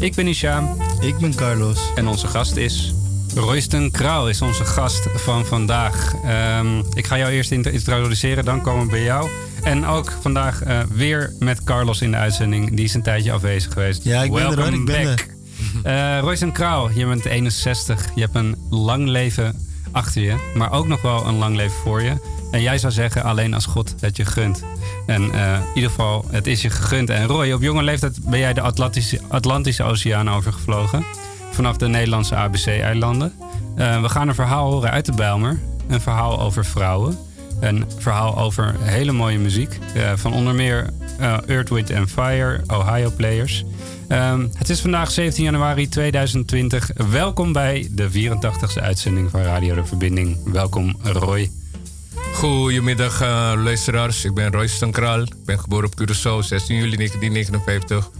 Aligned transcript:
Ik 0.00 0.14
ben 0.14 0.26
Ishaam 0.26 0.76
Ik 1.00 1.18
ben 1.18 1.34
Carlos. 1.34 1.78
en 1.94 2.06
onze 2.08 2.26
gast 2.26 2.56
is... 2.56 2.94
Royston 3.34 3.90
Kraal 3.90 4.28
is 4.28 4.42
onze 4.42 4.64
gast 4.64 5.08
van 5.14 5.44
vandaag. 5.46 6.14
Ehm, 6.24 6.78
ik 6.94 7.06
ga 7.06 7.18
jou 7.18 7.30
eerst 7.32 7.50
int- 7.50 7.66
introduceren, 7.66 8.44
dan 8.44 8.62
komen 8.62 8.84
we 8.84 8.90
bij 8.90 9.02
jou. 9.02 9.28
En 9.62 9.86
ook 9.86 10.12
vandaag 10.20 10.62
eh, 10.62 10.80
weer 10.94 11.32
met 11.38 11.64
Carlos 11.64 12.00
in 12.02 12.10
de 12.10 12.16
uitzending. 12.16 12.74
Die 12.76 12.84
is 12.84 12.94
een 12.94 13.02
tijdje 13.02 13.32
afwezig 13.32 13.72
geweest. 13.72 14.04
Ja, 14.04 14.22
ik 14.22 14.32
ben 14.32 14.40
er, 14.40 14.46
hoor. 14.46 14.56
Welcome 14.56 14.78
Ik 14.78 14.84
ben 14.84 15.04
back. 15.04 15.26
Eh 15.82 16.18
Royston 16.20 16.52
Kraal, 16.52 16.90
je 16.90 17.06
bent 17.06 17.24
61. 17.24 18.06
Je 18.14 18.20
hebt 18.20 18.34
een 18.34 18.56
lang 18.70 19.08
leven 19.08 19.66
achter 19.92 20.22
je, 20.22 20.50
maar 20.54 20.72
ook 20.72 20.86
nog 20.88 21.02
wel 21.02 21.26
een 21.26 21.36
lang 21.38 21.56
leven 21.56 21.76
voor 21.82 22.02
je. 22.02 22.12
En 22.50 22.62
jij 22.62 22.78
zou 22.78 22.92
zeggen, 22.92 23.22
alleen 23.22 23.54
als 23.54 23.66
God 23.66 23.94
het 24.00 24.16
je 24.16 24.24
gunt. 24.24 24.64
En 25.06 25.32
eh, 25.32 25.52
in 25.52 25.74
ieder 25.74 25.90
geval, 25.90 26.24
het 26.30 26.46
is 26.46 26.62
je 26.62 26.70
gegund. 26.70 27.10
En 27.10 27.26
Roy, 27.26 27.52
op 27.52 27.62
jonge 27.62 27.82
leeftijd 27.82 28.18
ben 28.24 28.38
jij 28.38 28.52
de 28.52 28.60
Atlantische, 28.60 29.20
Atlantische 29.28 29.82
Oceaan 29.82 30.30
overgevlogen. 30.30 31.04
Vanaf 31.50 31.76
de 31.76 31.88
Nederlandse 31.88 32.34
ABC-eilanden. 32.34 33.32
Eh, 33.76 34.02
we 34.02 34.08
gaan 34.08 34.28
een 34.28 34.34
verhaal 34.34 34.70
horen 34.70 34.90
uit 34.90 35.06
de 35.06 35.12
Bijlmer. 35.12 35.58
Een 35.88 36.00
verhaal 36.00 36.40
over 36.40 36.64
vrouwen. 36.64 37.18
Een 37.60 37.84
verhaal 37.98 38.38
over 38.38 38.74
hele 38.80 39.12
mooie 39.12 39.38
muziek. 39.38 39.78
eh, 39.94 40.12
van 40.16 40.32
onder 40.32 40.54
meer 40.54 40.86
Earth, 41.46 41.68
Wind 41.68 41.92
Fire, 42.06 42.60
Ohio 42.66 43.10
Players. 43.16 43.64
Ehm, 44.08 44.46
het 44.54 44.68
is 44.68 44.80
vandaag 44.80 45.10
17 45.10 45.44
januari 45.44 45.88
2020. 45.88 46.90
Welkom 47.10 47.52
bij 47.52 47.88
de 47.90 48.10
84e 48.10 48.80
uitzending 48.80 49.30
van 49.30 49.42
Radio 49.42 49.74
De 49.74 49.84
Verbinding. 49.84 50.36
Welkom 50.52 50.96
Roy. 51.02 51.50
Goedemiddag 52.38 53.20
eh, 53.20 53.52
luisteraars, 53.56 54.24
ik 54.24 54.34
ben 54.34 54.52
Royston 54.52 54.90
Kraal. 54.90 55.22
Ik 55.22 55.44
ben 55.44 55.60
geboren 55.60 55.84
op 55.84 56.00
Curaçao, 56.00 56.38
16 56.46 56.76
juli 56.76 56.96
1959. 56.96 58.10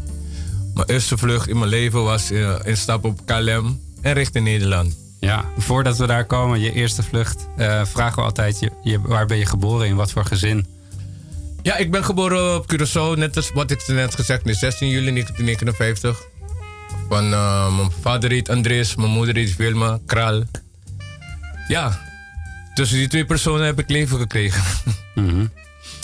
Mijn 0.74 0.86
eerste 0.86 1.19
vlucht 1.19 1.48
in 1.48 1.58
mijn 1.58 1.70
leven 1.70 2.02
was 2.02 2.30
uh, 2.30 2.55
instap 2.64 3.05
op 3.05 3.27
KLM 3.27 3.80
en 4.00 4.12
richting 4.12 4.44
Nederland. 4.44 4.96
Ja, 5.20 5.44
voordat 5.56 5.96
we 5.96 6.06
daar 6.06 6.24
komen, 6.24 6.61
je 6.61 6.72
eerste 6.72 7.02
vlucht, 7.02 7.48
eh, 7.56 7.84
vragen 7.84 8.16
we 8.16 8.22
altijd 8.22 8.58
je, 8.58 8.70
je, 8.83 9.00
waar 9.00 9.27
ben 9.27 9.39
je 9.39 9.46
geboren, 9.46 9.86
in 9.86 9.96
wat 9.96 10.12
voor 10.12 10.24
gezin? 10.24 10.66
Ja, 11.62 11.77
ik 11.77 11.91
ben 11.91 12.05
geboren 12.05 12.55
op 12.55 12.72
Curaçao, 12.72 13.19
net 13.19 13.36
als 13.36 13.50
wat 13.55 13.70
ik 13.70 13.86
net 13.86 14.14
gezegd 14.14 14.44
heb, 14.44 14.55
16 14.55 14.89
juli 14.89 15.11
1959. 15.11 16.22
Van 17.08 17.33
eh, 17.33 17.77
mijn 17.77 17.91
vader 18.00 18.30
heet 18.30 18.48
Andres, 18.48 18.96
mijn 18.96 19.11
moeder 19.11 19.34
heet 19.34 19.56
Wilma 19.56 19.98
Kraal. 20.06 20.42
Ja, 21.69 22.08
tussen 22.78 22.98
die 22.98 23.08
twee 23.08 23.24
personen 23.24 23.66
heb 23.66 23.78
ik 23.78 23.88
leven 23.90 24.18
gekregen. 24.18 24.62
Mhm. 25.14 25.46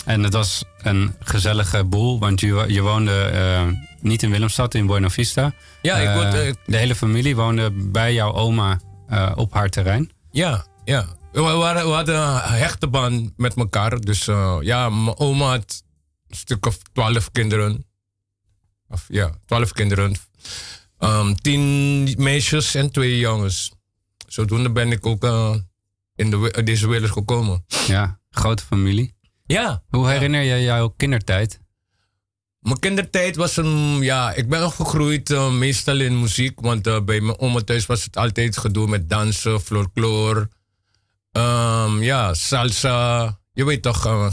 En 0.04 0.22
het 0.22 0.32
was 0.32 0.64
een 0.82 1.14
gezellige 1.20 1.84
boel, 1.84 2.18
want 2.18 2.40
je, 2.40 2.64
je 2.68 2.80
woonde 2.80 3.22
eh, 3.22 3.68
niet 4.00 4.22
in 4.22 4.30
Willemstad, 4.30 4.74
in 4.74 4.86
Buena 4.86 5.10
Vista. 5.10 5.52
Ja, 5.82 5.96
ik 5.96 6.08
Eh, 6.08 6.14
woonde- 6.14 6.46
ik- 6.46 6.56
De 6.66 6.76
hele 6.76 6.94
familie 6.94 7.36
woonde 7.36 7.70
bij 7.70 8.12
jouw 8.14 8.32
oma 8.32 8.80
eh, 9.08 9.32
op 9.34 9.52
haar 9.52 9.68
terrein. 9.68 10.10
Ja, 10.30 10.66
ja. 10.84 11.06
We, 11.32 11.40
waren, 11.40 11.86
we 11.86 11.92
hadden 11.92 12.14
een 12.20 12.38
hechte 12.40 12.86
band 12.88 13.32
met 13.36 13.54
elkaar. 13.56 14.00
Dus 14.00 14.28
eh, 14.28 14.56
ja, 14.60 14.88
mijn 14.90 15.18
oma 15.18 15.48
had 15.48 15.82
een 16.28 16.36
stuk 16.36 16.66
of 16.66 16.78
twaalf 16.92 17.30
kinderen. 17.32 17.86
Of 18.88 19.04
ja, 19.08 19.30
twaalf 19.46 19.72
kinderen. 19.72 20.16
Ehm, 20.98 21.34
tien 21.34 22.02
meisjes 22.18 22.74
en 22.74 22.90
twee 22.92 23.18
jongens. 23.18 23.72
Zodoende 24.26 24.70
ben 24.72 24.90
ik 24.92 25.06
ook 25.06 25.24
eh, 25.24 25.54
in 26.14 26.30
de, 26.30 26.62
deze 26.64 26.88
wereld 26.88 27.10
gekomen. 27.10 27.64
Ja, 27.86 28.18
grote 28.30 28.62
familie. 28.64 29.14
Ja. 29.46 29.82
Hoe 29.88 30.08
herinner 30.08 30.42
je 30.42 30.62
jouw 30.62 30.88
kindertijd? 30.88 31.60
Mijn 32.58 32.78
kindertijd 32.78 33.36
was 33.36 33.56
een, 33.56 33.98
ja, 34.02 34.32
ik 34.32 34.48
ben 34.48 34.64
opgegroeid 34.64 35.30
eh, 35.30 35.50
meestal 35.52 36.00
in 36.00 36.20
muziek, 36.20 36.60
want 36.60 36.86
eh, 36.86 37.00
bij 37.04 37.20
mijn 37.20 37.38
oma 37.38 37.60
thuis 37.60 37.86
was 37.86 38.04
het 38.04 38.16
altijd 38.16 38.56
gedoe 38.58 38.88
met 38.88 39.10
dansen, 39.10 39.60
folklore, 39.60 40.48
ehm, 41.32 42.02
ja, 42.02 42.34
salsa, 42.34 43.38
je 43.52 43.64
weet 43.64 43.82
toch, 43.82 44.06
eh, 44.06 44.30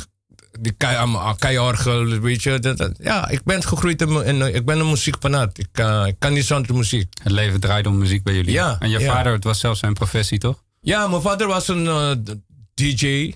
die 0.59 0.71
kei- 0.71 0.95
ah, 0.97 1.35
keiorgel, 1.37 2.05
weet 2.05 2.43
je. 2.43 2.59
Dat, 2.59 2.77
dat- 2.77 2.95
ja, 2.99 3.29
ik 3.29 3.43
ben 3.43 3.63
gegroeid 3.63 4.01
in, 4.01 4.25
in, 4.25 4.55
ik 4.55 4.65
ben 4.65 4.79
een 4.79 4.89
muziekfanaat. 4.89 5.57
Ik, 5.57 5.67
ik 6.07 6.15
kan 6.19 6.33
niet 6.33 6.45
zonder 6.45 6.75
muziek. 6.75 7.13
Het 7.23 7.31
leven 7.31 7.59
draaide 7.59 7.89
om 7.89 7.97
muziek 7.97 8.23
bij 8.23 8.33
jullie. 8.35 8.51
Ja, 8.51 8.75
En 8.79 8.89
je 8.89 8.99
ja. 8.99 9.13
vader, 9.13 9.33
het 9.33 9.43
was 9.43 9.59
zelfs 9.59 9.79
zijn 9.79 9.93
professie, 9.93 10.37
toch? 10.39 10.63
Ja, 10.83 11.07
mijn 11.07 11.21
vader 11.21 11.47
was 11.47 11.67
een 11.67 11.87
eh, 11.87 12.11
DJ, 12.73 13.33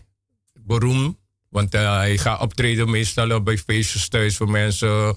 beroemd. 0.54 1.18
Want 1.50 1.74
eh, 1.74 1.96
hij 1.96 2.18
gaat 2.18 2.42
optreden 2.42 2.90
meestal 2.90 3.42
bij 3.44 3.58
feestjes 3.58 4.08
thuis 4.08 4.38
voor 4.38 4.50
mensen. 4.50 5.16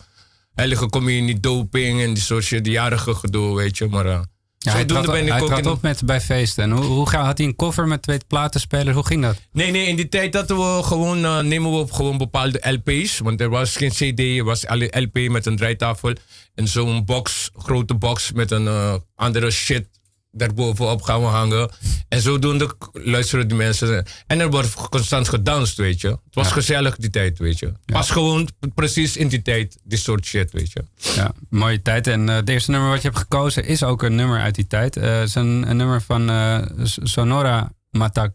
Heilige 0.55 0.89
communie, 0.89 1.41
doping 1.41 2.01
en 2.01 2.15
die 2.15 2.23
soort 2.23 2.49
die 2.49 2.71
jarige 2.73 3.15
gedoe, 3.15 3.57
weet 3.57 3.79
je. 3.79 3.87
Maar 3.89 4.07
eh, 4.07 4.21
Ja, 4.59 4.73
hij 4.73 4.85
trad, 4.85 5.07
ben 5.07 5.23
ik 5.23 5.29
hij 5.33 5.41
ook 5.41 5.47
trad 5.47 5.59
in- 5.59 5.69
op 5.69 5.83
met, 5.83 6.03
bij 6.05 6.21
feesten. 6.21 6.65
En 6.65 6.71
hoe, 6.71 6.85
hoe 6.85 7.09
ga, 7.09 7.25
had 7.25 7.39
hij 7.39 7.47
een 7.47 7.57
koffer 7.57 7.87
met 7.87 8.03
twee 8.03 8.19
platenspelers? 8.27 8.95
Hoe 8.95 9.07
ging 9.07 9.23
dat? 9.23 9.37
Nee, 9.53 9.71
nee, 9.71 9.87
in 9.87 9.97
die 9.97 10.09
tijd 10.09 10.35
hadden 10.35 10.57
we 10.57 10.83
gewoon, 10.83 11.21
nemen 11.49 11.71
we 11.71 11.77
op 11.77 11.93
gewoon 11.93 12.19
bepaalde 12.19 12.71
LP's. 12.71 13.19
Want 13.19 13.41
er 13.41 13.49
was 13.49 13.77
geen 13.77 13.91
CD, 13.91 14.19
er 14.21 14.45
was 14.45 14.67
alleen 14.67 14.91
LP 15.03 15.31
met 15.31 15.47
een 15.47 15.57
draaitafel. 15.57 16.13
En 16.55 16.69
zo'n 16.69 17.05
box, 17.05 17.51
grote 17.57 17.95
box 17.95 18.33
met 18.33 18.51
een 18.51 19.01
andere 19.15 19.51
shit 19.51 19.87
daarbovenop 20.31 21.03
gaan 21.03 21.21
we 21.21 21.27
hangen. 21.27 21.71
En 22.09 22.21
zodoende 22.21 22.75
luisteren 22.93 23.49
die 23.49 23.57
mensen. 23.57 24.07
En 24.27 24.41
er 24.41 24.51
wordt 24.51 24.75
constant 24.75 25.29
gedanst, 25.29 25.77
weet 25.77 26.01
je. 26.01 26.09
Het 26.09 26.19
was 26.35 26.47
Ja. 26.47 26.53
gezellig 26.53 26.97
die 26.97 27.11
tijd, 27.11 27.39
weet 27.39 27.59
je. 27.59 27.73
Pas 27.85 28.11
gewoon 28.11 28.49
precies 28.75 29.17
in 29.17 29.29
die 29.29 29.43
tijd, 29.43 29.79
die 29.85 29.99
soort 29.99 30.25
shit, 30.25 30.53
weet 30.53 30.73
je. 30.73 30.85
Ja, 31.15 31.33
mooie 31.51 31.83
tijd. 31.83 32.07
En 32.07 32.29
eh 32.29 32.35
het 32.35 32.49
eerste 32.49 32.71
nummer 32.71 32.89
wat 32.91 33.03
je 33.03 33.09
hebt 33.09 33.21
gekozen 33.21 33.65
is 33.65 33.83
ook 33.83 34.03
een 34.03 34.15
nummer 34.15 34.41
uit 34.41 34.55
die 34.55 34.67
tijd. 34.67 34.97
Eh, 34.97 35.19
Het 35.19 35.29
is 35.29 35.35
een, 35.35 35.71
een 35.71 35.77
nummer 35.77 36.03
van 36.03 36.31
eh, 36.31 36.59
Sonora 37.03 37.73
Matancera. 37.91 38.35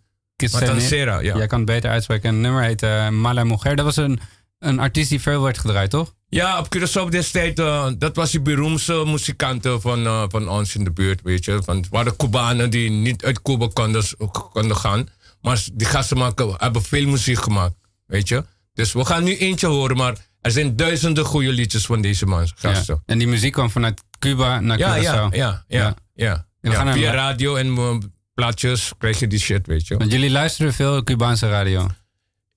Matancera, 0.52 1.20
ja. 1.20 1.36
Jij 1.38 1.48
kan 1.48 1.58
het 1.58 1.68
beter 1.68 1.90
uitspreken. 1.90 2.30
En 2.30 2.34
het 2.36 2.44
nummer 2.44 2.64
heet 2.64 3.12
Mala 3.12 3.44
Mujer. 3.44 3.76
Dat 3.76 3.86
was 3.86 3.96
een, 3.98 4.20
een 4.64 4.80
artiest 4.80 5.10
die 5.10 5.22
veel 5.22 5.42
werd 5.42 5.58
gedraaid, 5.58 5.90
toch? 5.90 6.14
Ja, 6.30 6.60
op 6.60 6.68
Curaçao 6.76 7.10
destijds, 7.10 7.62
eh, 7.62 7.88
dat 7.98 8.16
was 8.16 8.32
die 8.32 8.42
beroemdste 8.42 9.04
muzikanten 9.06 9.82
van, 9.82 10.06
eh, 10.06 10.24
van 10.28 10.50
ons 10.50 10.76
in 10.76 10.84
de 10.84 10.92
buurt, 10.92 11.22
weet 11.22 11.46
je. 11.46 11.62
Van, 11.64 11.76
het 11.78 11.90
waren 11.90 12.16
Cubanen 12.16 12.70
die 12.70 12.90
niet 12.90 13.24
uit 13.24 13.42
Cuba 13.42 13.68
konden, 13.74 14.04
konden 14.52 14.78
gaan. 14.78 15.08
Maar 15.42 15.64
die 15.74 15.88
gasten 15.88 16.18
maken, 16.18 16.54
hebben 16.58 16.82
veel 16.84 17.08
muziek 17.08 17.42
gemaakt, 17.44 17.76
weet 18.06 18.28
je. 18.28 18.44
Dus 18.74 18.94
we 18.94 19.06
gaan 19.06 19.24
nu 19.24 19.38
eentje 19.38 19.68
horen, 19.68 19.98
maar 19.98 20.16
er 20.42 20.52
zijn 20.52 20.76
duizenden 20.76 21.26
goede 21.26 21.52
liedjes 21.52 21.86
van 21.86 22.02
deze 22.02 22.26
man, 22.26 22.48
gasten. 22.56 22.96
Ja. 22.96 23.04
En 23.06 23.18
die 23.18 23.28
muziek 23.28 23.52
kwam 23.54 23.70
vanuit 23.70 24.04
Cuba 24.20 24.60
naar 24.60 24.78
Ja, 24.78 24.98
Curaçao. 24.98 25.36
ja, 25.36 25.64
ja, 25.68 25.96
ja, 26.14 26.46
ja. 26.62 26.94
Via 26.94 27.12
radio 27.12 27.56
en 27.56 27.78
eh, 27.78 27.98
plaatjes 28.34 28.92
krijg 28.98 29.20
je 29.20 29.28
die 29.28 29.40
shit, 29.40 29.68
weet 29.68 29.88
je. 29.88 29.98
Want 29.98 30.12
jullie 30.12 30.32
luisteren 30.32 30.74
veel 30.74 31.04
Cubaanse 31.04 31.50
radio. 31.50 31.88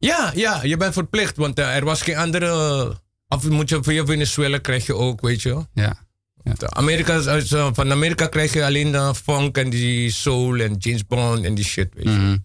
Ja, 0.06 0.32
ja, 0.34 0.62
je 0.62 0.76
bent 0.76 0.92
verplicht, 0.92 1.36
want 1.36 1.58
eh, 1.58 1.76
er 1.76 1.84
was 1.84 2.02
geen 2.02 2.16
andere... 2.16 2.96
Of 3.28 3.48
moet 3.48 3.68
je 3.68 3.82
via 3.82 4.04
Venezuela 4.04 4.58
krijg 4.58 4.86
je 4.86 4.94
ook, 4.94 5.20
weet 5.20 5.42
je. 5.42 5.66
Ja. 5.74 5.96
De 6.42 6.70
Amerika, 6.70 7.18
eh, 7.18 7.68
van 7.72 7.90
Amerika 7.90 8.26
krijg 8.26 8.52
je 8.52 8.64
alleen 8.64 8.92
de 8.92 9.14
funk 9.22 9.56
en 9.56 9.70
die 9.70 10.10
soul 10.10 10.60
en 10.60 10.76
James 10.78 11.06
Bond 11.06 11.44
en 11.44 11.54
die 11.54 11.64
shit, 11.64 11.88
weet 11.94 12.04
je. 12.04 12.10
Mhm. 12.10 12.36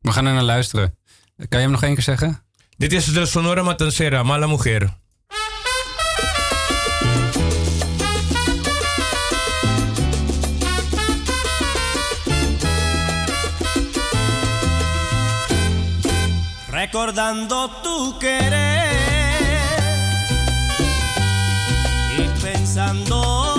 We 0.00 0.12
gaan 0.12 0.26
er 0.26 0.32
naar 0.32 0.42
luisteren. 0.42 0.94
Kan 1.36 1.58
je 1.58 1.64
hem 1.64 1.70
nog 1.70 1.82
één 1.82 1.94
keer 1.94 2.02
zeggen? 2.02 2.42
Dit 2.76 2.92
is 2.92 3.04
de 3.04 3.26
Sonora 3.26 3.62
Matancera, 3.62 4.22
Mala 4.22 4.46
Mujer. 4.46 4.96
Recordando 16.80 17.68
tu 17.82 18.18
querer 18.18 18.48
y 22.16 22.26
pensando 22.40 23.49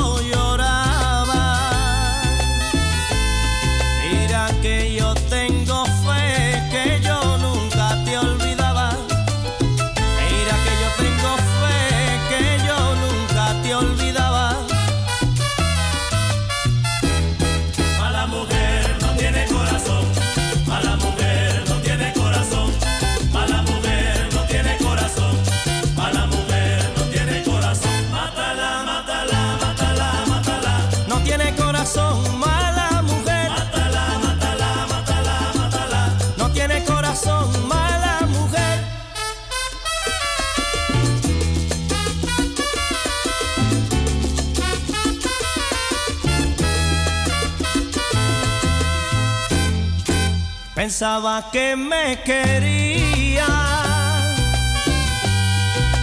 Pensaba 50.81 51.51
que 51.51 51.75
me 51.75 52.19
quería 52.23 53.45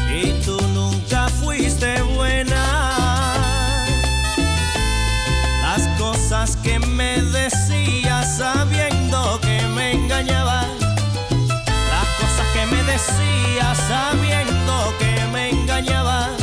y 0.08 0.30
tú 0.44 0.56
nunca 0.72 1.28
fuiste 1.28 2.00
buena. 2.02 3.34
Las 5.62 5.84
cosas 5.98 6.54
que 6.62 6.78
me 6.78 7.20
decías 7.22 8.36
sabiendo 8.38 9.40
que 9.40 9.60
me 9.74 9.94
engañabas. 9.94 10.68
Las 11.90 12.08
cosas 12.20 12.46
que 12.54 12.64
me 12.66 12.80
decías 12.84 13.76
sabiendo 13.88 14.94
que 15.00 15.26
me 15.32 15.50
engañabas. 15.50 16.37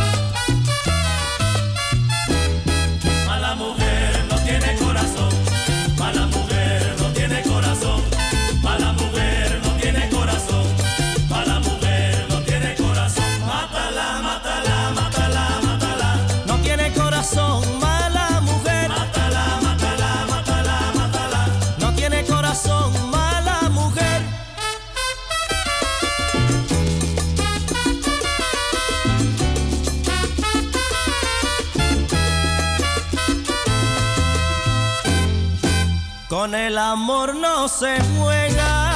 Con 36.46 36.54
el 36.54 36.78
amor 36.78 37.34
no 37.34 37.68
se 37.68 37.98
juega. 38.16 38.96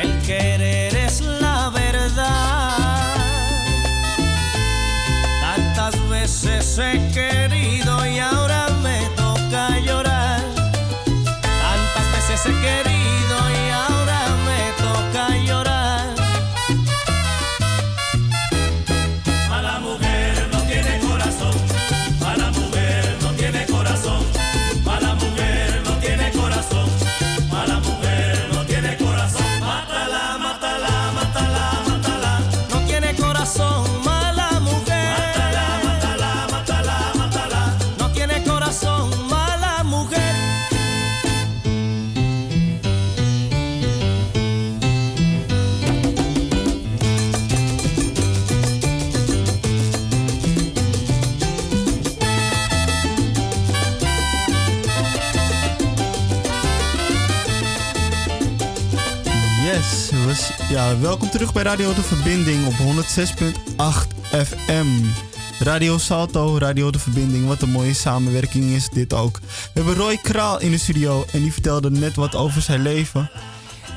El 0.00 0.18
querer 0.22 0.96
es 0.96 1.20
la 1.20 1.68
verdad. 1.68 2.70
Tantas 5.42 6.08
veces 6.08 6.78
he 6.78 7.01
welkom 61.00 61.30
terug 61.30 61.52
bij 61.52 61.62
Radio 61.62 61.94
De 61.94 62.02
Verbinding 62.02 62.66
op 62.66 62.72
106.8 62.72 64.44
FM. 64.46 64.86
Radio 65.58 65.98
Salto, 65.98 66.58
Radio 66.58 66.90
De 66.90 66.98
Verbinding, 66.98 67.46
wat 67.46 67.62
een 67.62 67.70
mooie 67.70 67.94
samenwerking 67.94 68.64
is 68.64 68.88
dit 68.88 69.12
ook. 69.12 69.38
We 69.38 69.70
hebben 69.72 69.94
Roy 69.94 70.16
Kraal 70.16 70.60
in 70.60 70.70
de 70.70 70.78
studio 70.78 71.24
en 71.32 71.42
die 71.42 71.52
vertelde 71.52 71.90
net 71.90 72.14
wat 72.14 72.34
over 72.34 72.62
zijn 72.62 72.82
leven. 72.82 73.30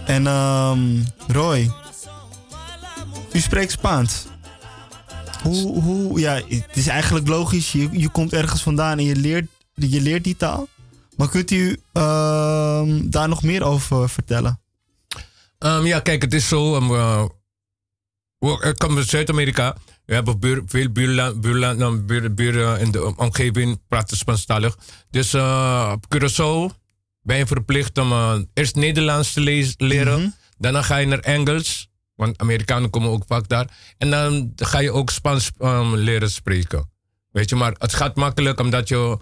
En 0.05 0.27
ehm 0.27 0.79
Roy, 1.27 1.71
u 3.31 3.39
spreekt 3.39 3.71
Spaans. 3.71 4.25
Hoe, 5.43 5.81
hoe, 5.81 6.19
ja, 6.19 6.33
het 6.33 6.65
is 6.73 6.87
eigenlijk 6.87 7.27
logisch, 7.27 7.71
je, 7.71 7.89
je 7.91 8.09
komt 8.09 8.33
ergens 8.33 8.63
vandaan 8.63 8.97
en 8.97 9.05
je 9.05 9.15
leert, 9.15 9.47
je 9.73 10.01
leert 10.01 10.23
die 10.23 10.37
taal. 10.37 10.67
Maar 11.15 11.29
kunt 11.29 11.51
u 11.51 11.79
ehm, 11.93 13.09
daar 13.09 13.27
nog 13.27 13.43
meer 13.43 13.63
over 13.63 14.09
vertellen? 14.09 14.59
Ehm, 15.59 15.85
ja, 15.85 15.99
kijk, 15.99 16.21
het 16.21 16.33
is 16.33 16.47
zo. 16.47 16.75
Um, 16.75 16.91
uh, 16.91 17.25
we- 18.37 18.67
ik 18.69 18.77
kom 18.77 18.97
uit 18.97 19.07
Zuid-Amerika. 19.07 19.77
We 20.05 20.13
hebben 20.13 20.39
buur, 20.39 20.61
veel 20.65 20.89
buurla- 20.89 21.33
buurla- 21.33 21.73
nou, 21.73 21.99
buur- 22.01 22.33
buren 22.33 22.79
in 22.79 22.91
de 22.91 23.15
omgeving 23.17 23.79
praten 23.87 24.17
Spaanstalig. 24.17 24.77
Dus 25.09 25.33
eh, 25.33 25.91
op 25.93 26.05
Curaçao 26.15 26.75
ben 27.21 27.37
je 27.37 27.45
verplicht 27.45 27.97
om 27.97 28.11
eerst 28.53 28.75
Nederlands 28.75 29.33
te 29.33 29.41
lees- 29.41 29.73
leren. 29.77 30.35
Daarna 30.57 30.81
ga 30.81 30.97
je 30.97 31.07
naar 31.07 31.19
Engels. 31.19 31.87
Want 32.15 32.37
Amerikanen 32.37 32.89
komen 32.89 33.09
ook 33.09 33.23
vaak 33.27 33.47
daar. 33.47 33.67
En 33.97 34.09
dan 34.09 34.51
ga 34.55 34.79
je 34.79 34.91
ook 34.91 35.09
Spaans 35.09 35.51
ehm, 35.57 35.93
leren 35.95 36.31
spreken. 36.31 36.89
Weet 37.31 37.49
je, 37.49 37.55
maar 37.55 37.75
het 37.77 37.93
gaat 37.93 38.15
makkelijk 38.15 38.59
omdat 38.59 38.87
je 38.87 39.17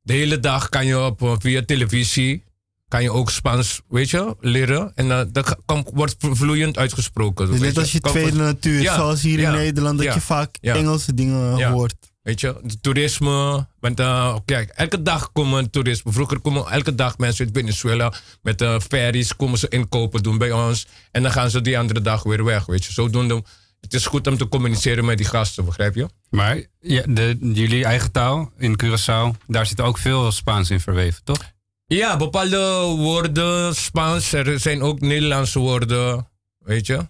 de 0.00 0.12
hele 0.12 0.40
dag 0.40 0.68
kan 0.68 0.86
je 0.86 1.00
op, 1.04 1.36
via 1.40 1.62
televisie 1.64 2.44
kan 2.92 3.02
je 3.02 3.10
ook 3.12 3.30
Spaans, 3.30 3.80
weet 3.88 4.10
je, 4.10 4.36
leren. 4.40 4.92
En 4.94 5.10
eh, 5.10 5.20
dat 5.32 5.56
kan, 5.64 5.86
wordt 5.94 6.14
vloeiend 6.18 6.78
uitgesproken. 6.78 7.50
Dus 7.50 7.60
net 7.60 7.78
als 7.78 7.92
je 7.92 8.00
Kan- 8.00 8.12
tweede 8.12 8.36
natuur, 8.36 8.80
Ja, 8.80 8.94
zoals 8.94 9.22
hier 9.22 9.40
ja, 9.40 9.50
in 9.50 9.56
Nederland, 9.56 9.96
dat 9.98 10.06
ja, 10.06 10.14
je 10.14 10.20
vaak 10.20 10.56
ja. 10.60 10.74
Engelse 10.74 11.14
dingen 11.14 11.56
Ja. 11.56 11.70
hoort. 11.70 11.94
Weet 12.22 12.40
je, 12.40 12.60
de 12.62 12.80
toerisme. 12.80 13.66
Want 13.80 14.00
eh, 14.00 14.36
kijk, 14.44 14.70
elke 14.70 15.02
dag 15.02 15.32
komen 15.32 15.70
toeristen. 15.70 16.12
Vroeger 16.12 16.40
komen 16.40 16.66
elke 16.70 16.94
dag 16.94 17.18
mensen 17.18 17.44
uit 17.44 17.54
Venezuela 17.56 18.12
met 18.42 18.60
eh 18.60 18.80
ferries 18.88 19.36
komen 19.36 19.58
ze 19.58 19.68
inkopen 19.68 20.22
doen 20.22 20.38
bij 20.38 20.52
ons. 20.52 20.86
En 21.10 21.22
dan 21.22 21.32
gaan 21.32 21.50
ze 21.50 21.60
die 21.60 21.78
andere 21.78 22.00
dag 22.00 22.22
weer 22.22 22.44
weg, 22.44 22.66
weet 22.66 22.84
je. 22.84 22.92
Zodoende, 22.92 23.42
het 23.80 23.94
is 23.94 24.06
goed 24.06 24.26
om 24.26 24.36
te 24.36 24.48
communiceren 24.48 25.04
met 25.04 25.16
die 25.16 25.26
gasten, 25.26 25.64
begrijp 25.64 25.94
je? 25.94 26.08
Maar 26.30 26.62
ja, 26.80 27.02
de, 27.06 27.36
jullie 27.40 27.84
eigen 27.84 28.10
taal 28.10 28.52
in 28.58 28.80
Curaçao, 28.84 29.46
daar 29.46 29.66
zit 29.66 29.80
ook 29.80 29.98
veel 29.98 30.32
Spaans 30.32 30.70
in 30.70 30.80
verweven, 30.80 31.24
toch? 31.24 31.51
Ja, 31.94 32.16
bepaalde 32.16 32.82
woorden, 32.96 33.74
Spaans, 33.74 34.32
er 34.32 34.60
zijn 34.60 34.82
ook 34.82 35.00
Nederlandse 35.00 35.58
woorden, 35.58 36.28
weet 36.58 36.86
je. 36.86 37.08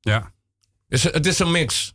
Ja, 0.00 0.32
Dus 0.88 1.02
het 1.02 1.26
is 1.26 1.38
een 1.38 1.50
mix. 1.50 1.94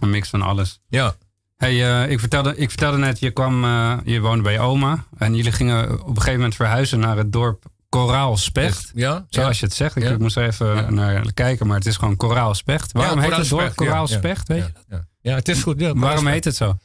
een 0.00 0.10
mix 0.10 0.28
van 0.28 0.42
alles. 0.42 0.80
Ja. 0.88 1.14
Hey, 1.56 2.02
eh, 2.02 2.10
ik, 2.10 2.20
vertelde, 2.20 2.56
ik 2.56 2.68
vertelde 2.68 2.98
net, 2.98 3.18
je, 3.20 3.30
kwam, 3.30 3.64
eh, 3.64 3.98
je 4.04 4.20
woonde 4.20 4.42
bij 4.42 4.58
oma. 4.60 5.04
En 5.16 5.34
jullie 5.34 5.52
gingen 5.52 5.92
op 6.00 6.08
een 6.08 6.14
gegeven 6.16 6.34
moment 6.34 6.54
verhuizen 6.54 6.98
naar 6.98 7.16
het 7.16 7.32
dorp 7.32 7.64
Koraalspecht. 7.88 8.90
Ja, 8.94 9.26
Zoals 9.28 9.54
ja. 9.54 9.58
je 9.60 9.66
het 9.66 9.74
zegt. 9.74 9.96
Ik 9.96 10.02
Ja. 10.02 10.16
moest 10.18 10.36
er 10.36 10.46
even 10.46 10.94
naar 10.94 11.32
kijken, 11.32 11.66
maar 11.66 11.76
het 11.76 11.86
is 11.86 11.96
gewoon 11.96 12.16
Koraalspecht. 12.16 12.92
Waarom 12.92 13.18
heet 13.18 13.36
het 13.36 13.48
dorp 13.48 13.74
Koraalspecht? 13.76 14.48
Weet 14.48 14.72
je? 14.88 15.04
Ja, 15.20 15.34
het 15.34 15.48
is 15.48 15.62
goed. 15.62 15.82
Waarom 15.94 16.26
heet 16.26 16.44
het 16.44 16.56
zo? 16.56 16.78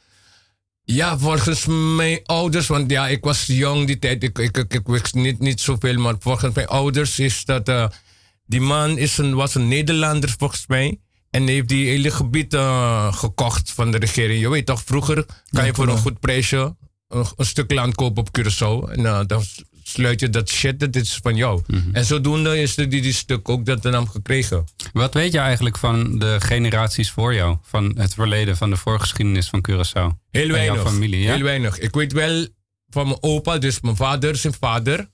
Ja, 0.84 1.18
volgens 1.18 1.66
mijn 1.96 2.20
ouders, 2.24 2.66
want 2.66 2.90
ja, 2.90 3.08
ik 3.08 3.24
was 3.24 3.46
jong 3.46 3.86
die 3.86 3.98
tijd, 3.98 4.22
ik, 4.22 4.38
ik, 4.38 4.56
ik, 4.56 4.74
ik 4.74 4.86
wist 4.86 5.14
niet, 5.14 5.38
niet 5.38 5.60
zoveel, 5.60 5.98
maar 5.98 6.14
volgens 6.18 6.54
mijn 6.54 6.66
ouders 6.66 7.18
is 7.18 7.44
dat 7.44 7.68
eh, 7.68 7.88
die 8.46 8.60
man 8.60 8.98
is 8.98 9.18
een, 9.18 9.34
was 9.34 9.54
een 9.54 9.68
Nederlander 9.68 10.34
volgens 10.38 10.66
mij. 10.66 10.98
En 11.30 11.46
heeft 11.46 11.68
die 11.68 11.88
hele 11.88 12.10
gebied 12.10 12.54
eh, 12.54 13.12
gekocht 13.14 13.70
van 13.70 13.90
de 13.90 13.98
regering. 13.98 14.40
Je 14.40 14.48
weet 14.48 14.66
toch, 14.66 14.82
vroeger 14.84 15.26
kan 15.50 15.66
je 15.66 15.74
voor 15.74 15.88
een 15.88 15.98
goed 15.98 16.20
prijsje 16.20 16.76
een, 17.08 17.26
een 17.36 17.46
stuk 17.46 17.72
land 17.72 17.94
kopen 17.94 18.22
op 18.22 18.38
Curaçao. 18.38 18.90
En 18.90 19.06
eh, 19.06 19.20
dan 19.26 19.42
sluit 19.86 20.20
je 20.20 20.30
dat 20.30 20.48
shit, 20.48 20.80
dat 20.80 20.96
is 20.96 21.18
van 21.22 21.36
jou. 21.36 21.62
En 21.92 22.04
zodoende 22.04 22.60
is 22.60 22.76
er 22.76 22.88
die, 22.88 23.02
die 23.02 23.12
stuk 23.12 23.48
ook 23.48 23.66
dat 23.66 23.82
naam 23.82 24.08
gekregen. 24.08 24.64
Wat 24.92 25.14
weet 25.14 25.32
je 25.32 25.38
eigenlijk 25.38 25.78
van 25.78 26.18
de 26.18 26.36
generaties 26.40 27.10
voor 27.10 27.34
jou? 27.34 27.56
Van 27.62 27.98
het 27.98 28.14
verleden, 28.14 28.56
van 28.56 28.70
de 28.70 28.76
voorgeschiedenis 28.76 29.48
van 29.48 29.64
Curaçao? 29.70 30.18
Heel 30.30 30.48
weinig. 30.48 30.82
familie, 30.82 31.20
ja? 31.20 31.34
Heel 31.34 31.42
weinig. 31.42 31.78
Ik 31.78 31.94
weet 31.94 32.12
wel 32.12 32.46
van 32.88 33.06
mijn 33.06 33.22
opa, 33.22 33.58
dus 33.58 33.80
mijn 33.80 33.96
vader, 33.96 34.36
zijn 34.36 34.54
vader. 34.60 35.10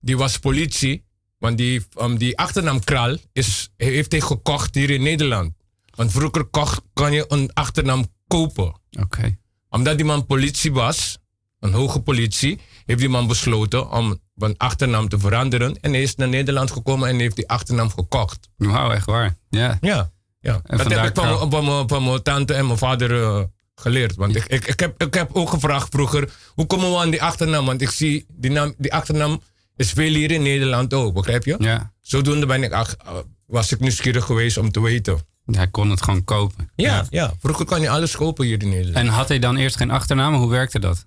Die 0.00 0.16
was 0.16 0.38
politie. 0.38 1.04
Want 1.38 1.56
die, 1.58 1.86
um, 2.00 2.18
die 2.18 2.38
achternaam 2.38 2.84
Kral 2.84 3.16
is, 3.32 3.70
heeft 3.76 4.12
hij 4.12 4.20
gekocht 4.20 4.74
hier 4.74 4.90
in 4.90 5.02
Nederland. 5.02 5.52
Want 5.94 6.12
vroeger 6.12 6.44
kocht, 6.44 6.80
kan 6.92 7.12
je 7.12 7.24
een 7.28 7.50
achternaam 7.52 8.06
kopen. 8.26 8.80
Oké. 9.00 9.38
Omdat 9.68 9.96
die 9.96 10.06
man 10.06 10.26
politie 10.26 10.72
was, 10.72 11.18
een 11.60 11.72
hoge 11.72 12.00
politie, 12.00 12.60
heeft 12.86 13.00
die 13.00 13.08
man 13.08 13.26
besloten 13.26 13.90
om 13.90 14.20
een 14.36 14.54
achternaam 14.56 15.08
te 15.08 15.18
veranderen. 15.18 15.78
En 15.80 15.92
hij 15.92 16.02
is 16.02 16.14
naar 16.14 16.28
Nederland 16.28 16.70
gekomen 16.70 17.08
en 17.08 17.18
heeft 17.18 17.36
die 17.36 17.48
achternaam 17.48 17.90
gekocht. 17.90 18.48
Wauw, 18.56 18.90
echt 18.90 19.06
waar. 19.06 19.36
Ja. 19.50 19.78
Ja, 19.80 20.10
ja. 20.40 20.60
En 20.64 20.76
dat 20.78 20.90
heb 20.92 21.04
ik 21.04 21.14
van, 21.14 21.64
mijn- 21.64 21.88
van, 21.88 22.04
van 22.04 22.22
tante 22.22 22.54
en 22.54 22.66
mijn 22.66 22.78
vader 22.78 23.22
eh, 23.22 23.42
geleerd. 23.74 24.14
Want 24.14 24.36
ik, 24.36 24.44
ik, 24.44 24.66
ik, 24.66 24.80
heb, 24.80 25.02
ik 25.02 25.14
heb 25.14 25.30
ook 25.32 25.50
gevraagd 25.50 25.88
vroeger, 25.90 26.32
hoe 26.54 26.66
komen 26.66 26.90
we 26.90 26.98
aan 26.98 27.10
die 27.10 27.22
achternaam? 27.22 27.66
Want 27.66 27.80
ik 27.82 27.90
zie, 27.90 28.26
die, 28.32 28.50
naam, 28.50 28.74
die 28.78 28.92
achternaam 28.94 29.40
is 29.76 29.90
veel 29.92 30.14
hier 30.14 30.30
in 30.30 30.42
Nederland 30.42 30.94
ook, 30.94 31.14
begrijp 31.14 31.44
je? 31.44 31.56
Ja. 31.58 31.92
Zodoende 32.00 32.46
ben 32.46 32.62
ik, 32.62 32.72
ach- 32.72 32.96
uh, 33.06 33.12
was 33.46 33.72
ik 33.72 33.80
nieuwsgierig 33.80 34.24
geweest 34.24 34.56
om 34.56 34.70
te 34.72 34.80
weten. 34.82 35.18
Hij 35.44 35.68
kon 35.68 35.90
het 35.90 36.02
gewoon 36.02 36.24
kopen. 36.24 36.70
Ja, 36.76 37.06
ja. 37.10 37.32
vroeger 37.40 37.64
kon 37.66 37.80
je 37.80 37.90
alles 37.90 38.16
kopen 38.16 38.46
hier 38.46 38.62
in 38.62 38.68
Nederland. 38.68 38.96
En 38.96 39.06
had 39.06 39.28
hij 39.28 39.38
dan 39.38 39.56
eerst 39.56 39.76
geen 39.76 39.90
achternaam? 39.90 40.34
Hoe 40.34 40.50
werkte 40.50 40.78
dat? 40.78 41.06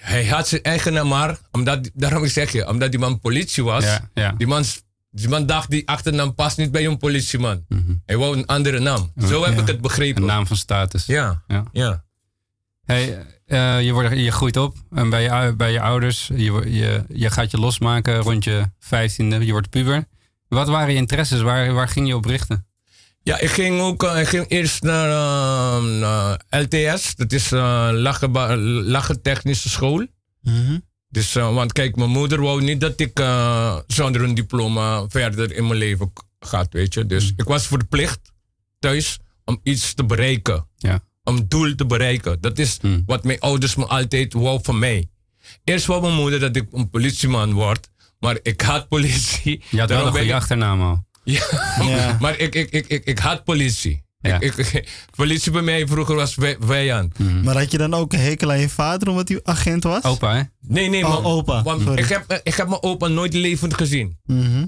Hij 0.00 0.26
had 0.26 0.48
zijn 0.48 0.62
eigen 0.62 0.92
naam 0.92 1.08
maar, 1.08 1.38
omdat, 1.50 1.90
daarom 1.94 2.26
zeg 2.26 2.52
je, 2.52 2.68
omdat 2.68 2.90
die 2.90 3.00
man 3.00 3.20
politie 3.20 3.64
was. 3.64 3.84
Ja, 3.84 4.08
ja. 4.14 4.32
Die, 4.32 4.46
man, 4.46 4.64
die 5.10 5.28
man 5.28 5.46
dacht, 5.46 5.70
die 5.70 5.88
achternaam 5.88 6.34
past 6.34 6.56
niet 6.56 6.70
bij 6.70 6.86
een 6.86 6.98
politieman. 6.98 7.64
Hij 8.06 8.16
wou 8.16 8.36
een 8.36 8.46
andere 8.46 8.78
naam. 8.78 9.12
Zo 9.16 9.44
heb 9.44 9.54
Ja. 9.54 9.60
ik 9.60 9.66
het 9.66 9.80
begrepen. 9.80 10.22
Mhm. 10.22 10.30
Een 10.30 10.36
naam 10.36 10.46
van 10.46 10.56
status. 10.56 11.06
Ja, 11.06 11.42
Ja. 11.72 12.04
Hey, 12.84 13.26
eh, 13.46 13.82
je, 13.82 13.92
wordt, 13.92 14.16
je 14.18 14.30
groeit 14.32 14.56
op 14.56 14.76
en 14.90 15.10
bij, 15.10 15.22
je, 15.22 15.54
bij 15.56 15.72
je 15.72 15.80
ouders. 15.80 16.30
Je, 16.34 17.04
je 17.08 17.30
gaat 17.30 17.50
je 17.50 17.58
losmaken 17.58 18.16
rond 18.18 18.44
je 18.44 18.62
vijftiende. 18.78 19.46
Je 19.46 19.52
wordt 19.52 19.70
puber. 19.70 20.04
Wat 20.48 20.68
waren 20.68 20.92
je 20.92 20.98
interesses? 20.98 21.40
Waar, 21.40 21.72
waar 21.72 21.88
ging 21.88 22.06
je 22.06 22.16
op 22.16 22.24
richten? 22.24 22.66
Ja, 23.22 23.38
ik 23.38 23.50
ging 23.50 23.80
ook 23.80 24.02
eh, 24.02 24.20
ik 24.20 24.26
ging 24.28 24.44
eerst 24.48 24.82
naar 24.82 25.08
ehm, 25.10 25.98
naar 25.98 26.40
LTS. 26.50 27.14
Dat 27.14 27.32
is 27.32 27.52
uh, 27.52 27.88
Lachen 28.84 29.22
Technische 29.22 29.68
School. 29.68 30.06
Mhm. 30.42 30.78
Dus, 31.08 31.36
eh, 31.36 31.54
want 31.54 31.72
kijk, 31.72 31.96
mijn 31.96 32.10
moeder 32.10 32.40
wou 32.42 32.62
niet 32.62 32.80
dat 32.80 33.00
ik 33.00 33.18
eh, 33.20 33.76
zonder 33.86 34.22
een 34.22 34.34
diploma 34.34 35.08
verder 35.08 35.52
in 35.54 35.66
mijn 35.66 35.78
leven 35.78 36.12
k- 36.12 36.22
ga, 36.40 36.66
weet 36.70 36.94
je. 36.94 37.06
Dus 37.06 37.32
ik 37.36 37.44
was 37.44 37.66
verplicht 37.66 38.20
thuis 38.78 39.18
om 39.44 39.60
iets 39.62 39.94
te 39.94 40.04
bereiken. 40.04 40.66
Ja. 40.76 41.00
Om 41.24 41.48
doel 41.48 41.74
te 41.74 41.86
bereiken. 41.86 42.40
Dat 42.40 42.58
is 42.58 42.78
Hmm. 42.80 43.02
wat 43.06 43.24
mijn 43.24 43.40
ouders 43.40 43.74
me 43.74 43.86
altijd 43.86 44.32
wou 44.32 44.58
van 44.62 44.78
mij. 44.78 45.08
Eerst 45.64 45.86
wou 45.86 46.00
mijn 46.02 46.14
moeder 46.14 46.40
dat 46.40 46.56
ik 46.56 46.66
een 46.72 46.90
politieman 46.90 47.52
word. 47.52 47.88
Maar 48.18 48.38
ik 48.42 48.60
had 48.60 48.88
politie. 48.88 49.62
Je 49.70 49.78
had 49.78 49.88
wel 49.88 49.98
Daarom 49.98 50.06
een 50.06 50.12
goede 50.12 50.26
ik- 50.26 50.32
achternaam 50.34 50.80
al. 50.82 51.08
Ja, 51.24 51.42
Ja. 51.86 52.16
maar 52.20 52.38
ik, 52.38 52.54
ik, 52.54 52.70
ik, 52.70 52.86
ik, 52.86 53.04
ik 53.04 53.18
had 53.18 53.44
politie. 53.44 54.02
Ja. 54.22 54.40
Ik, 54.40 54.54
ik- 54.56 54.88
politie 55.16 55.52
bij 55.52 55.62
mij 55.62 55.86
vroeger 55.86 56.14
was 56.14 56.34
wij- 56.34 56.56
vijand. 56.60 57.18
Maar 57.44 57.56
had 57.58 57.70
je 57.70 57.78
dan 57.78 57.94
ook 57.94 58.12
een 58.12 58.18
hekel 58.18 58.50
aan 58.50 58.58
je 58.60 58.68
vader 58.68 59.08
omdat 59.08 59.28
hij 59.28 59.40
agent 59.42 59.82
was? 59.84 60.02
Opa, 60.02 60.34
hè? 60.34 60.42
Nee, 60.60 60.88
nee, 60.88 61.04
Oh, 61.06 61.10
man. 61.12 61.24
opa. 61.24 61.62
Want 61.62 61.82
Sorry. 61.82 62.02
ik, 62.02 62.08
heb, 62.08 62.40
ik 62.42 62.54
heb 62.54 62.68
mijn 62.68 62.82
opa 62.82 63.08
nooit 63.08 63.34
levend 63.34 63.74
gezien. 63.74 64.18
Mhm. 64.24 64.66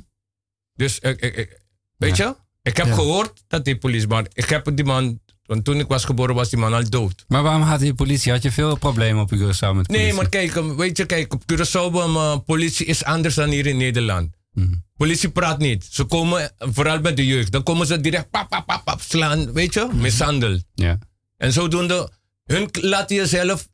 Dus 0.74 0.98
ik, 0.98 1.20
ik, 1.20 1.36
ik- 1.36 1.60
weet 1.96 2.16
je, 2.16 2.34
ik 2.62 2.76
heb 2.76 2.86
Ja. 2.86 2.94
gehoord 2.94 3.42
dat 3.48 3.64
die 3.64 3.76
politie, 3.78 4.08
maar 4.08 4.26
ik 4.32 4.48
heb 4.48 4.70
die 4.74 4.84
man, 4.84 5.20
want 5.46 5.64
toen 5.64 5.78
ik 5.78 5.86
was 5.88 6.04
geboren 6.04 6.34
was 6.34 6.48
die 6.50 6.58
man 6.58 6.72
al 6.74 6.88
dood. 6.90 7.24
Maar 7.28 7.42
waarom 7.42 7.62
had 7.62 7.80
je 7.80 7.94
politie? 7.94 8.32
Had 8.32 8.42
je 8.42 8.52
veel 8.52 8.76
problemen 8.76 9.22
op 9.22 9.32
Curaçao 9.34 9.38
met 9.74 9.86
politie? 9.86 9.96
Nee, 10.06 10.12
maar 10.12 10.28
kijk, 10.28 10.76
weet 10.76 10.96
je, 10.96 11.06
kijk, 11.06 11.32
op 11.34 11.42
Curaçao, 11.52 11.94
um, 11.94 12.16
uh, 12.16 12.36
politie 12.46 12.86
is 12.86 13.04
anders 13.04 13.34
dan 13.34 13.48
hier 13.48 13.66
in 13.66 13.76
Nederland. 13.76 14.30
Mhm. 14.52 14.72
Politie 15.02 15.30
praat 15.30 15.58
niet. 15.58 15.88
Ze 15.90 16.04
komen, 16.04 16.50
vooral 16.58 17.00
bij 17.00 17.14
de 17.14 17.26
jeugd, 17.26 17.52
dan 17.52 17.62
komen 17.62 17.86
ze 17.86 18.00
direct 18.00 18.30
pap, 18.30 18.48
pap, 18.48 18.66
pap, 18.66 18.84
pap, 18.84 19.00
slaan, 19.00 19.52
weet 19.52 19.74
je, 19.74 19.88
mishandel. 19.92 20.58
Ja. 20.74 20.98
En 21.36 21.52
zodoende, 21.52 22.10
hun 22.44 22.68
laten 22.72 23.16
jezelf 23.16 23.68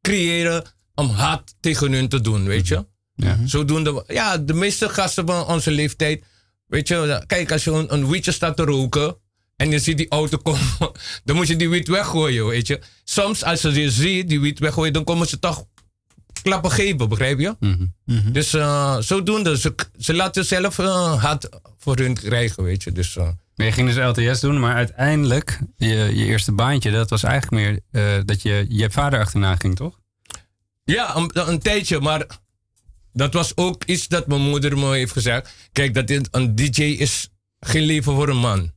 creëren 0.00 0.64
om 0.94 1.10
haat 1.10 1.54
tegen 1.60 1.92
hun 1.92 2.08
te 2.08 2.20
doen, 2.20 2.44
weet 2.44 2.68
je. 2.68 2.86
Ja. 3.14 3.38
Zodoende, 3.44 4.04
ja, 4.06 4.38
de 4.38 4.54
meeste 4.54 4.88
gasten 4.88 5.26
van 5.26 5.46
onze 5.46 5.70
leeftijd, 5.70 6.24
weet 6.66 6.88
je, 6.88 7.24
kijk, 7.26 7.52
als 7.52 7.64
je 7.64 7.70
een, 7.70 7.92
een 7.92 8.08
wietje 8.08 8.32
staat 8.32 8.56
te 8.56 8.64
roken 8.64 9.16
en 9.56 9.70
je 9.70 9.78
ziet 9.78 9.96
die 9.96 10.08
auto 10.08 10.36
komen, 10.36 10.60
dan 11.24 11.36
moet 11.36 11.48
je 11.48 11.56
die 11.56 11.68
wiet 11.68 11.88
weggooien, 11.88 12.46
weet 12.46 12.66
je. 12.66 12.80
Soms 13.04 13.44
als 13.44 13.60
ze 13.60 13.72
je 13.80 13.90
ziet, 13.90 14.28
die 14.28 14.40
wiet 14.40 14.58
weggooien, 14.58 14.92
dan 14.92 15.04
komen 15.04 15.26
ze 15.26 15.38
toch 15.38 15.64
klappen 16.44 16.70
geven, 16.70 17.08
begrijp 17.08 17.38
je? 17.38 17.56
Mhm. 17.60 18.32
Dus 18.32 18.54
eh, 18.54 18.96
zodoende, 18.98 19.58
ze, 19.58 19.74
ze 19.98 20.14
laten 20.14 20.44
zelf 20.44 20.76
haat 21.20 21.48
voor 21.78 21.96
hun 21.96 22.14
krijgen, 22.14 22.62
weet 22.62 22.82
je. 22.82 22.92
Dus, 22.92 23.16
eh, 23.16 23.28
Maar 23.54 23.66
je 23.66 23.72
ging 23.72 23.92
dus 23.92 24.16
LTS 24.16 24.40
doen, 24.40 24.60
maar 24.60 24.74
uiteindelijk, 24.74 25.60
je, 25.76 25.86
je 25.94 26.24
eerste 26.24 26.52
baantje, 26.52 26.90
dat 26.90 27.10
was 27.10 27.22
eigenlijk 27.22 27.82
meer 27.92 28.24
dat 28.24 28.42
je 28.42 28.66
je 28.68 28.90
vader 28.90 29.20
achterna 29.20 29.56
ging, 29.56 29.76
toch? 29.76 30.00
Ja, 30.84 31.16
een, 31.16 31.30
een 31.48 31.58
tijdje, 31.58 32.00
maar 32.00 32.26
dat 33.12 33.32
was 33.32 33.56
ook 33.56 33.84
iets 33.84 34.08
dat 34.08 34.26
mijn 34.26 34.40
moeder 34.40 34.78
me 34.78 34.94
heeft 34.94 35.12
gezegd. 35.12 35.54
Kijk, 35.72 35.94
dat 35.94 36.28
een 36.30 36.54
DJ 36.54 36.82
is 36.82 37.28
geen 37.60 37.82
leven 37.82 38.14
voor 38.14 38.28
een 38.28 38.36
man. 38.36 38.72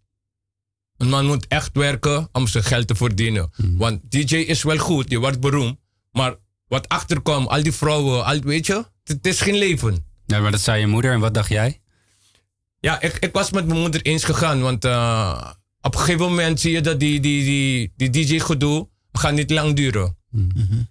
Een 0.97 1.09
man 1.09 1.25
moet 1.25 1.47
echt 1.47 1.69
werken 1.74 2.29
om 2.31 2.47
zijn 2.47 2.63
geld 2.63 2.88
te 2.88 2.95
verdienen. 2.95 3.50
Want 3.77 4.12
DJ 4.12 4.36
is 4.36 4.63
wel 4.63 4.77
goed, 4.77 5.09
je 5.09 5.19
wordt 5.19 5.39
beroemd. 5.39 5.77
Maar 6.12 6.36
wat 6.67 6.88
achterkomt, 6.89 7.47
al 7.47 7.63
die 7.63 7.71
vrouwen, 7.71 8.25
al, 8.25 8.39
weet 8.39 8.65
je, 8.65 8.86
het 9.03 9.25
is 9.27 9.41
geen 9.41 9.57
leven. 9.57 10.05
Ja, 10.25 10.39
maar 10.39 10.51
dat 10.51 10.62
zei 10.62 10.79
je 10.79 10.88
moeder 10.88 11.12
en 11.12 11.19
wat 11.19 11.33
dacht 11.33 11.50
jij? 11.50 11.79
Ja, 12.79 13.01
ik, 13.01 13.17
ik 13.19 13.33
was 13.33 13.51
met 13.51 13.67
mijn 13.67 13.79
moeder 13.79 14.01
eens 14.01 14.24
gegaan. 14.24 14.62
Want 14.62 14.86
eh, 14.86 15.51
op 15.81 15.93
een 15.93 16.00
gegeven 16.00 16.25
moment 16.25 16.59
zie 16.59 16.71
je 16.71 16.81
dat 16.81 17.00
die, 17.00 17.19
die, 17.19 17.43
die, 17.43 17.93
die 17.95 18.09
DJ-gedoe 18.25 18.88
gaat 19.12 19.33
niet 19.33 19.50
lang 19.51 19.75
duren. 19.75 20.15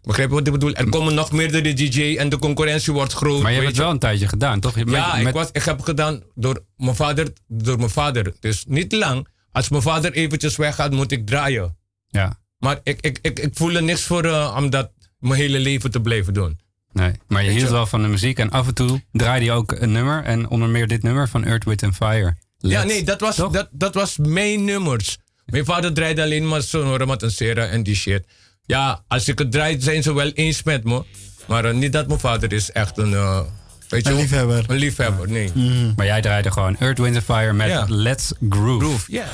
Begrijp 0.03 0.29
je 0.29 0.35
wat 0.35 0.47
ik 0.47 0.53
bedoel? 0.53 0.75
Er 0.75 0.89
komen 0.89 1.15
nog 1.15 1.33
meerdere 1.33 1.73
DJ 1.75 2.17
en 2.19 2.29
de 2.29 2.39
concurrentie 2.39 2.93
wordt 2.93 3.13
groot. 3.13 3.43
Maar 3.43 3.51
je 3.51 3.57
hebt 3.57 3.69
het 3.69 3.77
wel 3.79 3.91
een 3.91 3.99
tijdje 3.99 4.29
gedaan, 4.29 4.61
toch? 4.61 4.79
Ja, 4.85 5.17
met- 5.17 5.27
ik, 5.27 5.33
was, 5.35 5.49
ik 5.53 5.63
heb 5.63 5.77
het 5.77 5.85
gedaan 5.87 6.23
door 6.35 6.65
mijn 6.77 6.97
vader. 6.97 7.33
Door 7.47 7.77
mijn 7.79 7.91
vader. 7.91 8.35
Dus 8.41 8.65
niet 8.69 8.93
lang. 8.93 9.29
Als 9.53 9.69
mijn 9.69 9.83
vader 9.83 10.13
eventjes 10.13 10.57
weggaat, 10.57 10.93
moet 10.93 11.13
ik 11.13 11.27
draaien. 11.27 11.77
Ja, 12.09 12.39
Maar 12.59 12.81
ik, 12.83 13.01
ik, 13.01 13.19
ik, 13.23 13.39
ik 13.39 13.57
voel 13.57 13.75
er 13.75 13.83
niks 13.83 14.03
voor 14.03 14.25
eh, 14.25 14.55
om 14.57 14.71
dat 14.71 14.91
mijn 15.27 15.41
hele 15.41 15.59
leven 15.59 15.91
te 15.91 16.01
blijven 16.01 16.35
doen. 16.35 16.59
nee. 16.93 17.13
Maar 17.29 17.45
je 17.45 17.51
hield 17.51 17.63
je- 17.63 17.71
wel 17.71 17.87
van 17.87 18.03
de 18.03 18.09
muziek 18.09 18.39
en 18.39 18.51
af 18.51 18.67
en 18.67 18.75
toe 18.75 19.03
draaide 19.13 19.45
je 19.45 19.53
ook 19.53 19.73
een 19.73 19.93
nummer. 19.93 20.25
En 20.25 20.49
onder 20.49 20.69
meer 20.69 20.87
dit 20.87 21.03
nummer 21.03 21.29
van 21.29 21.45
Earth, 21.45 21.65
Wind 21.65 21.97
Fire. 21.97 22.37
Ja, 22.59 22.83
nee, 22.85 23.05
dat 23.05 23.21
was, 23.21 23.37
Toch? 23.37 23.53
dat, 23.53 23.69
dat 23.73 23.95
was 23.95 24.17
mijn 24.19 24.65
nummers. 24.65 25.19
Mijn 25.47 25.65
vader 25.65 25.93
draaide 25.95 26.23
alleen 26.23 26.49
maar 26.49 26.63
Sonora 26.63 27.05
Matancera 27.05 27.67
en 27.67 27.83
die 27.83 27.95
shit. 27.95 28.25
Ja, 28.65 29.05
als 29.09 29.29
ik 29.29 29.39
het 29.39 29.53
draai, 29.53 29.81
zijn 29.81 30.03
ze 30.03 30.15
wel 30.15 30.31
eens 30.31 30.63
met 30.63 30.85
me. 30.85 31.05
Maar 31.47 31.65
eh, 31.65 31.75
niet 31.75 31.93
dat 31.93 32.07
mijn 32.07 32.21
vader 32.21 32.53
is 32.53 32.71
echt 32.71 32.99
een... 32.99 33.15
eh, 33.15 33.41
weet 33.89 34.05
je, 34.07 34.11
Een 34.13 34.17
liefhebber. 34.19 34.65
Een 34.67 34.77
liefhebber, 34.77 35.31
nee. 35.31 35.51
Maar 35.97 36.07
jij 36.07 36.21
draaide 36.23 36.51
gewoon 36.53 36.77
Earth, 36.79 36.99
Wind 36.99 37.23
Fire 37.23 37.53
met 37.53 37.69
Ja. 37.69 37.85
Let's 37.89 38.33
Groove. 38.49 38.85
Groove, 38.85 39.13
ja. 39.13 39.25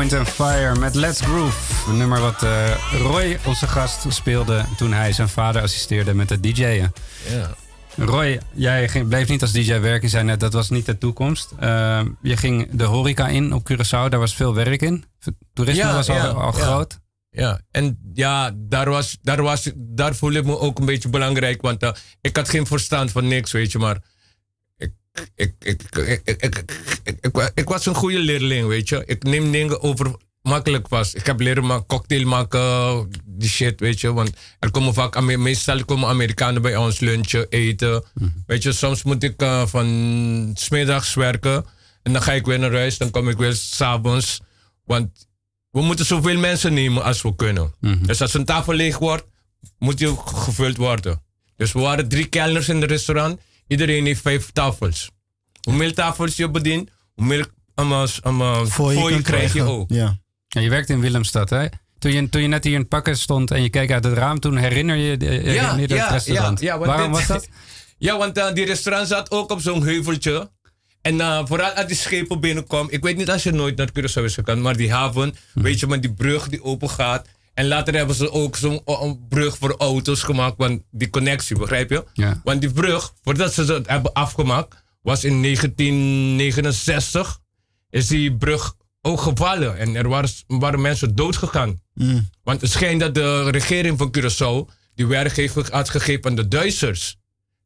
Wind 0.00 0.12
and 0.12 0.28
Fire 0.28 0.78
met 0.78 0.94
Let's 0.94 1.20
Groove. 1.20 1.90
Een 1.90 1.96
nummer 1.96 2.20
wat 2.20 2.42
eh, 2.42 2.74
Roy, 2.92 3.38
onze 3.46 3.66
gast, 3.66 4.04
speelde 4.08 4.64
toen 4.76 4.92
hij 4.92 5.12
zijn 5.12 5.28
vader 5.28 5.62
assisteerde 5.62 6.14
met 6.14 6.30
het 6.30 6.42
DJ'en. 6.42 6.92
Ja. 7.28 7.50
Roy, 7.96 8.40
jij 8.52 8.88
ging, 8.88 9.08
bleef 9.08 9.28
niet 9.28 9.42
als 9.42 9.52
DJ 9.52 9.80
werken. 9.80 10.02
Je 10.02 10.08
zei 10.08 10.24
net, 10.24 10.40
dat 10.40 10.52
was 10.52 10.70
niet 10.70 10.86
de 10.86 10.98
toekomst. 10.98 11.52
Eh, 11.58 12.00
je 12.22 12.36
ging 12.36 12.68
de 12.70 12.84
horeca 12.84 13.28
in 13.28 13.52
op 13.52 13.70
Curaçao. 13.72 14.08
Daar 14.08 14.18
was 14.18 14.34
veel 14.34 14.54
werk 14.54 14.82
in. 14.82 15.04
Toerisme 15.52 15.82
Ja, 15.82 15.94
was 15.94 16.08
al, 16.08 16.16
ja, 16.16 16.26
al 16.26 16.56
ja. 16.56 16.62
groot. 16.62 16.98
Ja, 17.30 17.60
en 17.70 18.10
ja, 18.14 18.50
daar, 18.56 18.90
was, 18.90 19.18
daar, 19.22 19.42
was, 19.42 19.70
daar 19.76 20.14
voel 20.14 20.32
ik 20.32 20.44
me 20.44 20.58
ook 20.58 20.78
een 20.78 20.86
beetje 20.86 21.08
belangrijk. 21.08 21.62
Want 21.62 21.82
eh, 21.82 21.90
ik 22.20 22.36
had 22.36 22.48
geen 22.48 22.66
verstand 22.66 23.10
van 23.10 23.28
niks, 23.28 23.52
weet 23.52 23.72
je. 23.72 23.78
Maar 23.78 24.02
ik, 25.34 25.52
ik, 25.58 25.82
ik, 25.82 25.96
ik, 26.06 26.20
ik, 26.24 26.42
ik, 26.44 26.64
ik, 27.04 27.16
ik 27.20 27.32
wa- 27.34 27.50
ik 27.54 27.68
was 27.68 27.86
een 27.86 27.94
goede 27.94 28.18
leerling, 28.18 28.66
weet 28.68 28.88
je. 28.88 29.02
Ik 29.06 29.22
neem 29.22 29.52
dingen 29.52 29.82
over 29.82 30.14
makkelijk 30.42 30.88
vast. 30.88 31.14
Ik 31.16 31.26
heb 31.26 31.40
leren 31.40 31.66
maken, 31.66 31.86
cocktail 31.86 32.26
maken, 32.26 33.08
die 33.24 33.48
shit, 33.48 33.80
weet 33.80 34.00
je. 34.00 34.12
Want 34.12 34.30
er 34.58 34.70
komen 34.70 34.94
vaak, 34.94 35.20
meestal 35.20 35.84
komen 35.84 36.08
Amerikanen 36.08 36.62
bij 36.62 36.76
ons 36.76 37.00
lunchen, 37.00 37.46
eten. 37.48 38.04
Weet 38.46 38.62
je, 38.62 38.72
soms 38.72 39.02
moet 39.02 39.22
ik 39.22 39.40
eh, 39.42 39.66
van 39.66 40.50
smiddags 40.54 41.14
werken. 41.14 41.64
En 42.02 42.12
dan 42.12 42.22
ga 42.22 42.32
ik 42.32 42.46
weer 42.46 42.58
naar 42.58 42.72
huis, 42.72 42.98
dan 42.98 43.10
kom 43.10 43.28
ik 43.28 43.36
weer 43.38 43.54
s'avonds. 43.54 44.40
Want 44.84 45.28
we 45.70 45.80
moeten 45.82 46.06
zoveel 46.06 46.38
mensen 46.38 46.74
nemen 46.74 47.02
als 47.02 47.22
we 47.22 47.34
kunnen. 47.36 47.72
Dus 48.06 48.20
als 48.20 48.34
een 48.34 48.44
tafel 48.44 48.72
leeg 48.72 48.98
wordt, 48.98 49.24
moet 49.78 49.98
die 49.98 50.16
gevuld 50.24 50.76
worden. 50.76 51.22
Dus 51.56 51.72
we 51.72 51.80
waren 51.80 52.08
drie 52.08 52.26
kelners 52.26 52.68
in 52.68 52.80
het 52.80 52.90
restaurant. 52.90 53.40
Iedereen 53.70 54.04
heeft 54.06 54.20
vijf 54.20 54.50
tafels. 54.52 55.10
Hoe 55.60 55.74
meer 55.74 55.94
tafels 55.94 56.36
je 56.36 56.50
bedient, 56.50 56.90
hoe 57.14 57.24
meer 57.26 57.46
um, 57.74 57.92
um, 57.92 58.66
Voor 58.68 58.92
je, 58.92 59.08
kan 59.10 59.22
krijg 59.22 59.52
je 59.52 59.62
ook. 59.62 59.90
Ja. 59.90 60.18
Ja, 60.48 60.60
je 60.60 60.70
werkte 60.70 60.92
in 60.92 61.00
Willemstad, 61.00 61.50
hè? 61.50 61.66
Toen 61.98 62.12
je, 62.12 62.28
toen 62.28 62.42
je 62.42 62.48
net 62.48 62.64
hier 62.64 62.72
in 62.72 62.78
het 62.80 62.88
pakken 62.88 63.16
stond 63.18 63.50
en 63.50 63.62
je 63.62 63.70
keek 63.70 63.90
uit 63.92 64.04
het 64.04 64.12
raam, 64.12 64.40
toen 64.40 64.56
herinner 64.56 64.96
je, 64.96 65.16
je 65.20 65.26
herinner 65.26 65.78
je 65.78 65.94
het 65.94 66.10
restaurant. 66.10 66.60
want 66.60 66.84
Waarom 66.86 67.12
dit- 67.12 67.16
was 67.18 67.26
dat? 67.26 67.48
Ja, 67.98 68.18
want 68.18 68.38
eh, 68.38 68.52
die 68.52 68.64
restaurant 68.64 69.08
zat 69.08 69.30
ook 69.30 69.50
op 69.50 69.60
zo'n 69.60 69.82
heuveltje. 69.82 70.50
En 71.02 71.20
eh, 71.20 71.40
vooral 71.46 71.70
als 71.70 71.86
die 71.86 71.96
schepen 71.96 72.40
binnenkomen. 72.40 72.92
Ik 72.92 73.02
weet 73.02 73.16
niet 73.16 73.30
als 73.30 73.42
je 73.42 73.50
nooit 73.52 73.76
naar 73.76 73.88
Curaçao 73.98 74.24
is 74.24 74.34
gegaan, 74.34 74.60
maar 74.60 74.76
die 74.76 74.92
haven, 74.92 75.34
Mhm. 75.54 75.64
weet 75.64 75.80
je, 75.80 75.86
met 75.86 76.02
die 76.02 76.12
brug 76.14 76.48
die 76.48 76.62
open 76.62 76.90
gaat. 76.90 77.28
En 77.60 77.68
later 77.68 77.94
hebben 77.94 78.16
ze 78.16 78.32
ook 78.32 78.56
zo'n 78.56 78.82
brug 79.28 79.58
voor 79.58 79.74
auto's 79.78 80.22
gemaakt, 80.22 80.54
want 80.56 80.82
die 80.90 81.10
connectie, 81.10 81.58
begrijp 81.58 81.90
je? 81.90 82.04
Ja. 82.12 82.40
Want 82.44 82.60
die 82.60 82.72
brug, 82.72 83.12
voordat 83.22 83.52
ze 83.52 83.72
het 83.72 83.88
hebben 83.88 84.12
afgemaakt, 84.12 84.84
was 85.02 85.24
in 85.24 85.42
1969, 85.42 87.38
is 87.90 88.06
die 88.06 88.36
brug 88.36 88.74
ook 89.02 89.20
gevallen. 89.20 89.78
En 89.78 89.96
er 89.96 90.08
waren, 90.08 90.30
waren 90.46 90.80
mensen 90.80 91.14
doodgegaan. 91.14 91.80
Want 92.42 92.60
het 92.60 92.70
schijnt 92.70 93.00
dat 93.00 93.14
de 93.14 93.50
regering 93.50 93.98
van 93.98 94.16
Curaçao 94.18 94.72
die 94.94 95.06
werkgever 95.06 95.68
had 95.70 95.88
gegeven 95.88 96.30
aan 96.30 96.36
de 96.36 96.48
Duitsers. 96.48 97.16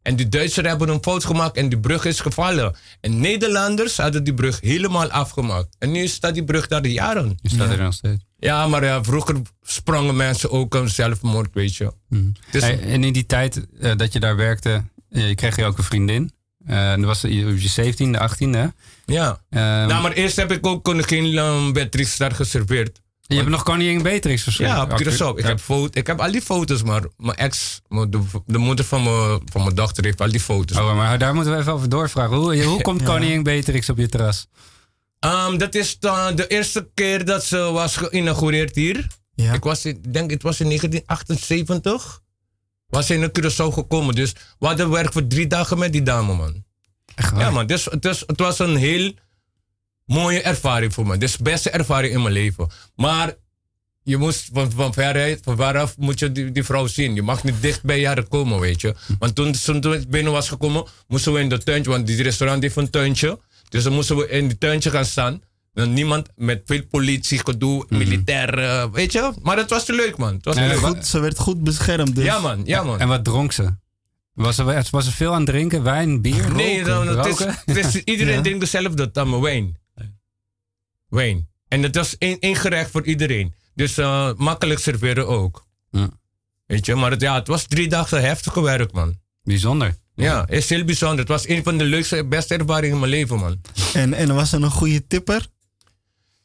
En 0.05 0.17
die 0.17 0.29
Duitsers 0.29 0.67
hebben 0.67 0.89
een 0.89 0.99
fout 1.03 1.25
gemaakt 1.25 1.57
en 1.57 1.69
die 1.69 1.81
brug 1.81 2.05
is 2.05 2.21
gevallen. 2.21 2.75
En 3.01 3.21
Nederlanders 3.21 3.97
hadden 3.97 4.25
die 4.25 4.35
brug 4.35 4.61
helemaal 4.61 5.11
afgemaakt. 5.11 5.77
En 5.79 5.91
nu 5.91 6.07
staat 6.07 6.35
die 6.35 6.45
brug 6.45 6.67
daar 6.69 6.83
de 6.83 6.93
jaren. 6.93 7.39
Staat 7.43 7.71
er 7.71 7.83
nog 7.83 7.95
steeds. 7.95 8.25
Ja, 8.39 8.67
maar 8.67 8.85
ja, 8.85 9.05
vroeger 9.05 9.37
sprongen 9.63 10.17
mensen 10.17 10.51
ook 10.51 10.75
een 10.75 10.89
zelfmoord, 10.89 11.55
weet 11.55 11.77
je. 11.77 11.93
Is- 12.53 12.63
Hey, 12.63 12.81
en 12.81 13.05
in 13.05 13.13
die 13.13 13.27
tijd 13.27 13.67
eh, 13.81 13.97
dat 13.97 14.13
je 14.13 14.21
daar 14.21 14.37
werkte, 14.37 14.85
eh, 15.11 15.29
je 15.29 15.35
kreeg 15.35 15.57
je 15.57 15.65
ook 15.65 15.79
een 15.79 15.85
vriendin. 15.85 16.33
Eh, 16.67 16.93
en 16.93 16.99
dat 17.01 17.07
was 17.09 17.21
je 17.21 17.47
op 17.53 17.59
je 17.59 17.69
17e, 17.69 18.19
18e. 18.19 18.73
ja. 19.05 19.41
Ehm, 19.51 19.63
nou, 19.89 20.03
maar 20.03 20.13
eerst 20.13 20.37
heb 20.37 20.53
ik 20.53 20.67
ook 20.67 20.85
koningin 20.85 21.37
um, 21.39 21.73
daar 22.19 22.33
geserveerd. 22.33 23.01
Je 23.27 23.37
hebt 23.37 23.49
nog 23.49 23.63
koningin 23.63 24.03
Beatrix 24.03 24.43
verschreven. 24.43 24.75
Ja, 24.75 24.83
op 24.83 25.03
Curaçao. 25.03 25.39
Ik 25.39 25.45
heb, 25.45 25.61
foto, 25.61 25.99
ik 25.99 26.07
heb 26.07 26.21
al 26.21 26.31
die 26.31 26.43
foto's, 26.43 26.83
maar 26.83 27.03
mijn 27.17 27.37
ex, 27.37 27.81
de, 27.89 28.21
de 28.47 28.59
moeder 28.59 28.85
van 28.85 29.03
mijn, 29.03 29.41
van 29.45 29.63
mijn 29.63 29.75
dochter 29.75 30.05
heeft 30.05 30.21
al 30.21 30.31
die 30.31 30.41
foto's. 30.41 30.79
Oh, 30.79 30.97
maar 30.97 31.19
daar 31.19 31.35
moeten 31.35 31.53
we 31.53 31.59
even 31.59 31.73
over 31.73 31.89
doorvragen. 31.89 32.37
Hoe, 32.37 32.63
hoe 32.63 32.83
komt 32.83 33.03
koningin 33.13 33.43
Beatrix 33.43 33.89
op 33.89 33.99
je 33.99 34.09
terras? 34.09 34.47
Ehm, 35.19 35.57
dat 35.57 35.75
is 35.75 35.99
dan 35.99 36.37
de 36.37 36.47
eerste 36.47 36.89
keer 36.95 37.25
dat 37.25 37.45
ze 37.45 37.59
was 37.59 37.97
geïnaugureerd 37.97 38.75
hier. 38.75 39.07
Ja. 39.35 39.53
Ik 39.53 39.63
was, 39.63 39.85
ik 39.85 40.13
denk, 40.13 40.31
het 40.31 40.43
was 40.43 40.61
in 40.61 40.67
1978. 40.67 42.23
Was 42.89 43.07
ze 43.07 43.15
in 43.15 43.31
Curaçao 43.39 43.73
gekomen. 43.73 44.15
Dus 44.15 44.33
we 44.59 44.67
hadden 44.67 44.91
werk 44.91 45.13
voor 45.13 45.27
drie 45.27 45.47
dagen 45.47 45.79
met 45.79 45.93
die 45.93 46.03
dame, 46.03 46.35
man. 46.35 46.65
Echt 47.15 47.31
waar? 47.31 47.41
Ja, 47.41 47.51
man. 47.51 47.67
Dus, 47.67 47.89
is, 48.01 48.23
het 48.27 48.41
was 48.41 48.59
een 48.59 48.77
heel 48.77 49.13
mooie 50.07 50.41
ervaring 50.43 50.95
voor 50.95 51.07
me. 51.07 51.19
Dus 51.19 51.37
de 51.37 51.43
beste 51.43 51.71
ervaring 51.71 52.15
in 52.15 52.23
mijn 52.23 52.35
leven. 52.35 52.69
Maar 52.97 53.35
je 54.03 54.17
moest 54.17 54.49
van, 54.53 54.71
van 54.71 54.93
veruit, 54.93 55.41
van 55.45 55.57
waaraf 55.57 55.97
moet 55.99 56.19
je 56.19 56.33
die, 56.33 56.53
die 56.53 56.65
vrouw 56.65 56.87
zien. 56.87 57.15
Je 57.15 57.23
mag 57.23 57.45
niet 57.45 57.63
dicht 57.63 57.83
bij 57.83 58.07
haar 58.07 58.23
komen, 58.23 58.61
weet 58.61 58.81
je. 58.81 58.95
Want 59.19 59.35
toen, 59.35 59.55
ik 59.95 60.09
binnen 60.09 60.33
was 60.33 60.49
gekomen, 60.49 60.85
moesten 61.09 61.33
we 61.33 61.41
in 61.41 61.49
de 61.49 61.59
tuintje, 61.59 61.91
want 61.91 62.07
die 62.07 62.23
restaurant 62.23 62.63
heeft 62.63 62.77
een 62.77 62.91
tuintje. 62.91 63.39
Dus 63.69 63.83
dan 63.83 63.93
moesten 63.93 64.17
we 64.17 64.29
in 64.29 64.49
die 64.49 64.59
tuintje 64.59 64.91
gaan 64.91 65.05
staan. 65.05 65.41
Dan 65.73 65.93
niemand 65.93 66.29
met 66.37 66.63
veel 66.65 66.83
politie, 66.91 67.39
gedoe, 67.39 67.87
militair, 67.89 68.59
eh, 68.59 68.85
weet 68.93 69.13
je. 69.13 69.33
Maar 69.43 69.57
het 69.57 69.71
was 69.71 69.85
te 69.85 69.93
leuk, 69.93 70.17
man. 70.17 70.35
Het 70.35 70.45
was 70.45 70.57
Nee, 70.57 70.69
leuk. 70.69 70.79
Goed, 70.79 71.07
ze 71.07 71.19
werd 71.21 71.39
goed 71.39 71.63
beschermd. 71.65 72.15
Dus. 72.15 72.25
Ja, 72.25 72.39
man. 72.39 72.63
Ja, 72.65 72.83
man. 72.83 73.01
En 73.01 73.09
wat 73.09 73.25
dronk 73.25 73.53
ze? 73.53 73.75
Was 74.35 74.59
er, 74.59 74.87
was 74.91 75.07
er 75.07 75.13
veel 75.13 75.33
aan 75.33 75.41
het 75.41 75.47
drinken? 75.47 75.83
Wijn, 75.83 76.23
bier? 76.23 76.53
Nee, 76.55 76.83
roken, 76.85 77.07
dan, 77.07 77.19
het 77.19 77.27
is, 77.27 77.47
het 77.65 77.95
is- 77.95 78.03
iedereen 78.13 78.35
Ja. 78.35 78.41
denkt 78.43 78.61
dezelfde 78.61 79.11
dan 79.11 79.41
wine. 79.41 79.73
En 81.69 81.83
dat 81.83 81.95
was 81.95 82.19
één, 82.19 82.57
gerecht 82.57 82.91
voor 82.91 83.05
iedereen. 83.05 83.55
Dus 83.75 83.99
eh, 83.99 84.31
makkelijk 84.37 84.81
serveren 84.81 85.27
ook. 85.29 85.67
Ja. 85.91 86.09
Weet 86.67 86.87
je, 86.87 86.95
maar 86.95 87.11
het, 87.11 87.21
ja, 87.21 87.35
het 87.35 87.47
was 87.49 87.67
drie 87.67 87.89
dagen 87.89 88.21
heftige 88.23 88.61
werk, 88.63 88.93
man. 88.93 89.19
Bijzonder. 89.43 89.97
Ja, 90.15 90.41
het 90.41 90.51
is 90.51 90.69
heel 90.69 90.85
bijzonder. 90.85 91.19
Het 91.19 91.29
was 91.29 91.49
een 91.49 91.63
van 91.63 91.79
de 91.79 91.85
leukste, 91.85 92.25
beste 92.27 92.55
ervaringen 92.57 92.95
in 92.95 92.99
mijn 93.01 93.11
leven, 93.11 93.39
man. 93.39 93.61
En, 93.95 94.15
en 94.15 94.35
was 94.35 94.53
er 94.53 94.63
een 94.63 94.71
goede 94.71 95.07
tipper? 95.07 95.47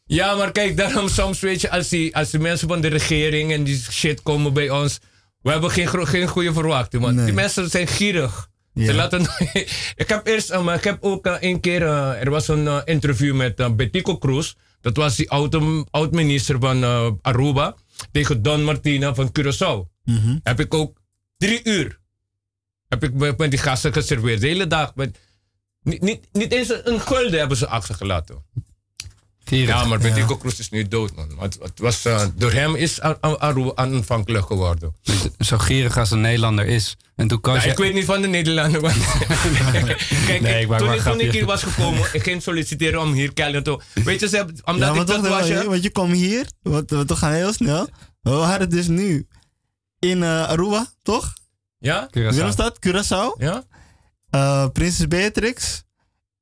Ja, 0.05 0.36
maar 0.36 0.51
kijk, 0.51 0.77
daarom 0.77 1.10
soms 1.10 1.39
weet 1.39 1.62
je, 1.62 1.71
als 1.71 1.88
die, 1.89 2.15
als 2.15 2.29
die 2.29 2.39
mensen 2.39 2.67
van 2.67 2.82
de 2.82 2.88
regering 2.88 3.51
en 3.51 3.63
die 3.63 3.82
shit 3.91 4.21
komen 4.23 4.53
bij 4.53 4.69
ons. 4.69 4.99
We 5.41 5.51
hebben 5.51 5.71
geen, 5.71 5.88
gro- 5.88 6.05
geen 6.05 6.27
goede 6.27 6.53
verwachting, 6.53 7.01
man. 7.01 7.15
Nee. 7.15 7.25
Die 7.25 7.34
mensen 7.34 7.69
zijn 7.69 7.88
gierig. 7.88 8.49
Ze 8.86 8.94
laten, 8.94 9.22
ik 10.04 10.06
heb 10.08 10.28
eerst, 10.28 10.60
maar 10.60 10.76
ik 10.76 10.84
heb 10.84 10.98
ook 11.04 11.26
eh, 11.26 11.36
een 11.39 11.60
keer, 11.60 11.82
eh, 11.84 12.22
er 12.22 12.30
was 12.30 12.48
een 12.48 12.68
eh, 12.68 12.82
interview 12.86 13.36
met 13.36 13.60
uh, 13.60 13.72
Betico 13.72 14.18
Cruz. 14.18 14.54
Dat 14.82 14.98
was 14.98 15.15
die 15.15 15.30
oud- 15.30 15.58
oud-minister 15.92 16.60
van 16.60 16.84
eh, 16.84 17.12
Aruba. 17.22 17.76
Tegen 18.12 18.42
Don 18.42 18.63
Martina 18.63 19.13
van 19.15 19.32
Curaçao. 19.39 19.88
Heb 20.44 20.60
ik 20.60 20.74
ook 20.74 21.02
drie 21.38 21.60
uur. 21.63 22.00
Heb 22.88 23.04
ik 23.04 23.13
met, 23.13 23.38
met 23.38 23.50
die 23.50 23.60
gasten 23.60 23.94
geserveerd. 23.94 24.42
De 24.42 24.48
hele 24.48 24.68
dag. 24.68 24.96
Met, 24.96 25.18
niet, 25.82 26.02
niet, 26.02 26.28
niet 26.32 26.52
eens 26.52 26.70
een 26.84 27.00
gulden 27.02 27.39
hebben 27.39 27.58
ze 27.58 27.68
achtergelaten. 27.68 28.44
Ja, 29.50 29.86
maar 29.86 30.00
Betico 30.00 30.38
Cruz 30.38 30.60
is 30.60 30.70
nu 30.70 30.88
dood, 30.88 31.16
man. 31.16 31.28
Maar 31.36 31.44
Het, 31.46 31.58
het 31.62 31.80
was, 31.80 32.06
eh, 32.06 32.26
door 32.36 32.52
hem 32.52 32.76
is 32.76 33.02
Ar- 33.02 33.18
Ar- 33.20 33.38
Aruba 33.38 33.72
aanvankelijk 33.76 34.46
geworden. 34.46 34.96
Zo 35.40 35.58
gierig 35.58 35.98
als 35.98 36.12
een 36.12 36.22
Nederlander 36.22 36.66
is. 36.66 36.98
En 37.16 37.28
toen 37.28 37.40
Nou, 37.42 37.60
je... 37.62 37.68
ik 37.70 37.78
weet 37.78 37.94
niet 37.94 38.06
van 38.06 38.22
de 38.22 38.28
Nederlander. 38.28 38.82
want- 38.82 38.96
Kijk, 40.26 40.42
Nee, 40.42 40.62
ik- 40.62 40.68
toen, 40.78 40.86
maar 40.88 40.96
ik, 40.96 41.06
een 41.06 41.12
toen 41.12 41.20
ik 41.20 41.32
hier 41.32 41.46
was 41.46 41.64
gekomen, 41.64 42.08
ik 42.14 42.24
ging 42.24 42.42
solliciteren 42.42 43.02
om 43.02 43.12
hier 43.14 43.34
Kelly 43.34 43.62
te... 43.62 43.80
Weet 43.94 44.20
je, 44.20 44.28
ze 44.30 44.36
hebben- 44.36 44.56
omdat 44.66 44.96
ja, 44.96 45.02
ik 45.02 45.08
dat 45.08 45.28
was... 45.28 45.48
ja. 45.48 45.66
want 45.66 45.84
je 45.84 45.90
kwam 45.90 46.12
hier. 46.12 46.46
Want 46.62 46.90
we 46.90 47.16
gaan 47.16 47.34
heel 47.34 47.54
snel. 47.54 47.88
We 48.22 48.32
waren 48.32 48.60
het 48.60 48.72
dus 48.72 48.88
nu 48.88 49.28
in 50.00 50.24
eh, 50.24 50.48
Aruba, 50.48 50.94
toch? 51.02 51.34
Ja? 51.78 52.10
Curaçao. 52.18 52.72
Curaçao. 52.88 53.38
Ja? 53.38 53.64
eh, 54.30 54.68
Prinses 54.74 55.08
Beatrix. 55.08 55.84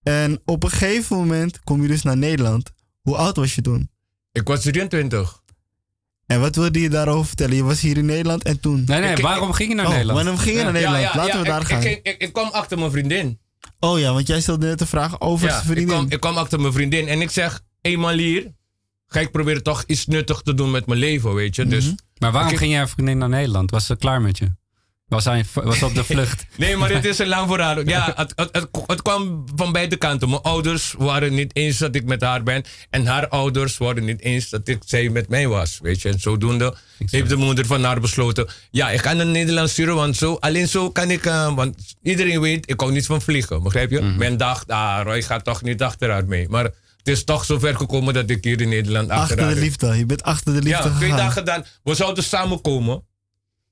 En 0.04 0.42
op 0.46 0.64
een 0.64 0.70
gegeven 0.70 1.18
moment 1.18 1.60
kom 1.64 1.82
je 1.82 1.88
dus 1.88 2.02
naar 2.04 2.18
Nederland. 2.18 2.72
Hoe 3.08 3.16
oud 3.18 3.36
was 3.36 3.56
je 3.56 3.62
toen? 3.62 3.90
Ik 4.32 4.48
was 4.48 4.62
23. 4.62 5.42
En 6.26 6.40
wat 6.40 6.56
wilde 6.56 6.80
je 6.82 6.90
daarover 6.90 7.26
vertellen? 7.28 7.56
Je 7.56 7.64
was 7.64 7.82
hier 7.82 7.98
in 7.98 8.06
Nederland 8.06 8.44
en 8.44 8.60
toen. 8.60 8.84
Nee, 8.86 9.00
nee, 9.00 9.12
Ik- 9.16 9.22
waarom 9.22 9.52
ging 9.52 9.70
je 9.70 9.76
naar 9.76 9.86
oh, 9.86 9.92
Nederland? 9.92 10.20
waarom 10.20 10.38
ging 10.42 10.58
je 10.58 10.64
naar 10.64 10.72
Nederland? 10.72 11.02
Ja, 11.04 11.10
ja, 11.10 11.16
Laten 11.18 11.34
ja, 11.34 11.42
we 11.42 11.48
daar 11.48 11.62
ik, 11.62 11.68
gaan. 11.68 11.82
Ik, 11.84 12.00
ik, 12.04 12.22
ik 12.22 12.34
kwam 12.34 12.50
achter 12.52 12.78
mijn 12.80 12.92
vriendin. 12.92 13.40
oh 13.80 14.00
ja, 14.00 14.14
want 14.14 14.28
jij 14.28 14.42
stelde 14.42 14.66
net 14.68 14.80
de 14.80 14.86
vraag 14.86 15.22
over 15.22 15.46
Ja, 15.48 15.52
zijn 15.54 15.64
ik 15.66 15.70
vriendin. 15.72 15.96
kwam, 15.96 16.06
ik 16.10 16.20
kwam 16.20 16.38
achter 16.38 16.60
mijn 16.60 16.74
vriendin 16.74 17.08
en 17.08 17.22
ik 17.22 17.30
zeg, 17.32 17.62
eenmaal 17.82 18.14
hier, 18.18 18.52
ga 19.08 19.20
ik 19.20 19.32
proberen 19.32 19.64
toch 19.64 19.84
iets 19.88 20.06
nuttig 20.06 20.42
te 20.42 20.54
doen 20.54 20.72
met 20.72 20.86
mijn 20.86 21.00
leven, 21.00 21.34
weet 21.34 21.56
je. 21.56 21.66
Dus, 21.66 21.94
Maar 22.18 22.32
waarom 22.32 22.52
Ik- 22.52 22.58
ging 22.58 22.72
jij 22.72 22.88
vriendin 22.88 23.18
naar 23.18 23.30
Nederland? 23.30 23.72
Was 23.72 23.86
ze 23.86 23.96
klaar 23.96 24.22
met 24.22 24.38
je? 24.38 24.52
Was 25.08 25.26
hij 25.26 25.46
was 25.54 25.84
op 25.84 25.96
de 25.96 26.04
vlucht? 26.14 26.46
nee, 26.58 26.76
maar 26.76 26.90
het 26.92 27.06
is 27.06 27.20
een 27.20 27.28
lang 27.28 27.50
verhaal. 27.50 27.88
Ja, 27.88 28.14
het, 28.16 28.34
het, 28.36 28.50
het, 28.52 28.68
het 28.88 29.02
kwam 29.02 29.46
van 29.56 29.72
beide 29.72 29.96
kanten. 29.98 30.30
Mijn 30.30 30.42
ouders 30.42 30.96
waren 30.98 31.34
niet 31.34 31.56
eens 31.56 31.78
dat 31.78 31.96
ik 31.96 32.06
met 32.06 32.22
haar 32.22 32.44
ben. 32.44 32.64
En 32.90 33.06
haar 33.06 33.28
ouders 33.28 33.78
waren 33.78 34.06
niet 34.06 34.22
eens 34.22 34.50
dat 34.50 34.68
ik, 34.68 34.82
zij 34.86 35.10
met 35.10 35.30
mij 35.30 35.48
was, 35.48 35.80
weet 35.82 36.02
je. 36.02 36.10
En 36.10 36.20
zodoende 36.20 36.76
heeft 36.98 37.30
de 37.30 37.36
moeder 37.36 37.66
van 37.66 37.84
haar 37.84 38.00
besloten, 38.00 38.48
ja, 38.72 38.90
ik 38.90 39.02
ga 39.02 39.14
naar 39.14 39.26
Nederland 39.26 39.70
sturen, 39.70 39.96
want 39.96 40.16
zo, 40.16 40.34
alleen 40.40 40.68
zo 40.68 40.92
kan 40.92 41.12
ik, 41.12 41.26
eh, 41.26 41.56
want 41.56 41.96
iedereen 42.04 42.42
weet, 42.42 42.70
ik 42.70 42.80
hou 42.80 42.92
niet 42.92 43.06
van 43.06 43.22
vliegen, 43.22 43.64
begrijp 43.64 43.92
je? 43.92 44.02
Men 44.02 44.38
dacht, 44.38 44.68
ah, 44.68 45.00
Roy 45.04 45.22
gaat 45.22 45.44
toch 45.44 45.62
niet 45.62 45.82
achter 45.82 46.10
haar 46.12 46.26
mee. 46.26 46.50
Maar 46.50 46.64
het 46.64 47.08
is 47.08 47.24
toch 47.24 47.46
zover 47.46 47.76
gekomen 47.76 48.14
dat 48.14 48.30
ik 48.30 48.44
hier 48.44 48.62
in 48.62 48.70
Nederland 48.70 49.10
Achter 49.10 49.22
achteraan 49.24 49.54
de 49.54 49.60
liefde. 49.60 49.98
Je 49.98 50.06
bent 50.06 50.24
achter 50.24 50.54
de 50.54 50.62
liefde 50.62 50.90
Ja, 50.90 50.96
twee 50.96 51.10
gegaan. 51.10 51.18
dagen 51.26 51.46
dan. 51.46 51.66
We 51.84 51.96
zouden 51.96 52.24
samenkomen. 52.24 53.04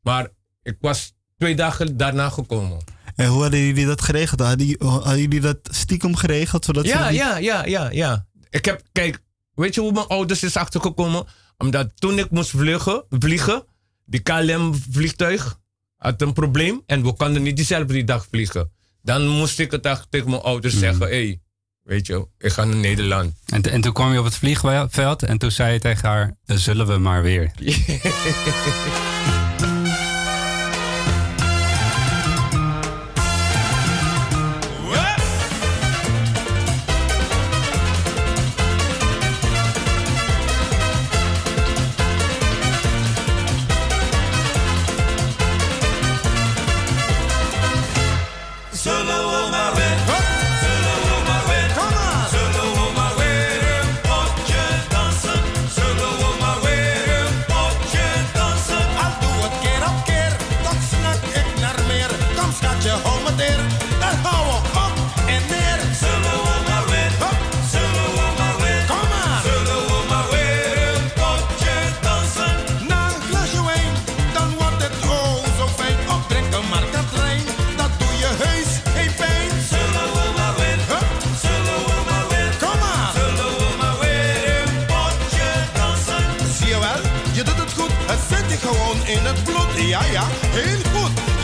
Maar 0.01 0.27
ik 0.63 0.75
was 0.79 1.13
twee 1.37 1.55
dagen 1.55 1.97
daarna 1.97 2.29
gekomen. 2.29 2.77
En 3.15 3.27
hoe 3.27 3.41
hadden 3.41 3.59
jullie 3.59 3.85
dat 3.85 4.01
geregeld? 4.01 4.39
Hadden, 4.39 4.65
jullie- 4.67 4.87
hadden 4.87 5.19
jullie 5.19 5.39
dat 5.39 5.57
stiekem 5.63 6.15
geregeld? 6.15 6.65
Zodat 6.65 6.85
Ja, 6.85 7.09
niet- 7.09 7.17
ja, 7.17 7.37
ja, 7.37 7.65
ja, 7.65 7.89
ja. 7.91 8.25
Ik 8.49 8.65
heb, 8.65 8.81
kijk, 8.91 9.19
weet 9.53 9.75
je 9.75 9.81
hoe 9.81 9.91
mijn 9.91 10.07
ouders 10.07 10.43
is 10.43 10.57
achtergekomen? 10.57 11.25
Omdat 11.57 11.91
toen 11.95 12.19
ik 12.19 12.29
moest 12.29 12.49
vliegen, 12.49 13.03
vliegen 13.09 13.63
die 14.05 14.19
KLM-vliegtuig 14.19 15.59
had 15.97 16.21
een 16.21 16.33
probleem 16.33 16.81
en 16.85 17.03
we 17.03 17.13
konden 17.13 17.41
niet 17.43 17.55
diezelfde 17.55 18.03
dag 18.03 18.27
vliegen. 18.31 18.71
Dan 19.01 19.27
moest 19.27 19.59
ik 19.59 19.71
het 19.71 19.85
echt 19.85 20.07
tegen 20.09 20.29
mijn 20.29 20.41
ouders 20.41 20.77
zeggen: 20.79 21.01
hé, 21.07 21.25
hey, 21.25 21.41
weet 21.81 22.07
je, 22.07 22.27
ik 22.37 22.51
ga 22.51 22.63
naar 22.63 22.75
Nederland. 22.75 23.33
En, 23.45 23.61
en 23.61 23.81
toen 23.81 23.93
kwam 23.93 24.11
je 24.13 24.19
op 24.19 24.25
het 24.25 24.35
vliegveld 24.35 25.23
en 25.23 25.37
toen 25.37 25.51
zei 25.51 25.73
je 25.73 25.79
tegen 25.79 26.09
haar, 26.09 26.37
"Dan 26.45 26.57
zullen 26.57 26.87
we 26.87 26.97
maar 26.97 27.21
weer. 27.21 27.51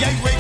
goed, 0.09 0.30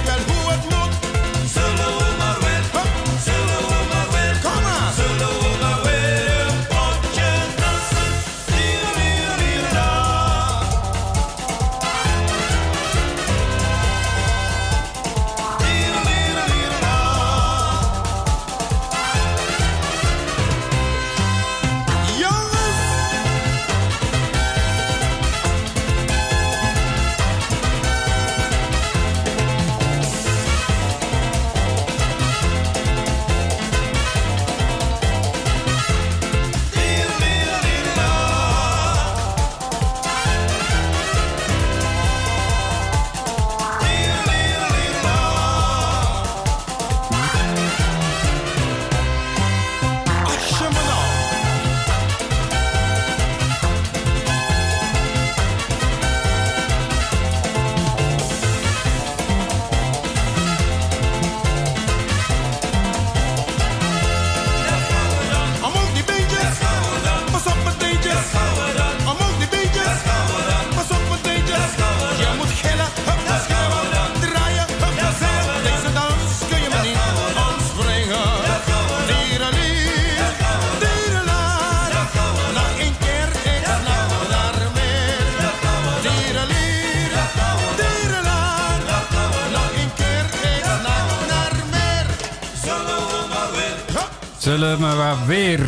Weer 95.25 95.59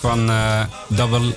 van 0.00 0.30
eh 0.30 0.62
double... 0.88 1.34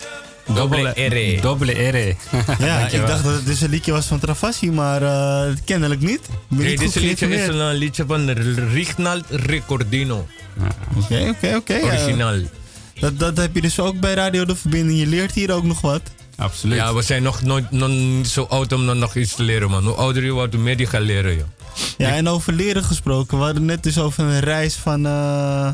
Dubbele 0.54 0.90
R. 0.90 1.42
Dubbele 1.42 1.72
R. 1.72 2.16
Ja, 2.66 2.88
ik 2.88 3.08
dacht 3.08 3.24
dat 3.24 3.34
het 3.34 3.46
dus 3.46 3.62
een 3.62 3.70
liedje 3.70 3.92
was 3.92 4.06
van 4.06 4.20
Travassi, 4.20 4.72
maar 4.72 5.02
eh, 5.02 5.54
kennelijk 5.66 6.02
niet. 6.02 6.22
Ben 6.48 6.58
Nee, 6.60 6.78
dit 6.78 6.96
liedje 6.96 7.28
is 7.28 7.48
een 7.48 7.74
liedje 7.74 8.06
van 8.08 8.30
Rignald 8.72 9.26
Ricordino. 9.30 10.28
Oké, 10.98 11.28
oké, 11.30 11.56
oké. 11.56 11.74
ja. 11.74 11.84
Original. 11.84 12.40
Dat, 13.00 13.20
dat 13.20 13.38
heb 13.38 13.56
je 13.56 13.62
dus 13.62 13.80
ook 13.80 14.00
bij 14.00 14.14
Radio 14.14 14.46
De 14.46 14.56
Verbinding. 14.56 15.00
Je 15.00 15.08
leert 15.08 15.34
hier 15.34 15.52
ook 15.54 15.64
nog 15.64 15.82
wat. 15.82 16.02
Absoluut. 16.38 16.78
Ja, 16.78 16.94
we 16.94 17.02
zijn 17.02 17.24
nog, 17.24 17.42
nooit, 17.42 17.72
nog 17.72 17.90
niet 17.90 18.28
zo 18.28 18.44
oud 18.44 18.72
om 18.74 18.86
dan 18.86 19.00
nog 19.00 19.16
iets 19.16 19.36
te 19.36 19.44
leren, 19.44 19.70
man. 19.70 19.84
Hoe 19.86 19.94
ouder 19.96 20.24
je 20.24 20.32
wordt, 20.32 20.54
hoe 20.54 20.64
meer 20.64 20.80
je 20.80 20.86
gaat 20.86 21.02
leren, 21.02 21.36
joh. 21.36 21.46
Ja, 21.98 22.10
en 22.10 22.28
over 22.28 22.54
leren 22.54 22.84
gesproken. 22.84 23.38
We 23.38 23.44
hadden 23.44 23.66
net 23.66 23.84
dus 23.84 24.00
over 24.00 24.24
een 24.24 24.40
reis 24.40 24.76
van 24.76 25.06
eh, 25.06 25.70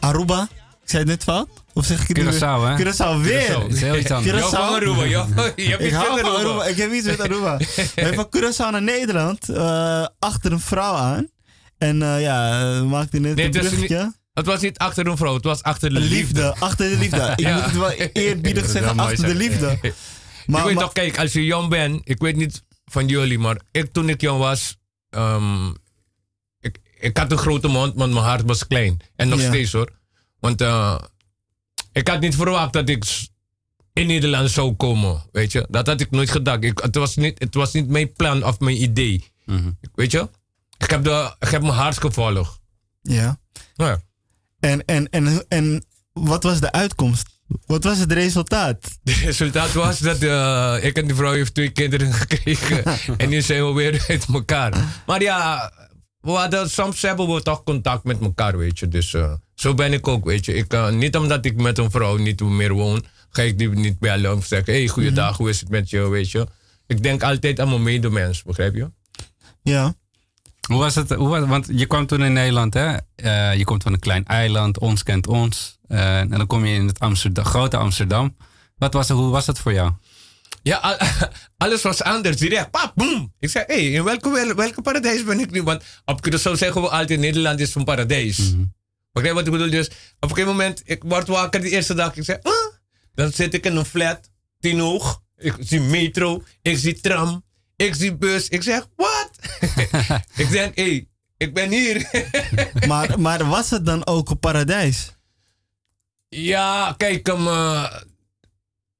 Aruba. 0.00 0.48
Ik 0.88 0.94
zei 0.94 1.02
het 1.08 1.12
net 1.12 1.22
fout? 1.24 1.48
Of 1.72 1.84
zeg 1.86 2.08
ik 2.08 2.16
het? 2.16 2.26
Curaçao, 2.26 2.60
hè? 2.64 2.76
Curaçao, 2.76 3.20
weer! 3.22 3.42
Curaçao. 3.50 3.66
Is 3.68 3.80
heel 3.80 3.96
iets 3.96 4.10
anders. 4.10 4.32
Curaçao. 4.36 4.50
Jouw 4.50 4.66
van 4.66 4.74
Aruba, 4.74 5.06
joh. 5.06 5.28
Je 5.56 5.68
hebt 5.68 5.80
Ik 5.80 5.86
iets 5.86 5.94
hou 5.94 6.08
van 6.08 6.18
van 6.30 6.36
Aruba. 6.36 6.64
Ik 6.64 6.76
heb 6.76 6.92
iets 6.92 7.06
met 7.06 7.20
Aruba. 7.20 7.58
Nee, 7.96 8.12
van 8.12 8.28
Curaçao 8.36 8.70
naar 8.70 8.82
Nederland. 8.82 9.48
eh, 9.48 10.06
achter 10.18 10.52
een 10.52 10.60
vrouw 10.60 10.94
aan. 10.94 11.28
En 11.78 12.02
eh, 12.02 12.20
ja, 12.22 12.60
we 12.80 12.84
maakten 12.86 13.22
net 13.22 13.34
Nee, 13.36 13.44
een 13.44 13.50
bruggetje. 13.50 14.12
Het 14.34 14.46
was 14.46 14.60
niet 14.60 14.78
achter 14.78 15.06
een 15.06 15.16
vrouw, 15.16 15.34
het 15.34 15.44
was 15.44 15.62
achter 15.62 15.88
de 15.94 16.00
liefde. 16.00 16.14
Liefde, 16.16 16.54
achter 16.58 16.90
de 16.90 16.96
liefde. 16.98 17.32
Ik 17.36 17.38
Ja. 17.46 17.54
moet 17.54 17.64
het 17.64 17.76
wel 17.76 17.90
eerbiedig 18.12 18.66
Ja, 18.66 18.70
zeggen, 18.72 18.98
achter 18.98 19.26
de 19.26 19.34
liefde. 19.34 19.66
Maar, 19.66 20.60
ik 20.60 20.66
weet 20.66 20.74
maar- 20.74 20.84
toch, 20.84 20.92
kijk, 20.92 21.18
als 21.18 21.32
je 21.32 21.44
jong 21.44 21.68
bent, 21.68 22.00
ik 22.04 22.18
weet 22.20 22.36
niet 22.36 22.62
van 22.84 23.06
jullie, 23.08 23.38
maar 23.38 23.60
ik 23.70 23.92
toen 23.92 24.08
ik 24.08 24.20
jong 24.20 24.38
was, 24.40 24.76
ehm, 25.10 25.66
ik, 26.60 26.78
ik 27.00 27.16
had 27.16 27.32
een 27.32 27.38
grote 27.38 27.68
mond, 27.68 27.92
want 27.96 28.12
mijn 28.12 28.24
hart 28.24 28.42
was 28.46 28.66
klein. 28.66 28.96
En 29.16 29.28
nog 29.28 29.40
Ja. 29.40 29.46
steeds 29.46 29.72
hoor. 29.72 29.96
Want 30.40 30.60
eh, 30.60 30.98
ik 31.92 32.08
had 32.08 32.20
niet 32.20 32.34
verwacht 32.34 32.72
dat 32.72 32.88
ik 32.88 33.04
in 33.92 34.06
Nederland 34.06 34.50
zou 34.50 34.72
komen, 34.74 35.22
weet 35.32 35.52
je. 35.52 35.66
Dat 35.70 35.86
had 35.86 36.00
ik 36.00 36.10
nooit 36.10 36.30
gedacht. 36.30 36.62
Ik, 36.64 36.78
het, 36.78 36.94
was 36.94 37.16
niet, 37.16 37.38
het 37.38 37.54
was 37.54 37.72
niet 37.72 37.88
mijn 37.88 38.12
plan 38.12 38.44
of 38.44 38.60
mijn 38.60 38.82
idee, 38.82 39.24
weet 39.94 40.10
je. 40.10 40.28
Ik 40.78 40.90
heb, 40.90 41.04
de, 41.04 41.34
ik 41.38 41.48
heb 41.48 41.62
mijn 41.62 41.74
hart 41.74 41.98
gevolgd. 42.00 42.60
ja. 43.02 43.38
Ja. 43.74 44.00
En, 44.60 44.84
en, 44.84 45.08
en, 45.10 45.44
en 45.48 45.84
wat 46.12 46.42
was 46.42 46.60
de 46.60 46.72
uitkomst? 46.72 47.28
Wat 47.66 47.84
was 47.84 47.98
het 47.98 48.12
resultaat? 48.12 48.84
Het 49.04 49.16
resultaat 49.16 49.72
was 49.72 49.98
dat 49.98 50.22
eh, 50.22 50.76
ik 50.80 50.96
en 50.96 51.06
die 51.06 51.14
vrouw 51.14 51.32
heeft 51.32 51.54
twee 51.54 51.70
kinderen 51.70 52.12
gekregen. 52.22 52.84
en 53.16 53.28
nu 53.28 53.42
zijn 53.42 53.66
we 53.66 53.72
weer 53.72 54.04
uit 54.08 54.26
elkaar. 54.32 55.02
Maar 55.06 55.22
ja, 55.22 55.72
we 56.20 56.30
hadden, 56.30 56.70
soms 56.70 57.02
hebben 57.02 57.34
we 57.34 57.42
toch 57.42 57.62
contact 57.62 58.04
met 58.04 58.20
elkaar, 58.20 58.58
weet 58.58 58.78
je. 58.78 58.88
Dus 58.88 59.14
eh, 59.14 59.32
zo 59.60 59.74
ben 59.74 59.92
ik 59.92 60.08
ook, 60.08 60.24
weet 60.24 60.44
je. 60.44 60.54
Ik, 60.54 60.72
eh, 60.72 60.90
niet 60.90 61.16
omdat 61.16 61.44
ik 61.44 61.56
met 61.56 61.78
een 61.78 61.90
vrouw 61.90 62.16
niet 62.16 62.40
meer 62.40 62.72
woon, 62.72 63.04
ga 63.30 63.42
ik 63.42 63.58
die 63.58 63.68
niet 63.68 63.98
bellen 63.98 64.36
of 64.36 64.46
zeggen... 64.46 64.72
hey, 64.72 64.88
goeiedag, 64.88 65.36
hoe 65.36 65.48
is 65.48 65.60
het 65.60 65.68
met 65.68 65.90
je, 65.90 66.08
weet 66.08 66.30
je. 66.30 66.46
Ik 66.86 67.02
denk 67.02 67.22
altijd 67.22 67.60
aan 67.60 67.68
mijn 67.68 67.82
medemens, 67.82 68.42
begrijp 68.42 68.74
je? 68.74 68.90
Ja. 69.62 69.94
Hoe 70.68 70.78
was 70.78 70.94
het? 70.94 71.10
Hoe 71.14 71.28
was, 71.28 71.46
want 71.48 71.68
je 71.72 71.86
kwam 71.86 72.06
toen 72.06 72.22
in 72.22 72.32
Nederland, 72.32 72.74
hè? 72.74 72.96
Eh, 73.14 73.54
je 73.56 73.64
komt 73.64 73.82
van 73.82 73.92
een 73.92 73.98
klein 73.98 74.24
eiland, 74.24 74.78
ons 74.78 75.02
kent 75.02 75.26
ons. 75.26 75.78
Eh, 75.88 76.18
en 76.20 76.28
dan 76.28 76.46
kom 76.46 76.64
je 76.64 76.74
in 76.74 76.86
het 76.86 76.98
Amsterdam, 76.98 77.44
grote 77.44 77.76
Amsterdam. 77.76 78.36
Wat 78.76 78.92
was 78.92 79.08
hoe 79.08 79.30
was 79.30 79.46
het 79.46 79.58
voor 79.58 79.72
jou? 79.72 79.92
Ja, 80.62 80.76
al- 80.76 80.96
alles 81.68 81.82
was 81.82 82.02
anders. 82.02 82.36
Direct, 82.36 82.70
pap, 82.70 82.92
boom. 82.94 83.32
Ik 83.38 83.48
zei, 83.48 83.64
hé, 83.66 83.74
hey, 83.74 83.90
in 83.92 84.04
welke, 84.04 84.30
wel- 84.30 84.54
welke 84.54 84.82
paradijs 84.82 85.24
ben 85.24 85.40
ik 85.40 85.50
nu? 85.50 85.62
Want 85.62 85.82
op 86.04 86.26
Curaçao 86.28 86.52
zeggen 86.52 86.82
we 86.82 86.88
altijd, 86.88 87.20
Nederland 87.20 87.60
is 87.60 87.74
een 87.74 87.84
paradijs. 87.84 88.54
Begrijp 89.18 89.36
wat 89.36 89.46
ik 89.46 89.52
bedoel? 89.52 89.70
Dus 89.70 89.88
op 89.88 89.94
een 90.20 90.28
gegeven 90.28 90.50
moment, 90.50 90.82
ik 90.84 91.02
word 91.02 91.28
wakker 91.28 91.60
die 91.60 91.70
eerste 91.70 91.94
dag. 91.94 92.16
Ik 92.16 92.24
zeg, 92.24 92.42
ah. 92.42 92.52
Dan 93.14 93.32
zit 93.32 93.54
ik 93.54 93.64
in 93.64 93.76
een 93.76 93.84
flat, 93.84 94.30
tien 94.60 94.78
hoog. 94.78 95.22
Ik 95.36 95.54
zie 95.60 95.80
metro, 95.80 96.42
ik 96.62 96.78
zie 96.78 97.00
tram, 97.00 97.44
ik 97.76 97.94
zie 97.94 98.16
bus. 98.16 98.48
Ik 98.48 98.62
zeg, 98.62 98.86
wat? 98.96 99.30
ik 100.42 100.50
denk, 100.50 100.76
hé, 100.76 100.82
hey, 100.82 101.08
ik 101.36 101.54
ben 101.54 101.70
hier. 101.70 102.10
Maar, 102.88 103.20
maar 103.20 103.48
was 103.48 103.70
het 103.70 103.86
dan 103.86 104.06
ook 104.06 104.30
een 104.30 104.38
paradijs? 104.38 105.16
ja, 106.28 106.94
kijk, 106.96 107.28
um, 107.28 107.44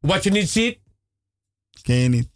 wat 0.00 0.24
je 0.24 0.30
niet 0.30 0.50
ziet, 0.50 0.78
Ken 1.82 1.96
je 1.96 2.08
niet? 2.08 2.28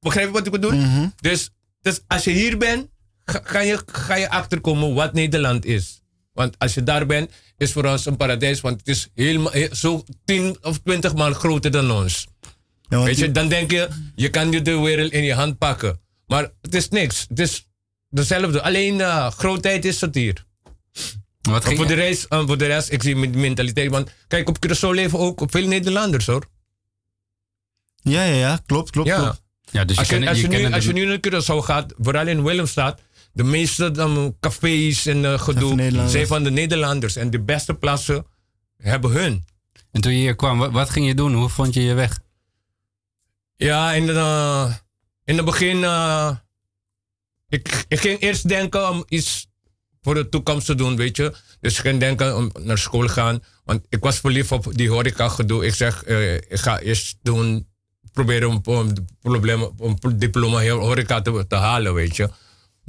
begrijp 0.00 0.26
je 0.26 0.32
wat 0.32 0.46
ik 0.46 0.52
bedoel? 0.52 0.72
Mhm. 0.72 1.08
Dus, 1.20 1.50
dus 1.80 2.00
als 2.06 2.24
je 2.24 2.30
hier 2.30 2.58
bent, 2.58 2.88
ga, 3.24 3.40
ga 3.44 3.60
je, 3.60 3.82
ga 3.86 4.14
je 4.14 4.30
achterkomen 4.30 4.94
wat 4.94 5.12
Nederland 5.12 5.64
is. 5.64 6.02
Want 6.38 6.58
als 6.58 6.74
je 6.74 6.82
daar 6.82 7.06
bent, 7.06 7.30
is 7.56 7.72
voor 7.72 7.84
ons 7.84 8.06
een 8.06 8.16
paradijs, 8.16 8.60
want 8.60 8.78
het 8.78 8.88
is 8.88 9.08
helemaal, 9.14 9.52
he- 9.52 9.68
zo 9.74 10.04
10 10.24 10.56
of 10.62 10.78
20 10.84 11.14
maal 11.14 11.32
groter 11.32 11.70
dan 11.70 11.90
ons. 11.90 12.26
Ja, 12.42 12.48
want 12.96 13.04
Weet 13.04 13.18
je, 13.18 13.32
dan 13.32 13.48
denk 13.48 13.70
je, 13.70 13.88
je 14.14 14.28
kan 14.30 14.52
je 14.52 14.62
de 14.62 14.78
wereld 14.78 15.12
in 15.12 15.22
je 15.24 15.34
hand 15.34 15.58
pakken. 15.58 16.00
Maar 16.26 16.50
het 16.62 16.74
is 16.74 16.88
niks. 16.88 17.24
Het 17.28 17.38
is 17.38 17.66
dezelfde. 18.08 18.62
Alleen 18.62 18.94
uh, 18.98 19.30
grootheid 19.30 19.84
is 19.84 20.00
het 20.00 20.14
hier. 20.14 20.44
Wat 21.40 21.64
ging, 21.64 21.76
voor 21.78 21.86
de, 21.86 21.94
rest, 21.94 22.26
uh, 22.32 22.46
voor 22.46 22.58
de 22.58 22.66
rest, 22.66 22.90
ik 22.92 23.02
zie 23.02 23.16
met 23.16 23.32
die 23.32 23.42
mentaliteit. 23.42 23.90
Want 23.90 24.10
kijk, 24.28 24.48
op 24.48 24.56
Curaçao 24.66 24.90
leven 24.94 25.18
ook 25.18 25.42
veel 25.46 25.66
Nederlanders 25.66 26.26
hoor. 26.26 26.44
ja, 28.02 28.22
ja, 28.24 28.34
ja, 28.34 28.60
klopt, 28.66 28.90
klopt, 28.90 29.08
Ja. 29.08 29.16
klopt. 29.18 29.42
ja, 29.70 29.84
dus 29.84 29.94
je, 29.96 30.00
Als 30.00 30.08
je, 30.10 30.28
als, 30.28 30.40
je 30.40 30.50
je 30.50 30.58
nu, 30.68 30.72
als 30.74 30.84
je 30.84 30.92
de- 30.92 30.98
nu 31.00 31.04
naar 31.06 31.18
Curaçao 31.28 31.64
gaat, 31.64 31.94
vooral 31.98 32.26
in 32.26 32.42
Willemstad, 32.44 33.00
de 33.38 33.44
meeste 33.44 33.90
dan, 33.90 34.36
cafés 34.40 35.06
en 35.06 35.18
uh, 35.18 35.28
van 35.30 35.38
gedoe 35.38 36.08
zijn 36.08 36.26
van 36.26 36.42
de 36.42 36.50
Nederlanders. 36.50 37.16
En 37.16 37.30
de 37.30 37.40
beste 37.40 37.74
plaatsen 37.74 38.26
hebben 38.76 39.10
hun. 39.10 39.44
En 39.90 40.00
toen 40.00 40.12
je 40.12 40.18
hier 40.18 40.36
kwam, 40.36 40.58
wat, 40.58 40.72
wat 40.72 40.90
ging 40.90 41.06
je 41.06 41.14
doen? 41.14 41.34
Hoe 41.34 41.48
vond 41.48 41.74
je 41.74 41.82
je 41.82 41.94
weg? 41.94 42.18
Ja, 43.56 43.92
in, 43.92 44.06
de, 44.06 44.12
uh, 44.12 44.74
in 45.24 45.36
het 45.36 45.44
begin, 45.44 45.76
uh, 45.76 46.30
ik, 47.48 47.84
ik 47.88 48.00
ging 48.00 48.20
eerst 48.20 48.48
denken 48.48 48.88
om 48.88 49.04
iets 49.08 49.46
voor 50.02 50.14
de 50.14 50.28
toekomst 50.28 50.66
te 50.66 50.74
doen, 50.74 50.96
weet 50.96 51.16
je. 51.16 51.34
Dus 51.60 51.74
ik 51.74 51.80
ging 51.80 52.00
denken 52.00 52.36
om 52.36 52.50
naar 52.58 52.78
school 52.78 53.08
gaan. 53.08 53.42
Want 53.64 53.86
ik 53.88 54.00
was 54.00 54.18
verliefd 54.18 54.52
op 54.52 54.76
die 54.76 54.90
horeca 54.90 55.28
gedoe. 55.28 55.66
Ik 55.66 55.74
zeg, 55.74 56.04
eh, 56.04 56.34
ik 56.34 56.58
ga 56.58 56.78
eerst 56.78 57.16
doen, 57.22 57.66
proberen 58.12 58.48
om, 58.48 58.60
om, 58.64 58.92
problemen, 59.20 59.72
om 59.78 59.98
diploma 60.14 60.58
heel 60.58 60.78
horeca 60.78 61.22
te, 61.22 61.44
te 61.48 61.56
halen, 61.56 61.94
weet 61.94 62.16
je. 62.16 62.28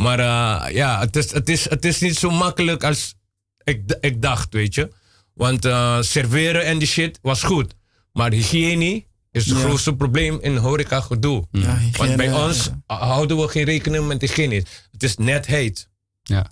Maar 0.01 0.19
eh, 0.19 0.73
ja, 0.75 0.99
het 0.99 1.15
is, 1.15 1.31
het, 1.31 1.49
is, 1.49 1.69
het 1.69 1.85
is 1.85 1.99
niet 1.99 2.15
zo 2.17 2.29
makkelijk 2.29 2.83
als 2.83 3.15
ik, 3.63 3.97
ik 4.01 4.21
dacht, 4.21 4.53
weet 4.53 4.75
je. 4.75 4.89
Want 5.33 5.65
eh, 5.65 6.01
serveren 6.01 6.65
en 6.65 6.77
die 6.77 6.87
shit 6.87 7.19
was 7.21 7.43
goed. 7.43 7.73
Maar 8.13 8.31
hygiëne 8.31 9.03
is 9.31 9.45
het 9.45 9.57
Ja. 9.57 9.63
grootste 9.63 9.95
probleem 9.95 10.37
in 10.41 10.55
horeca 10.57 11.01
gedoe. 11.01 11.47
Ja, 11.51 11.77
hygiëne, 11.77 11.97
Want 11.97 12.15
bij 12.15 12.33
ons 12.33 12.69
ja. 12.87 12.95
houden 13.05 13.37
we 13.37 13.47
geen 13.47 13.63
rekening 13.65 14.07
met 14.07 14.21
hygiëne. 14.21 14.55
Het 14.91 15.03
is 15.03 15.17
net 15.17 15.45
heet. 15.45 15.89
Ja. 16.23 16.51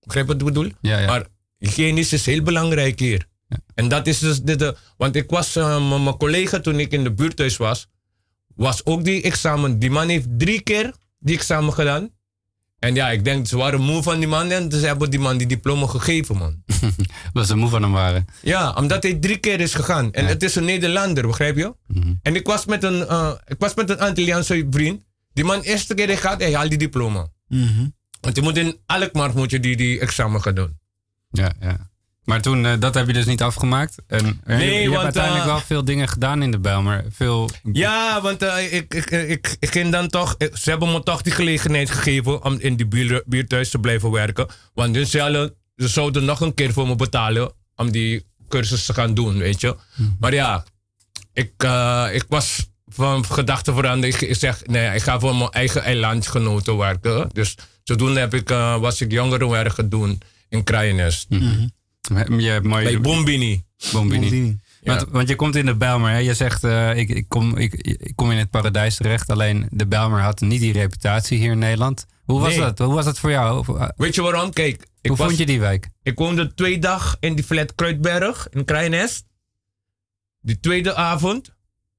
Begrijp 0.00 0.26
je 0.26 0.32
wat 0.32 0.40
ik 0.42 0.54
bedoel? 0.54 0.70
Ja, 0.80 0.98
ja. 0.98 1.06
Maar 1.06 1.26
hygiënisch 1.58 2.12
is 2.12 2.26
heel 2.26 2.42
belangrijk 2.42 2.98
hier. 2.98 3.26
En 3.74 3.88
dat 3.88 4.06
is 4.06 4.18
dus 4.18 4.42
de, 4.42 4.56
de 4.56 4.76
want 4.96 5.16
ik 5.16 5.30
was, 5.30 5.56
eh, 5.56 5.88
mijn 6.02 6.16
collega 6.16 6.60
toen 6.60 6.80
ik 6.80 6.92
in 6.92 7.04
de 7.04 7.12
buurthuis 7.12 7.56
was, 7.56 7.88
was 8.54 8.84
ook 8.84 9.04
die 9.04 9.22
examen. 9.22 9.78
Die 9.78 9.90
man 9.90 10.08
heeft 10.08 10.26
drie 10.38 10.60
keer 10.60 10.94
die 11.18 11.36
examen 11.36 11.72
gedaan. 11.72 12.10
En 12.78 12.94
ja, 12.94 13.10
ik 13.10 13.24
denk, 13.24 13.46
ze 13.46 13.56
waren 13.56 13.80
moe 13.80 14.02
van 14.02 14.18
die 14.18 14.28
man 14.28 14.50
en 14.50 14.70
ze 14.70 14.86
hebben 14.86 15.10
die 15.10 15.20
man 15.20 15.38
die 15.38 15.46
diploma 15.46 15.86
gegeven, 15.86 16.36
man. 16.36 16.62
Dat 17.32 17.46
ze 17.46 17.56
moe 17.56 17.68
van 17.68 17.82
hem 17.82 17.92
waren. 17.92 18.26
Ja, 18.42 18.72
omdat 18.72 19.02
hij 19.02 19.14
drie 19.14 19.38
keer 19.38 19.60
is 19.60 19.74
gegaan. 19.74 20.12
En 20.12 20.26
het 20.26 20.42
is 20.42 20.54
een 20.54 20.64
Nederlander, 20.64 21.26
begrijp 21.26 21.56
je? 21.56 21.74
En 22.22 22.34
ik 22.34 22.46
was 22.46 22.64
met 22.64 22.82
een, 22.82 23.06
eh, 23.06 23.32
ik 23.46 23.56
was 23.58 23.74
met 23.74 23.90
een 23.90 24.00
Antilliaanse 24.00 24.66
vriend. 24.70 25.02
Die 25.32 25.44
man, 25.44 25.60
eerste 25.60 25.94
keer 25.94 26.06
hij 26.06 26.16
gaat, 26.16 26.40
hij 26.40 26.54
haalt 26.54 26.68
die 26.68 26.78
diploma. 26.78 27.28
Mhm. 27.48 27.86
Want 28.20 28.36
je 28.36 28.42
moet 28.42 28.56
in 28.56 28.78
Alkmaar 28.86 29.34
moet 29.34 29.50
je 29.50 29.60
die, 29.60 29.76
die 29.76 30.00
examen 30.00 30.42
gaan 30.42 30.54
doen. 30.54 30.78
Ja, 31.30 31.52
ja. 31.60 31.90
Maar 32.26 32.40
toen, 32.42 32.66
eh, 32.66 32.72
dat 32.78 32.94
heb 32.94 33.06
je 33.06 33.12
dus 33.12 33.24
niet 33.26 33.42
afgemaakt. 33.42 33.94
En, 34.06 34.40
eh, 34.44 34.56
Nee, 34.56 34.74
je, 34.74 34.80
je 34.80 34.90
hebt 34.90 35.02
uiteindelijk 35.02 35.44
eh, 35.44 35.50
wel 35.50 35.60
veel 35.60 35.84
dingen 35.84 36.08
gedaan 36.08 36.42
in 36.42 36.50
de 36.50 36.58
Bijlmer. 36.58 37.04
Veel, 37.10 37.50
Ja, 37.72 38.20
want 38.20 38.42
ik, 38.70 38.94
ik, 38.94 39.10
ik, 39.10 39.56
ik 39.60 39.70
ging 39.70 39.92
dan 39.92 40.08
toch, 40.08 40.34
ik- 40.38 40.56
ze 40.56 40.70
hebben 40.70 40.92
me 40.92 41.02
toch 41.02 41.22
die 41.22 41.32
gelegenheid 41.32 41.90
gegeven 41.90 42.44
om 42.44 42.56
in 42.58 42.76
die 42.76 42.86
buur, 42.86 43.22
buurthuis 43.26 43.70
te 43.70 43.78
blijven 43.78 44.10
werken. 44.10 44.46
Want 44.74 44.94
hun 44.96 45.06
zouden, 45.06 45.54
ze 45.76 45.88
zouden 45.88 46.24
nog 46.24 46.40
een 46.40 46.54
keer 46.54 46.72
voor 46.72 46.86
me 46.86 46.96
betalen 46.96 47.52
om 47.76 47.90
die 47.90 48.26
cursus 48.48 48.84
te 48.86 48.94
gaan 48.94 49.14
doen, 49.14 49.38
weet 49.38 49.60
je. 49.60 49.76
Maar 50.20 50.34
ja, 50.34 50.64
ik, 51.32 51.52
ik 52.12 52.24
was 52.28 52.66
van 52.86 53.24
gedachten 53.24 53.74
veranderd. 53.74 54.14
Ik, 54.14 54.20
ik 54.28 54.36
zeg, 54.36 54.66
nee, 54.66 54.94
ik 54.94 55.02
ga 55.02 55.18
voor 55.20 55.36
mijn 55.36 55.50
eigen 55.50 55.82
eilandgenoten 55.82 56.76
werken. 56.76 57.28
Dus 57.32 57.54
zodoende 57.84 58.20
heb 58.20 58.34
ik, 58.34 58.50
eh, 58.50 58.78
was 58.78 59.00
ik 59.00 59.12
jongerenwerk 59.12 59.72
gaan 59.72 59.88
doen 59.88 60.20
in 60.48 60.64
Kraaienest. 60.64 61.26
je 61.28 61.70
Bij 62.08 63.00
Bombini. 63.00 63.64
Bombini. 63.92 64.58
Ja. 64.80 64.96
Want, 64.96 65.10
want 65.10 65.28
je 65.28 65.36
komt 65.36 65.56
in 65.56 65.66
de 65.66 65.76
Bijlmer. 65.76 66.10
Hè? 66.10 66.18
Je 66.18 66.34
zegt, 66.34 66.64
eh, 66.64 66.96
ik, 66.96 67.08
ik, 67.08 67.28
kom, 67.28 67.56
ik, 67.56 67.74
ik 67.74 68.12
kom 68.14 68.30
in 68.30 68.38
het 68.38 68.50
paradijs 68.50 68.96
terecht. 68.96 69.30
Alleen 69.30 69.66
de 69.70 69.86
Bijlmer 69.86 70.20
had 70.20 70.40
niet 70.40 70.60
die 70.60 70.72
reputatie 70.72 71.38
hier 71.38 71.50
in 71.50 71.58
Nederland. 71.58 72.06
Hoe 72.24 72.40
was 72.40 72.48
Nee. 72.48 72.58
dat? 72.60 72.78
Hoe 72.78 72.94
was 72.94 73.04
dat 73.04 73.18
voor 73.18 73.30
jou? 73.30 73.64
Hoe, 73.64 73.92
Weet 73.96 74.14
je 74.14 74.22
waarom? 74.22 74.52
Kijk, 74.52 74.86
ik 75.00 75.08
hoe 75.08 75.16
was, 75.16 75.26
vond 75.26 75.38
je 75.38 75.46
die 75.46 75.60
wijk? 75.60 75.88
Ik 76.02 76.18
woonde 76.18 76.54
twee 76.54 76.78
dagen 76.78 77.16
in 77.20 77.34
die 77.34 77.44
flat 77.44 77.74
Kruidberg 77.74 78.48
in 78.50 78.64
Krijnest. 78.64 79.24
Die 80.40 80.60
tweede 80.60 80.94
avond, 80.94 81.54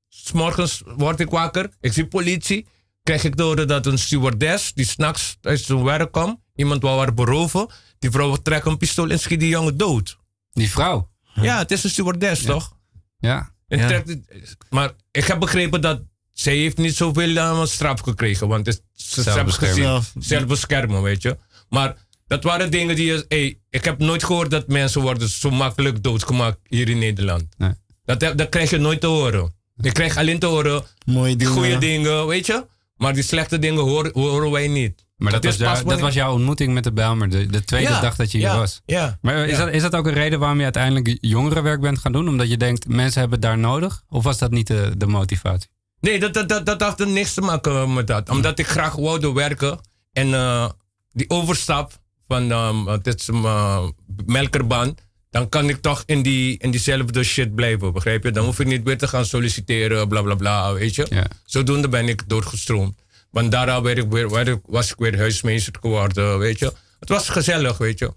s 0.10 0.32
morgens 0.32 0.82
word 0.86 1.20
ik 1.20 1.30
wakker. 1.30 1.70
Ik 1.82 1.94
zie 1.94 2.08
politie. 2.08 2.68
Krijg 3.04 3.24
ik 3.24 3.38
door 3.38 3.68
dat 3.68 3.86
een 3.86 3.98
stewardess 3.98 4.74
die 4.74 4.86
s'nachts 4.86 5.38
uit 5.42 5.60
zijn 5.60 5.84
werk 5.84 6.12
kwam. 6.12 6.42
Iemand 6.56 6.82
wou 6.82 6.98
haar 7.00 7.14
beroven. 7.14 7.68
Die 8.00 8.12
vrouw 8.12 8.36
trekt 8.36 8.66
een 8.66 8.78
pistool 8.78 9.10
en 9.10 9.20
schiet 9.20 9.40
die 9.40 9.50
jongen 9.50 9.78
dood. 9.78 10.18
Die 10.54 10.70
vrouw. 10.70 11.10
Ja, 11.34 11.58
het 11.58 11.72
is 11.72 11.84
een 11.84 11.90
stewardess, 11.90 12.44
toch? 12.44 12.76
Ja. 13.20 13.52
En 13.68 13.80
Ja. 13.80 13.88
trekt 13.88 14.08
het- 14.08 14.58
maar 14.70 14.92
ik 15.12 15.26
heb 15.26 15.40
begrepen 15.40 15.82
dat 15.82 16.02
zij 16.34 16.56
heeft 16.56 16.78
niet 16.78 16.96
zoveel 16.96 17.30
uh, 17.30 17.66
straf 17.66 18.00
gekregen. 18.00 18.48
Want 18.48 18.66
het 18.66 18.82
is 18.96 19.24
Zelfbescherming. 19.24 19.86
Zelf- 19.86 20.14
zelfbeschermen, 20.20 21.02
weet 21.02 21.22
je. 21.22 21.38
Maar 21.70 21.96
dat 22.28 22.44
waren 22.44 22.72
dingen 22.72 22.96
die... 22.96 23.06
je- 23.06 23.26
Hey, 23.28 23.60
ik 23.70 23.84
heb 23.86 24.00
nooit 24.00 24.24
gehoord 24.24 24.52
dat 24.52 24.68
mensen 24.68 25.02
worden 25.02 25.30
zo 25.30 25.50
makkelijk 25.50 26.04
doodgemaakt 26.04 26.58
hier 26.68 26.90
in 26.90 26.98
Nederland. 27.00 27.44
Nee. 27.58 27.72
Dat, 28.06 28.22
heb- 28.22 28.38
dat 28.38 28.50
krijg 28.50 28.70
je 28.70 28.78
nooit 28.78 29.02
te 29.02 29.08
horen. 29.08 29.56
Je 29.76 29.92
krijgt 29.92 30.18
alleen 30.18 30.40
te 30.40 30.46
horen 30.46 30.84
Mooie 31.06 31.28
die 31.36 31.38
dingen. 31.38 31.54
goede 31.54 31.78
dingen, 31.78 32.28
weet 32.28 32.46
je. 32.46 32.66
Maar 32.96 33.14
die 33.14 33.24
slechte 33.24 33.60
dingen 33.60 33.84
horen, 33.84 34.12
horen 34.14 34.52
wij 34.52 34.68
niet. 34.68 35.06
Maar 35.18 35.32
dat, 35.32 35.44
was, 35.44 35.56
jou- 35.58 35.84
dat 35.84 36.00
was 36.00 36.14
jouw 36.14 36.34
ontmoeting 36.34 36.74
met 36.74 36.84
de 36.84 36.92
Bijlmer. 36.92 37.30
De, 37.30 37.46
de 37.46 37.64
tweede 37.64 37.90
Ja, 37.90 38.02
dag 38.02 38.16
dat 38.16 38.32
je 38.32 38.38
hier 38.38 38.48
ja, 38.48 38.58
was. 38.58 38.82
Ja. 38.86 39.18
Maar 39.22 39.46
is, 39.46 39.58
Ja. 39.58 39.66
dat, 39.66 39.74
is 39.74 39.82
dat 39.82 39.96
ook 39.96 40.08
een 40.08 40.14
reden 40.14 40.40
waarom 40.40 40.58
je 40.58 40.64
uiteindelijk 40.64 41.18
jongerenwerk 41.22 41.82
bent 41.82 42.00
gaan 42.00 42.12
doen? 42.12 42.28
Omdat 42.28 42.50
je 42.50 42.58
denkt, 42.58 42.88
mensen 42.88 43.20
hebben 43.20 43.40
daar 43.40 43.58
nodig? 43.58 44.04
Of 44.10 44.24
was 44.24 44.38
dat 44.38 44.52
niet 44.52 44.68
de, 44.68 44.92
de 44.98 45.08
motivatie? 45.08 45.70
Nee, 46.00 46.20
dat, 46.20 46.34
dat, 46.34 46.50
dat, 46.50 46.66
dat 46.66 46.82
had 46.82 47.00
er 47.00 47.08
niks 47.08 47.34
te 47.34 47.42
maken 47.42 47.94
met 47.94 48.08
dat. 48.08 48.30
Omdat 48.30 48.60
ik 48.60 48.68
graag 48.68 48.96
wilde 48.96 49.34
werken. 49.34 49.80
En 50.14 50.34
eh, 50.34 50.70
die 51.12 51.30
overstap 51.30 51.92
van 52.28 52.50
het 52.90 53.08
is 53.08 53.28
een 53.28 53.44
eh, 53.44 53.88
melkerbaan. 54.26 54.96
Dan 55.30 55.50
kan 55.50 55.70
ik 55.70 55.82
toch 55.82 56.04
in, 56.06 56.22
die, 56.22 56.58
in 56.58 56.72
diezelfde 56.72 57.24
shit 57.24 57.56
blijven, 57.56 57.94
begrijp 57.94 58.24
je? 58.24 58.32
Dan 58.32 58.46
hoef 58.46 58.60
ik 58.60 58.68
niet 58.68 58.84
weer 58.84 58.98
te 58.98 59.08
gaan 59.08 59.26
solliciteren, 59.26 60.08
bla 60.08 60.22
bla 60.22 60.36
bla, 60.36 60.74
weet 60.74 60.96
je? 60.96 61.24
Zodoende 61.46 61.90
ben 61.90 62.08
ik 62.08 62.24
doorgestroomd. 62.28 63.02
Want 63.38 63.52
daarna 63.52 63.82
werd 63.82 63.98
ik 63.98 64.10
weer, 64.10 64.30
werd 64.30 64.48
ik- 64.48 64.60
was 64.66 64.92
ik 64.92 64.98
weer 64.98 65.18
huismeester 65.18 65.74
geworden, 65.82 66.40
weet 66.40 66.60
je? 66.60 66.74
Het 67.00 67.10
was 67.10 67.30
gezellig, 67.30 67.78
weet 67.78 68.00
je? 68.00 68.14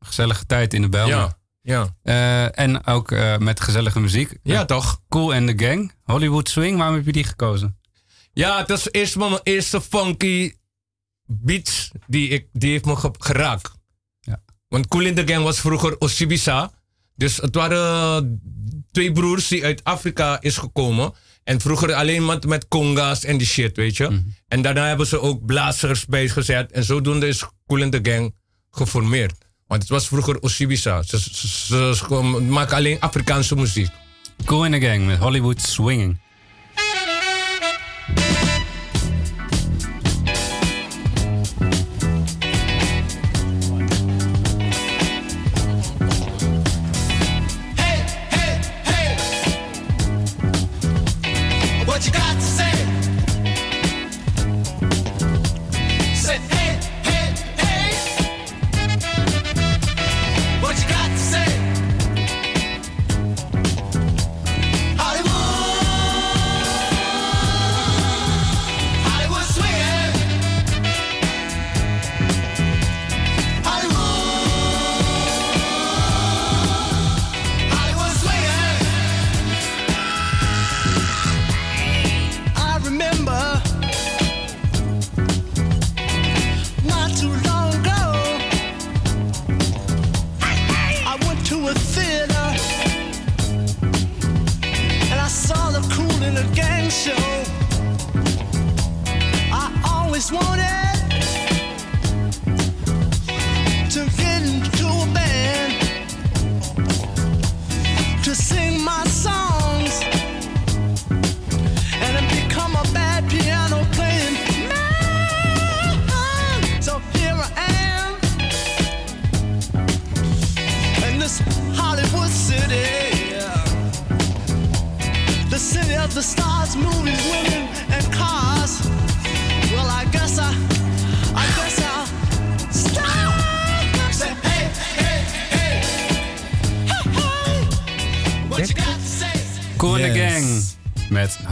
Gezellige 0.00 0.46
tijd 0.46 0.74
in 0.74 0.82
de 0.82 0.88
Bijlmer. 0.88 1.16
Ja, 1.16 1.38
ja. 1.62 1.96
Eh, 2.02 2.58
en 2.64 2.86
ook 2.86 3.10
eh, 3.12 3.36
met 3.38 3.60
gezellige 3.60 4.00
muziek. 4.00 4.38
Ja, 4.42 4.64
toch? 4.64 5.00
Cool 5.08 5.34
and 5.34 5.58
the 5.58 5.64
Gang. 5.66 5.92
Hollywood 6.02 6.48
Swing, 6.48 6.76
waarom 6.78 6.94
heb 6.96 7.04
je 7.06 7.12
die 7.12 7.24
gekozen? 7.24 7.78
Ja, 8.32 8.58
het 8.58 8.68
was 8.68 8.88
eerst 8.90 9.16
mijn 9.16 9.40
eerste 9.42 9.80
funky 9.80 10.54
beat 11.24 11.88
die, 12.06 12.28
ik, 12.28 12.46
die 12.52 12.70
heeft 12.70 12.84
me 12.84 12.96
ge- 12.96 13.14
geraakt. 13.18 13.70
Ja. 14.20 14.42
Want 14.68 14.88
Cool 14.88 15.04
in 15.04 15.14
the 15.14 15.26
Gang 15.26 15.44
was 15.44 15.60
vroeger 15.60 15.98
Osibisa. 15.98 16.70
Dus 17.16 17.36
het 17.36 17.54
waren 17.54 18.40
twee 18.90 19.12
broers 19.12 19.48
die 19.48 19.64
uit 19.64 19.84
Afrika 19.84 20.40
is 20.40 20.56
gekomen. 20.56 21.12
En 21.48 21.60
vroeger 21.60 21.92
alleen 21.94 22.26
met, 22.26 22.46
met 22.46 22.68
conga's 22.68 23.24
en 23.24 23.38
die 23.38 23.46
shit, 23.46 23.76
weet 23.76 23.96
je. 23.96 24.22
En 24.48 24.62
daarna 24.62 24.86
hebben 24.88 25.06
ze 25.06 25.20
ook 25.20 25.46
blazers 25.46 26.06
bijgezet. 26.06 26.72
En 26.72 26.84
zodoende 26.84 27.26
is 27.28 27.44
Cool 27.66 27.82
and 27.82 27.92
the 27.92 27.98
Gang 28.10 28.34
geformeerd. 28.70 29.34
Want 29.66 29.82
het 29.82 29.90
was 29.90 30.06
vroeger 30.06 30.38
Osibisa. 30.40 31.02
Ze, 31.02 31.20
ze, 31.20 31.48
ze- 31.48 31.94
ze 31.96 32.14
maken 32.48 32.76
alleen 32.76 33.00
Afrikaanse 33.00 33.54
muziek. 33.56 33.88
Cool 34.44 34.64
in 34.64 34.72
the 34.80 34.86
Gang 34.86 35.06
met 35.06 35.18
Hollywood 35.18 35.60
Swinging. 35.62 36.18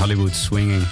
Hollywood 0.06 0.34
Swinging. 0.34 0.82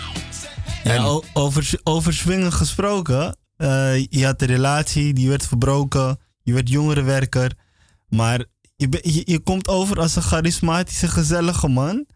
Ja, 0.84 1.20
over, 1.32 1.70
over 1.82 2.14
swingen 2.14 2.52
gesproken. 2.52 3.36
eh, 3.56 4.04
je 4.08 4.24
had 4.24 4.42
een 4.42 4.48
relatie, 4.48 5.12
die 5.12 5.28
werd 5.28 5.46
verbroken. 5.46 6.18
Je 6.42 6.52
werd 6.52 6.68
jongerenwerker. 6.68 7.52
Maar 8.08 8.44
je, 8.76 8.88
je, 9.02 9.22
je 9.24 9.38
komt 9.38 9.68
over 9.68 10.00
als 10.00 10.16
een 10.16 10.22
charismatische, 10.22 11.08
gezellige 11.08 11.68
man. 11.68 12.06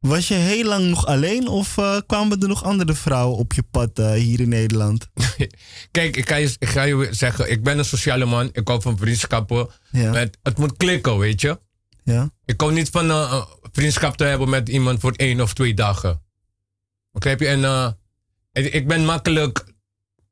Was 0.00 0.28
je 0.28 0.34
heel 0.34 0.64
lang 0.64 0.84
nog 0.84 1.06
alleen 1.06 1.48
of 1.48 1.78
eh, 1.78 1.96
kwamen 2.06 2.40
er 2.40 2.48
nog 2.48 2.64
andere 2.64 2.94
vrouwen 2.94 3.38
op 3.38 3.52
je 3.52 3.62
pad 3.70 3.98
eh, 3.98 4.12
hier 4.12 4.40
in 4.40 4.48
Nederland? 4.48 5.08
Kijk, 5.90 6.16
ik 6.16 6.28
ga, 6.28 6.36
je, 6.36 6.56
ik 6.58 6.68
ga 6.68 6.82
je 6.82 7.08
zeggen, 7.10 7.50
ik 7.50 7.62
ben 7.62 7.78
een 7.78 7.84
sociale 7.84 8.24
man. 8.24 8.48
Ik 8.52 8.68
hou 8.68 8.82
van 8.82 8.98
vriendschappen. 8.98 9.68
Ja. 9.90 10.12
Het 10.42 10.58
moet 10.58 10.76
klikken, 10.76 11.18
weet 11.18 11.40
je. 11.40 11.60
Ja? 12.04 12.30
Ik 12.44 12.60
hou 12.60 12.72
niet 12.72 12.90
van 12.90 13.10
eh, 13.10 13.42
vriendschap 13.72 14.16
te 14.16 14.24
hebben 14.24 14.48
met 14.48 14.68
iemand 14.68 15.00
voor 15.00 15.12
één 15.12 15.40
of 15.40 15.54
twee 15.54 15.74
dagen. 15.74 16.26
Begrijp 17.18 17.40
je? 17.40 17.46
En 17.46 17.64
eh, 17.64 17.92
ik- 18.74 18.86
ben 18.88 19.04
makkelijk, 19.04 19.64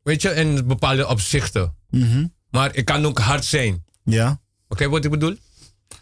weet 0.03 0.23
je, 0.23 0.31
in 0.31 0.67
bepaalde 0.67 1.07
opzichten. 1.07 1.77
Mhm. 1.91 2.27
Maar 2.51 2.75
ik 2.75 2.85
kan 2.85 3.07
ook 3.07 3.19
hard 3.19 3.45
zijn. 3.45 3.85
Ja? 4.05 4.41
Oké, 4.69 4.89
wat 4.89 5.05
ik 5.05 5.11
bedoel? 5.11 5.37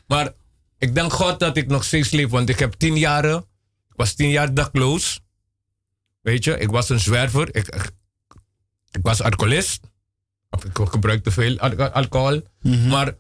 Maar 0.07 0.33
ik 0.79 0.95
dank 0.95 1.13
God 1.13 1.41
dat 1.41 1.57
ik 1.57 1.67
nog 1.69 1.85
steeds 1.85 2.11
leef, 2.11 2.29
want 2.31 2.49
ik 2.49 2.59
heb 2.59 2.73
tien 2.73 2.97
jaren, 2.99 3.37
ik 3.89 3.97
was 3.97 4.15
tien 4.15 4.31
jaar 4.31 4.55
dakloos. 4.55 5.21
Weet 6.21 6.45
je, 6.45 6.59
ik 6.59 6.71
was 6.71 6.89
een 6.89 7.01
zwerver, 7.01 7.49
ik, 7.57 7.67
ik, 7.69 7.91
ik 8.91 9.03
was 9.03 9.23
alcoholist. 9.23 9.81
Of 10.51 10.65
ik 10.65 10.79
gebruikte 10.83 11.31
veel 11.31 11.59
al- 11.59 11.77
alcohol. 11.91 12.43
Maar 12.89 13.17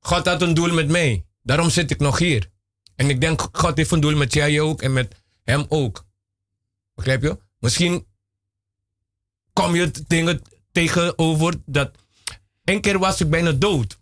God 0.00 0.26
had 0.26 0.42
een 0.42 0.54
doel 0.54 0.74
met 0.74 0.88
mij. 0.88 1.24
Daarom 1.42 1.70
zit 1.70 1.90
ik 1.90 1.98
nog 2.00 2.18
hier. 2.18 2.50
En 2.94 3.10
ik 3.10 3.20
denk, 3.20 3.48
God 3.52 3.76
heeft 3.76 3.90
een 3.90 4.00
doel 4.00 4.16
met 4.16 4.32
jij 4.32 4.60
ook 4.60 4.82
en 4.82 4.92
met 4.92 5.14
hem 5.44 5.64
ook. 5.68 6.06
Begrijp 6.98 7.22
je? 7.22 7.38
Misschien 7.58 8.06
kom 9.52 9.74
je 9.74 9.90
dingen 10.06 10.42
tegenover 10.72 11.54
dat... 11.66 11.90
Een 12.64 12.80
keer 12.80 12.98
was 12.98 13.20
ik 13.20 13.30
bijna 13.30 13.52
dood. 13.52 13.98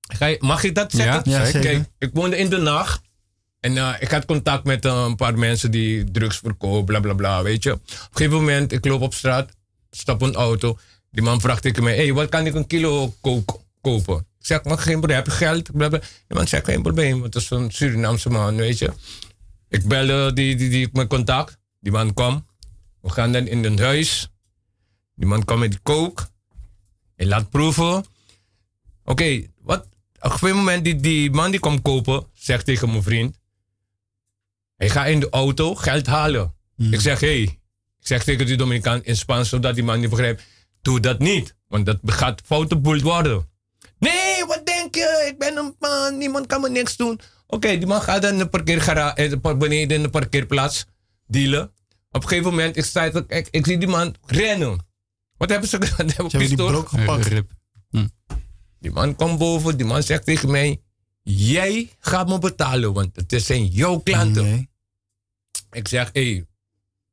Ga 0.00 0.26
je- 0.26 0.36
mag 0.40 0.62
ik 0.64 0.74
dat 0.74 0.92
zeggen? 0.92 1.30
Ja, 1.30 1.44
zeker. 1.44 1.60
Kijk, 1.60 1.88
ik 1.98 2.10
woonde 2.12 2.36
in 2.36 2.50
de 2.50 2.56
nacht. 2.56 3.00
En 3.60 3.76
eh, 3.76 3.94
ik 4.00 4.10
had 4.10 4.24
contact 4.24 4.64
met 4.64 4.84
eh, 4.84 5.04
een 5.06 5.16
paar 5.16 5.38
mensen 5.38 5.70
die 5.70 6.10
drugs 6.10 6.38
verkopen, 6.38 6.84
bla 6.84 7.00
bla 7.00 7.14
bla, 7.14 7.42
weet 7.42 7.62
je. 7.62 7.72
Op 7.72 7.80
een 7.88 7.96
gegeven 8.12 8.36
moment, 8.38 8.72
ik 8.72 8.84
loop 8.84 9.00
op 9.00 9.14
straat, 9.14 9.50
stap 9.90 10.22
een 10.22 10.34
auto. 10.34 10.78
Die 11.10 11.22
man 11.22 11.40
vraagt 11.40 11.62
tegen 11.62 11.82
mij, 11.82 11.96
hey, 11.96 12.12
wat 12.12 12.28
kan 12.28 12.46
ik 12.46 12.54
een 12.54 12.66
kilo 12.66 13.14
ko- 13.20 13.44
kopen? 13.80 14.16
Ik 14.18 14.46
zeg, 14.46 14.64
maar 14.64 14.78
geen 14.78 14.96
probleem, 14.98 15.16
heb 15.16 15.26
je 15.26 15.32
geld? 15.32 15.72
Bla, 15.72 16.00
man 16.28 16.48
zegt, 16.48 16.64
geen 16.64 16.82
probleem, 16.82 17.20
want 17.20 17.34
het 17.34 17.42
is 17.42 17.50
een 17.50 17.70
Surinaamse 17.70 18.30
man, 18.30 18.56
weet 18.56 18.78
je. 18.78 18.92
Ik 19.68 19.84
belde 19.84 20.32
die, 20.32 20.56
die, 20.56 20.68
die, 20.70 20.88
mijn 20.92 21.06
contact, 21.08 21.58
die 21.80 21.92
man 21.92 22.14
kwam. 22.14 22.46
We 23.00 23.10
gaan 23.10 23.32
dan 23.32 23.46
in 23.46 23.64
een 23.64 23.78
huis. 23.78 24.28
Die 25.14 25.26
man 25.26 25.44
kwam 25.44 25.58
met 25.58 25.82
kook. 25.82 26.28
Hij 27.16 27.26
laat 27.26 27.50
proeven. 27.50 28.04
Oké, 29.04 29.46
wat? 29.62 29.80
Op 29.82 30.24
een 30.24 30.30
gegeven 30.30 30.56
moment, 30.56 30.84
die, 30.84 31.00
die 31.00 31.30
man 31.30 31.50
die 31.50 31.60
komt 31.60 31.82
kopen, 31.82 32.26
zegt 32.32 32.64
tegen 32.64 32.90
mijn 32.90 33.02
vriend. 33.02 33.38
Hij 34.76 34.90
gaat 34.90 35.08
in 35.08 35.20
de 35.20 35.30
auto 35.30 35.74
geld 35.74 36.06
halen. 36.06 36.54
Ik 36.76 37.00
zeg, 37.00 37.20
hé. 37.20 37.26
Hey. 37.26 37.58
Ik 38.00 38.06
zeg 38.06 38.24
tegen 38.24 38.46
die 38.46 38.56
Dominicaan 38.56 39.04
in 39.04 39.16
Spaans, 39.16 39.48
zodat 39.48 39.74
die 39.74 39.84
man 39.84 40.00
niet 40.00 40.10
begrijpt. 40.10 40.42
Doe 40.82 41.00
dat 41.00 41.18
niet, 41.18 41.54
want 41.68 41.86
dat 41.86 41.98
gaat 42.04 42.42
foute 42.44 42.76
boel 42.76 43.00
worden. 43.00 43.48
Nee, 43.98 44.44
wat 44.46 44.66
denk 44.66 44.94
je? 44.94 45.26
Ik 45.32 45.38
ben 45.38 45.56
een 45.56 45.74
man, 45.78 46.18
niemand 46.18 46.46
kan 46.46 46.60
me 46.60 46.70
niks 46.70 46.96
doen. 46.96 47.20
Oké, 47.46 47.68
die 47.68 47.86
man 47.86 48.02
gaat 48.02 48.22
dan 48.22 48.38
de 48.38 48.48
eh, 49.42 49.56
beneden 49.56 49.96
in 49.96 50.02
de 50.02 50.10
parkeerplaats 50.10 50.86
dealen. 51.30 51.72
Op 52.10 52.22
een 52.22 52.28
gegeven 52.28 52.50
moment, 52.50 52.76
ik, 52.76 52.84
sta, 52.84 53.04
ik, 53.28 53.48
ik 53.50 53.66
zie 53.66 53.78
die 53.78 53.88
man 53.88 54.14
rennen. 54.26 54.78
Wat 55.36 55.50
hebben 55.50 55.68
ze 55.68 55.82
gedaan? 55.82 56.08
Ze 56.10 56.14
hebben 56.16 56.38
die 56.38 56.56
brok 56.56 56.88
gepakt. 56.88 57.26
Rip. 57.26 57.50
die 58.78 58.90
man 58.90 59.16
komt 59.16 59.38
boven, 59.38 59.76
die 59.76 59.86
man 59.86 60.02
zegt 60.02 60.24
tegen 60.24 60.50
mij: 60.50 60.82
Jij 61.22 61.90
gaat 61.98 62.28
me 62.28 62.38
betalen, 62.38 62.92
want 62.92 63.16
het 63.16 63.42
zijn 63.42 63.66
jouw 63.66 63.98
klanten. 63.98 64.44
Nee. 64.44 64.68
Ik 65.70 65.88
zeg: 65.88 66.10
Hé, 66.12 66.32
hey, 66.32 66.46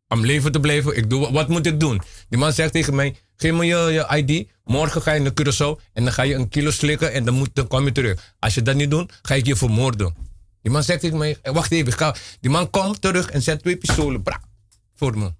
om 0.07 0.25
leven 0.25 0.51
te 0.51 0.59
blijven, 0.59 0.97
ik 0.97 1.09
doe, 1.09 1.31
wat 1.31 1.47
moet 1.47 1.65
ik 1.65 1.79
doen? 1.79 2.01
Die 2.29 2.39
man 2.39 2.53
zegt 2.53 2.71
tegen 2.71 2.95
mij: 2.95 3.15
Geef 3.35 3.53
me 3.53 3.65
je, 3.65 3.75
je 3.75 4.17
ID, 4.17 4.47
morgen 4.63 5.01
ga 5.01 5.11
je 5.13 5.19
naar 5.19 5.31
Curaçao 5.41 5.81
en 5.93 6.03
dan 6.03 6.13
ga 6.13 6.21
je 6.21 6.35
een 6.35 6.49
kilo 6.49 6.71
slikken 6.71 7.13
en 7.13 7.25
dan, 7.25 7.33
moet, 7.33 7.49
dan 7.53 7.67
kom 7.67 7.85
je 7.85 7.91
terug. 7.91 8.35
Als 8.39 8.53
je 8.53 8.61
dat 8.61 8.75
niet 8.75 8.89
doet, 8.89 9.19
ga 9.21 9.35
ik 9.35 9.45
je 9.45 9.55
vermoorden. 9.55 10.15
Die 10.61 10.71
man 10.71 10.83
zegt 10.83 10.99
tegen 10.99 11.17
mij: 11.17 11.37
"Eh, 11.41 11.53
Wacht 11.53 11.71
even, 11.71 11.91
ik 11.91 11.97
ga. 11.97 12.15
Die 12.39 12.51
man 12.51 12.69
komt 12.69 13.01
terug 13.01 13.29
en 13.29 13.41
zet 13.41 13.59
twee 13.59 13.77
pistolen 13.77 14.23
bra, 14.23 14.41
voor 14.95 15.17
me. 15.17 15.33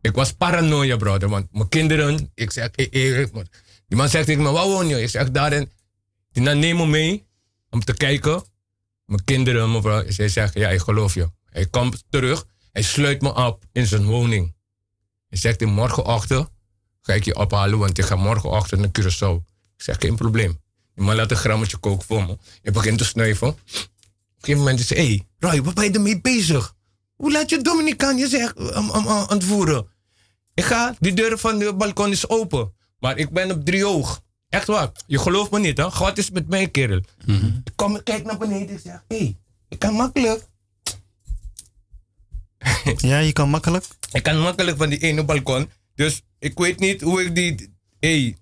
Ik 0.00 0.14
was 0.14 0.32
paranoia, 0.32 0.96
brother. 0.96 1.28
Want 1.28 1.52
mijn 1.52 1.68
kinderen, 1.68 2.30
ik 2.34 2.50
zeg, 2.50 2.68
eh, 2.70 3.20
eh, 3.20 3.28
die 3.86 3.98
man 3.98 4.08
zegt 4.08 4.26
tegen 4.26 4.42
me, 4.42 4.50
waar 4.50 4.66
woon 4.66 4.86
je? 4.86 5.02
Ik 5.02 5.08
zeg, 5.08 5.30
daarin. 5.30 5.72
Die 6.32 6.42
man 6.42 6.58
neemt 6.58 6.78
me 6.78 6.86
mee 6.86 7.26
om 7.70 7.84
te 7.84 7.94
kijken. 7.94 8.42
Mijn 9.04 9.24
kinderen, 9.24 9.72
mevrouw, 9.72 10.10
zij 10.10 10.28
zegt, 10.28 10.54
ja, 10.54 10.68
ik 10.68 10.80
geloof 10.80 11.14
je. 11.14 11.30
Hij 11.44 11.66
komt 11.66 12.04
terug, 12.10 12.46
hij 12.72 12.82
sluit 12.82 13.22
me 13.22 13.34
op 13.34 13.64
in 13.72 13.86
zijn 13.86 14.04
woning. 14.04 14.54
Hij 15.28 15.38
zegt, 15.38 15.60
morgenochtend 15.60 16.48
ga 17.00 17.12
ik 17.12 17.24
je 17.24 17.36
ophalen, 17.36 17.78
want 17.78 17.96
je 17.96 18.02
gaat 18.02 18.18
morgenochtend 18.18 18.80
naar 18.80 18.90
Curaçao. 19.00 19.44
Ik 19.76 19.82
zeg, 19.82 19.96
geen 19.98 20.16
probleem. 20.16 20.60
Man 20.94 21.16
laat 21.16 21.30
een 21.30 21.36
grammetje 21.36 21.76
koken 21.76 22.06
voor 22.06 22.26
me. 22.26 22.38
Ik 22.62 22.72
begin 22.72 22.96
te 22.96 23.04
snuiven. 23.04 23.48
Op 23.48 23.56
een 23.56 23.88
gegeven 24.38 24.60
moment 24.60 24.80
is 24.80 24.88
hij, 24.88 24.98
hé, 24.98 25.06
hey, 25.06 25.26
Roy, 25.38 25.62
wat 25.62 25.74
ben 25.74 25.84
je 25.84 25.90
ermee 25.90 26.20
bezig? 26.20 26.74
Hoe 27.16 27.32
laat 27.32 27.50
je 27.50 27.62
Dominicaan 27.62 28.16
je 28.16 28.28
zegt, 28.28 28.58
um, 28.58 28.90
um, 28.90 29.06
um, 29.06 29.26
ontvoeren? 29.28 29.86
Ik 30.54 30.64
ga, 30.64 30.94
die 30.98 31.12
deur 31.12 31.38
van 31.38 31.58
de 31.58 31.74
balkon 31.74 32.10
is 32.10 32.28
open. 32.28 32.72
Maar 32.98 33.18
ik 33.18 33.30
ben 33.30 33.50
op 33.50 33.64
driehoog. 33.64 34.22
Echt 34.48 34.66
waar. 34.66 34.90
Je 35.06 35.18
gelooft 35.18 35.50
me 35.50 35.58
niet, 35.58 35.76
hè? 35.76 35.90
God 35.90 36.18
is 36.18 36.30
met 36.30 36.48
mij, 36.48 36.68
kerel. 36.68 37.00
Ik 37.64 37.72
kom, 37.76 37.96
ik 37.96 38.04
kijk 38.04 38.24
naar 38.24 38.38
beneden. 38.38 38.74
Ik 38.74 38.80
zeg, 38.84 39.04
hé, 39.08 39.16
hey, 39.16 39.36
ik 39.68 39.78
kan 39.78 39.94
makkelijk. 39.94 40.50
Ja, 42.96 43.18
je 43.18 43.32
kan 43.32 43.48
makkelijk. 43.48 43.84
Ik 44.12 44.22
kan 44.22 44.40
makkelijk 44.40 44.76
van 44.76 44.88
die 44.88 44.98
ene 44.98 45.24
balkon. 45.24 45.70
Dus 45.94 46.22
ik 46.38 46.58
weet 46.58 46.78
niet 46.78 47.00
hoe 47.00 47.22
ik 47.24 47.34
die. 47.34 47.74
Hey. 48.00 48.36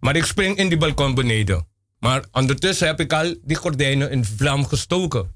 Maar 0.00 0.16
ik 0.16 0.24
spring 0.24 0.56
in 0.56 0.68
die 0.68 0.78
balkon 0.78 1.14
beneden. 1.14 1.66
Maar 1.98 2.24
ondertussen 2.32 2.86
heb 2.86 3.00
ik 3.00 3.12
al 3.12 3.34
die 3.42 3.56
gordijnen 3.56 4.10
in 4.10 4.24
vlam 4.24 4.66
gestoken. 4.66 5.34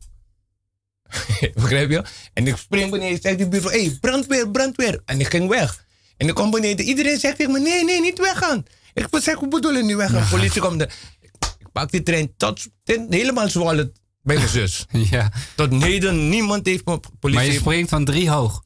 Begrijp 1.55 1.91
je? 1.91 2.05
En 2.33 2.47
ik 2.47 2.57
spring 2.57 2.91
beneden. 2.91 3.19
Zegt 3.23 3.39
die 3.39 3.49
buurvrouw: 3.49 3.73
Hé, 3.73 3.85
hey, 3.85 3.97
brandweer, 4.01 4.51
brandweer. 4.51 5.03
En 5.05 5.21
ik 5.21 5.27
ging 5.29 5.49
weg. 5.49 5.85
En 6.17 6.29
ik 6.29 6.35
kom 6.35 6.51
beneden. 6.51 6.85
Iedereen 6.87 7.19
zegt 7.19 7.37
tegen 7.37 7.53
me: 7.53 7.61
Nee, 7.61 7.85
nee, 7.85 8.01
niet 8.01 8.19
weggaan. 8.19 8.65
Ik 8.95 9.07
zeg: 9.11 9.35
Hoe 9.35 9.49
bedoel 9.49 9.73
je 9.73 9.83
niet 9.83 9.97
weggaan? 9.97 10.29
Politie 10.29 10.61
komt. 10.61 10.81
er. 10.81 10.95
Ik, 11.21 11.73
pak 11.73 11.91
die 11.91 12.03
trein 12.03 12.33
tot 12.37 12.67
ten- 12.85 13.07
helemaal 13.11 13.49
Zwolle 13.49 13.93
bij 14.23 14.37
mijn 14.37 14.49
zus. 14.49 14.87
Ja. 15.11 15.33
Tot 15.55 15.83
heden, 15.83 16.29
niemand 16.29 16.67
heeft 16.67 16.85
me. 16.85 17.01
Politie 17.21 17.45
Maar 17.45 17.53
je 17.53 17.61
springt 17.61 17.89
van 17.91 18.05
drie 18.05 18.31
hoog. 18.31 18.63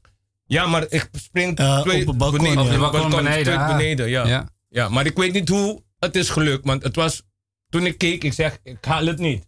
ja, 0.47 0.66
maar 0.66 0.86
ik 0.88 1.09
spring 1.12 1.59
Eh, 1.59 1.80
twee, 1.80 2.01
op 2.01 2.07
het 2.07 2.16
balkon, 2.18 2.38
beneden, 2.38 2.64
ja. 2.64 2.68
Op 2.68 2.74
de 2.74 2.78
balkon 2.78 3.11
beneden, 3.11 3.44
twee 3.44 3.57
ah. 3.57 3.76
beneden, 3.76 4.09
ja. 4.09 4.26
Ja. 4.26 4.49
ja. 4.68 4.88
maar 4.88 5.07
ik 5.07 5.16
weet 5.16 5.32
niet 5.32 5.49
hoe 5.49 5.82
het 5.99 6.16
is 6.16 6.28
gelukt. 6.28 6.66
Want 6.66 6.82
het 6.82 6.97
was, 6.97 7.22
toen 7.68 7.86
ik 7.86 7.99
keek, 7.99 8.24
ik 8.24 8.32
zeg, 8.32 8.59
ik 8.62 8.84
haal 8.84 9.07
het 9.07 9.18
niet. 9.18 9.47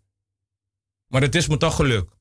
Maar 1.07 1.23
het 1.23 1.35
is 1.35 1.47
me 1.49 1.57
toch 1.57 1.75
gelukt. 1.77 2.17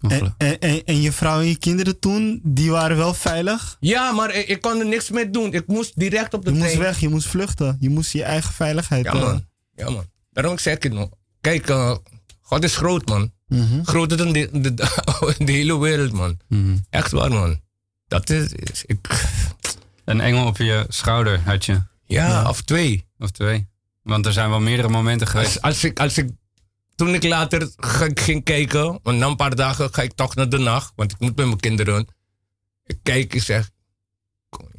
En, 0.00 0.34
en, 0.38 0.58
en, 0.58 0.84
en 0.84 1.00
je 1.00 1.12
vrouw 1.12 1.40
en 1.40 1.46
je 1.46 1.58
kinderen 1.58 1.98
toen, 1.98 2.40
die 2.44 2.70
waren 2.70 2.96
wel 2.96 3.14
veilig. 3.14 3.76
Ja, 3.80 4.12
maar 4.12 4.34
ik, 4.34 4.48
ik 4.48 4.60
kon 4.60 4.78
er 4.78 4.86
niks 4.86 5.10
mee 5.10 5.30
doen. 5.30 5.52
Ik 5.52 5.66
moest 5.66 5.98
direct 5.98 6.34
op 6.34 6.44
de 6.44 6.50
Je 6.50 6.56
moest 6.56 6.70
trein. 6.70 6.84
weg, 6.84 7.00
je 7.00 7.08
moest 7.08 7.26
vluchten. 7.28 7.76
Je 7.80 7.88
moest 7.90 8.12
je 8.12 8.22
eigen 8.22 8.52
veiligheid. 8.54 9.04
Ja, 9.04 9.12
eh, 9.12 9.20
man. 9.20 9.46
Ja, 9.74 9.90
man. 9.90 10.06
Daarom 10.30 10.58
zeg 10.58 10.74
ik 10.76 10.82
het 10.82 10.92
nog. 10.92 11.08
Kijk, 11.40 11.68
eh, 11.68 11.96
God 12.40 12.64
is 12.64 12.76
groot, 12.76 13.08
man. 13.08 13.32
mhm. 13.46 13.82
Groter 13.84 14.16
dan 14.16 14.32
de, 14.32 14.48
de, 14.52 14.74
de 15.44 15.52
hele 15.52 15.78
wereld, 15.78 16.12
man. 16.12 16.38
Mhm. 16.48 16.76
Echt 16.90 17.10
waar, 17.10 17.30
man. 17.30 17.60
Dat 18.08 18.30
is, 18.30 18.52
is- 18.52 18.84
ik, 18.86 19.28
Een 20.04 20.20
engel 20.20 20.46
op 20.46 20.56
je 20.56 20.84
schouder 20.88 21.40
had 21.40 21.64
je. 21.64 21.80
Ja, 22.06 22.48
of 22.48 22.62
twee. 22.62 23.06
Of 23.18 23.30
twee. 23.30 23.68
Want 24.02 24.26
er 24.26 24.32
zijn 24.32 24.50
wel 24.50 24.60
meerdere 24.60 24.88
momenten 24.88 25.26
geweest. 25.26 25.62
Als, 25.62 25.74
als 25.74 25.84
ik, 25.84 26.00
als 26.00 26.18
ik, 26.18 26.30
toen 26.94 27.14
ik 27.14 27.22
later 27.22 27.70
ging 28.14 28.44
kijken, 28.44 28.98
want 29.02 29.18
na 29.18 29.26
een 29.26 29.36
paar 29.36 29.54
dagen 29.54 29.94
ga 29.94 30.02
ik 30.02 30.12
toch 30.12 30.34
naar 30.34 30.48
de 30.48 30.58
nacht, 30.58 30.92
want 30.96 31.12
ik 31.12 31.18
moet 31.18 31.36
met 31.36 31.46
mijn 31.46 31.60
kinderen. 31.60 32.06
Ik 32.86 32.98
kijk, 33.02 33.34
ik 33.34 33.42
zeg, 33.42 33.70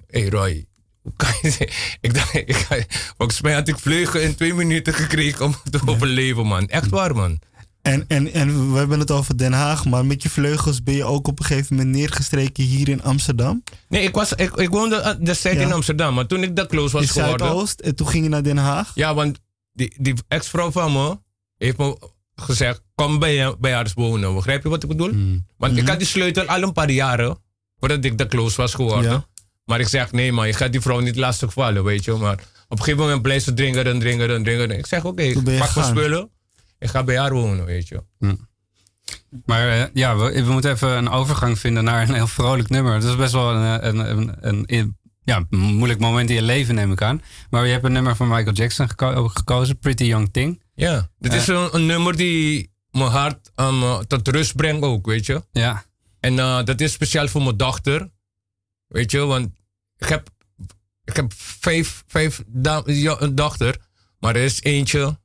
hé 0.08 0.20
hey 0.20 0.30
Roy, 0.30 0.66
hoe 1.02 1.14
kan 1.16 1.34
je, 1.42 1.72
ik 2.02 2.14
dacht, 2.14 2.36
ik, 2.70 2.86
volgens 3.18 3.42
mij 3.42 3.54
had 3.54 3.68
ik 3.68 3.80
vleugel 3.80 4.20
in 4.20 4.36
twee 4.36 4.54
minuten 4.54 4.94
gekregen 4.94 5.46
om 5.46 5.56
te 5.70 5.80
overleven, 5.86 6.46
man. 6.46 6.68
Echt 6.68 6.90
waar, 6.90 7.16
man. 7.16 7.40
En, 7.88 8.06
en, 8.08 8.34
en 8.34 8.72
we 8.72 8.78
hebben 8.78 9.00
het 9.00 9.12
over 9.12 9.38
Den 9.38 9.54
Haag, 9.54 9.86
maar 9.86 10.06
met 10.06 10.24
je 10.24 10.30
vleugels 10.30 10.84
ben 10.84 10.94
je 10.96 11.04
ook 11.04 11.28
op 11.28 11.40
een 11.40 11.46
gegeven 11.46 11.76
moment 11.76 11.96
neergestreken 11.96 12.64
hier 12.64 12.90
in 12.90 13.04
Amsterdam. 13.04 13.64
Nee, 13.90 14.04
ik, 14.04 14.16
was, 14.16 14.34
ik, 14.34 14.56
ik 14.56 14.70
woonde 14.70 14.96
eh, 14.96 15.16
destijds 15.26 15.60
Ja. 15.60 15.66
in 15.66 15.72
Amsterdam, 15.74 16.14
maar 16.14 16.26
toen 16.28 16.44
ik 16.44 16.56
dat 16.56 16.68
close 16.68 16.94
was 16.94 17.02
in 17.02 17.10
geworden. 17.10 17.48
Zuidoost. 17.48 17.80
En 17.80 17.96
toen 17.96 18.08
ging 18.08 18.24
je 18.24 18.30
naar 18.30 18.44
Den 18.44 18.58
Haag. 18.58 18.92
Ja, 18.96 19.14
want 19.14 19.40
die, 19.74 19.94
die 19.98 20.14
ex-vrouw 20.28 20.72
van 20.72 20.92
me 20.92 21.20
heeft 21.58 21.78
me 21.78 21.98
gezegd: 22.36 22.82
kom 22.96 23.20
bij, 23.20 23.56
bij 23.60 23.74
haar 23.74 23.92
wonen. 23.96 24.34
Begrijp 24.36 24.64
je 24.64 24.70
wat 24.70 24.84
ik 24.84 24.90
bedoel? 24.90 25.42
Want 25.58 25.78
ik 25.78 25.88
had 25.88 25.98
die 25.98 26.08
sleutel 26.08 26.46
al 26.46 26.62
een 26.62 26.74
paar 26.74 26.92
jaren 26.92 27.38
voordat 27.80 28.04
ik 28.06 28.18
de 28.18 28.28
close 28.28 28.58
was 28.62 28.74
geworden. 28.74 29.12
Ja. 29.12 29.26
Maar 29.66 29.80
ik 29.80 29.88
zeg: 29.88 30.12
nee, 30.12 30.32
man, 30.32 30.48
je 30.48 30.54
gaat 30.54 30.72
die 30.72 30.82
vrouw 30.82 31.00
niet 31.00 31.16
lastig 31.16 31.54
vallen, 31.54 31.84
weet 31.84 32.04
je. 32.04 32.12
Maar 32.12 32.34
op 32.68 32.78
een 32.78 32.84
gegeven 32.84 33.00
moment 33.04 33.22
blijft 33.22 33.44
ze 33.44 33.54
dringen 33.54 33.86
en 33.86 34.00
dringen 34.00 34.30
en 34.30 34.44
dringen. 34.44 34.72
Ik 34.72 34.86
zeg: 34.86 35.06
oké, 35.06 35.34
pak 35.34 35.76
mijn 35.76 35.88
spullen. 35.88 36.30
Ik 36.80 36.90
ga 36.90 37.04
bij 37.04 37.18
haar 37.20 37.34
wonen, 37.34 37.66
weet 37.66 37.88
je. 37.88 38.04
Maar 39.46 39.70
eh, 39.70 39.84
ja, 39.94 40.18
we, 40.18 40.44
we 40.44 40.52
moeten 40.52 40.72
even 40.72 40.90
een 40.90 41.10
overgang 41.10 41.60
vinden 41.60 41.84
naar 41.84 42.08
een 42.10 42.14
heel 42.16 42.28
vrolijk 42.28 42.70
nummer. 42.70 43.00
Dat 43.00 43.10
is 43.10 43.16
best 43.16 43.32
wel 43.34 43.54
een, 43.54 43.80
eh, 43.82 43.88
een, 43.88 43.98
een, 44.18 44.36
een, 44.48 44.64
een- 44.66 44.98
ja, 45.24 45.46
moeilijk 45.50 46.00
moment 46.00 46.30
in 46.30 46.36
je 46.36 46.42
leven, 46.42 46.76
neem 46.76 46.92
ik 46.92 47.02
aan. 47.02 47.22
Maar 47.50 47.66
je 47.66 47.72
hebt 47.72 47.86
een 47.86 47.92
nummer 47.92 48.16
van 48.16 48.28
Michael 48.28 48.54
Jackson 48.56 48.90
geko- 48.90 49.28
gekozen, 49.28 49.80
Pretty 49.80 50.04
Young 50.04 50.30
Thing. 50.32 50.64
Ja, 50.74 51.10
dit 51.20 51.34
is 51.34 51.48
een, 51.48 51.76
een 51.76 51.86
nummer 51.86 52.16
die 52.16 52.72
mijn 52.92 53.10
hart 53.12 53.52
um, 53.56 54.08
tot 54.08 54.28
rust 54.28 54.56
brengt 54.56 54.84
ook, 54.86 55.06
weet 55.06 55.26
je. 55.26 55.44
Ja, 55.52 55.84
En 56.20 56.40
eh, 56.40 56.64
dat 56.64 56.82
is 56.82 56.92
speciaal 56.92 57.28
voor 57.28 57.44
mijn 57.44 57.58
dochter. 57.58 58.10
Weet 58.88 59.12
je, 59.12 59.20
want 59.20 59.50
ik 59.98 60.08
heb, 60.08 60.30
ik 61.04 61.16
heb 61.16 61.34
vijf, 61.36 62.04
vijf 62.08 62.44
ja, 62.86 63.16
een 63.22 63.36
dochter. 63.36 63.78
Maar 64.20 64.36
er 64.36 64.42
is 64.44 64.62
eentje 64.64 65.20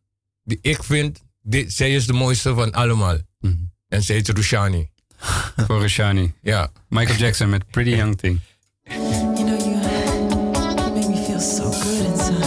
die 0.45 0.59
ik 0.63 0.83
vind, 0.83 1.23
die, 1.43 1.71
zij 1.71 1.95
is 1.95 2.07
de 2.07 2.13
mooiste 2.13 2.55
van 2.55 2.73
allemaal. 2.73 3.17
Mhm. 3.41 3.55
En 3.89 4.03
zij 4.03 4.17
is 4.17 4.29
Rushani. 4.29 4.91
voor 5.67 5.81
Rashani. 5.81 6.33
Ja. 6.43 6.71
Michael 6.89 7.19
Jackson 7.19 7.49
met 7.49 7.71
Pretty 7.71 7.91
Young 7.91 8.17
Thing. 8.17 8.41
You 8.85 8.99
know, 9.35 9.59
you, 9.59 9.81
you 10.75 10.93
make 10.95 11.09
me 11.09 11.25
feel 11.27 11.41
so 11.41 11.71
good 11.71 12.05
inside. 12.07 12.42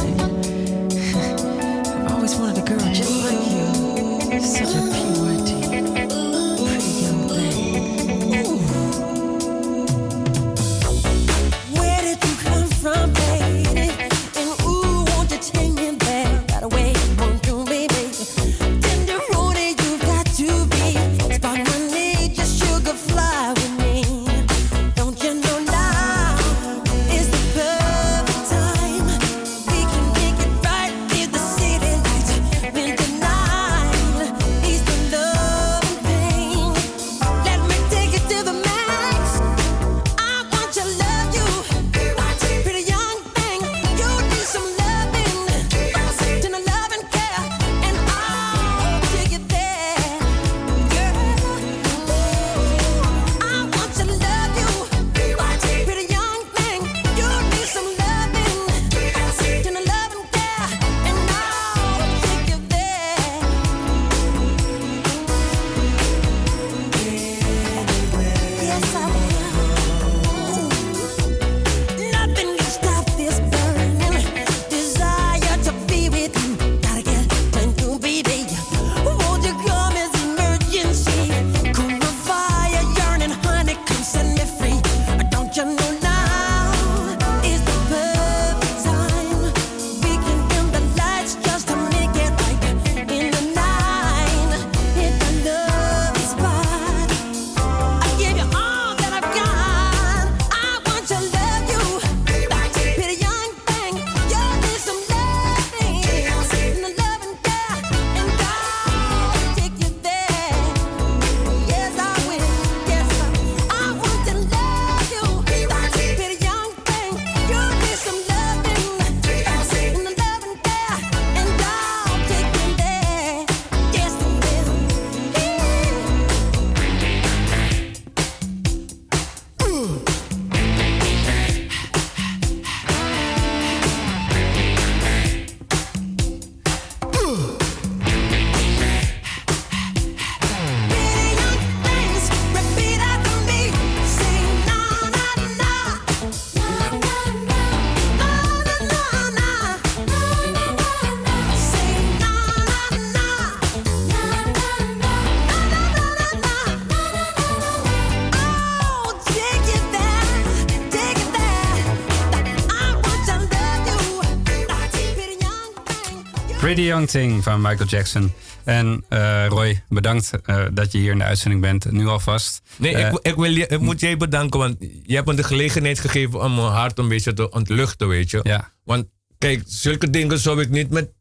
Pretty 166.75 166.93
Young 166.93 167.07
Thing 167.09 167.43
van 167.43 167.61
Michael 167.61 167.87
Jackson. 167.89 168.31
En 168.63 169.03
eh, 169.09 169.45
Roy, 169.47 169.83
bedankt 169.89 170.31
eh, 170.45 170.65
dat 170.73 170.91
je 170.91 170.97
hier 170.97 171.11
in 171.11 171.17
de 171.17 171.23
uitzending 171.23 171.61
bent. 171.61 171.91
Nu 171.91 172.07
alvast. 172.07 172.61
Nee, 172.77 172.95
Eh, 172.95 173.11
ik, 173.11 173.19
ik, 173.21 173.35
wil 173.35 173.51
je, 173.51 173.67
ik 173.67 173.79
moet 173.79 173.99
jij 173.99 174.17
bedanken, 174.17 174.59
want 174.59 174.75
je 175.03 175.15
hebt 175.15 175.27
me 175.27 175.33
de 175.33 175.43
gelegenheid 175.43 175.99
gegeven 175.99 176.41
om 176.43 176.55
mijn 176.55 176.67
hart 176.67 176.97
een 176.97 177.07
beetje 177.07 177.33
te 177.33 177.49
ontluchten, 177.51 178.07
weet 178.07 178.31
je. 178.31 178.39
Ja. 178.43 178.71
Want 178.83 179.05
kijk, 179.37 179.63
zulke 179.65 180.09
dingen 180.09 180.39
zou 180.39 180.61
ik 180.61 180.69
niet 180.69 180.89
met 180.89 181.11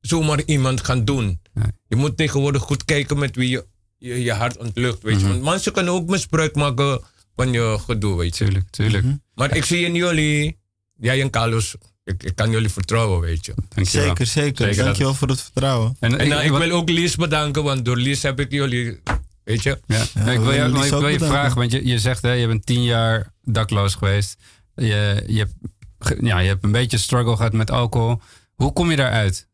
zomaar 0.00 0.42
iemand 0.46 0.80
gaan 0.84 1.04
doen. 1.04 1.40
Nee. 1.54 1.66
Je 1.88 1.96
moet 1.96 2.16
tegenwoordig 2.16 2.62
goed 2.62 2.84
kijken 2.84 3.18
met 3.18 3.36
wie 3.36 3.48
je 3.48 3.66
je, 3.98 4.22
je 4.22 4.32
hart 4.32 4.56
ontlucht, 4.56 5.02
weet 5.02 5.14
Mhm. 5.16 5.24
je. 5.26 5.30
Want 5.32 5.42
mensen 5.44 5.72
kunnen 5.72 5.92
ook 5.92 6.08
misbruik 6.08 6.54
maken 6.54 7.00
van 7.36 7.52
je 7.52 7.78
gedoe, 7.86 8.16
weet 8.18 8.36
je. 8.36 8.44
Tuurlijk, 8.44 8.70
tuurlijk. 8.70 9.04
Maar 9.34 9.56
ik 9.56 9.64
zie 9.64 9.84
in 9.86 9.94
jullie, 9.94 10.58
jij 10.96 11.20
en 11.20 11.30
Carlos, 11.30 11.76
ik, 12.04 12.22
ik 12.22 12.34
kan 12.36 12.50
jullie 12.50 12.68
vertrouwen, 12.68 13.20
weet 13.20 13.46
je. 13.46 13.54
Dankjewel. 13.68 14.06
Zeker, 14.06 14.26
zeker. 14.26 14.56
Zeker 14.56 14.76
dat- 14.76 14.84
Dankjewel 14.84 15.14
voor 15.14 15.28
het 15.28 15.40
vertrouwen. 15.40 15.96
En, 16.00 16.18
En 16.18 16.28
nou, 16.28 16.42
ik 16.42 16.50
wil 16.50 16.70
ook 16.70 16.88
Lies 16.88 17.16
bedanken, 17.16 17.62
want 17.62 17.84
door 17.84 17.96
Lies 17.96 18.22
heb 18.22 18.40
ik 18.40 18.50
jullie, 18.52 19.00
weet 19.44 19.62
je. 19.62 19.80
Ja. 19.86 20.02
Ik 20.02 20.38
wil 20.38 20.52
je, 20.52 20.64
ik 20.64 21.18
wil 21.18 21.28
vragen, 21.28 21.56
want 21.58 21.72
je, 21.72 21.86
je 21.86 21.98
zegt 21.98 22.22
hè, 22.22 22.32
je 22.32 22.46
bent 22.46 22.66
tien 22.66 22.82
jaar 22.82 23.32
dakloos 23.42 23.94
geweest. 23.94 24.36
Je, 24.74 25.24
je, 25.26 25.38
hebt, 25.38 26.20
ja, 26.24 26.38
je 26.38 26.48
hebt 26.48 26.64
een 26.64 26.72
beetje 26.72 26.98
struggle 26.98 27.36
gehad 27.36 27.52
met 27.52 27.70
alcohol. 27.70 28.20
Hoe 28.54 28.72
kom 28.72 28.90
je 28.90 28.96
daaruit? 28.96 29.48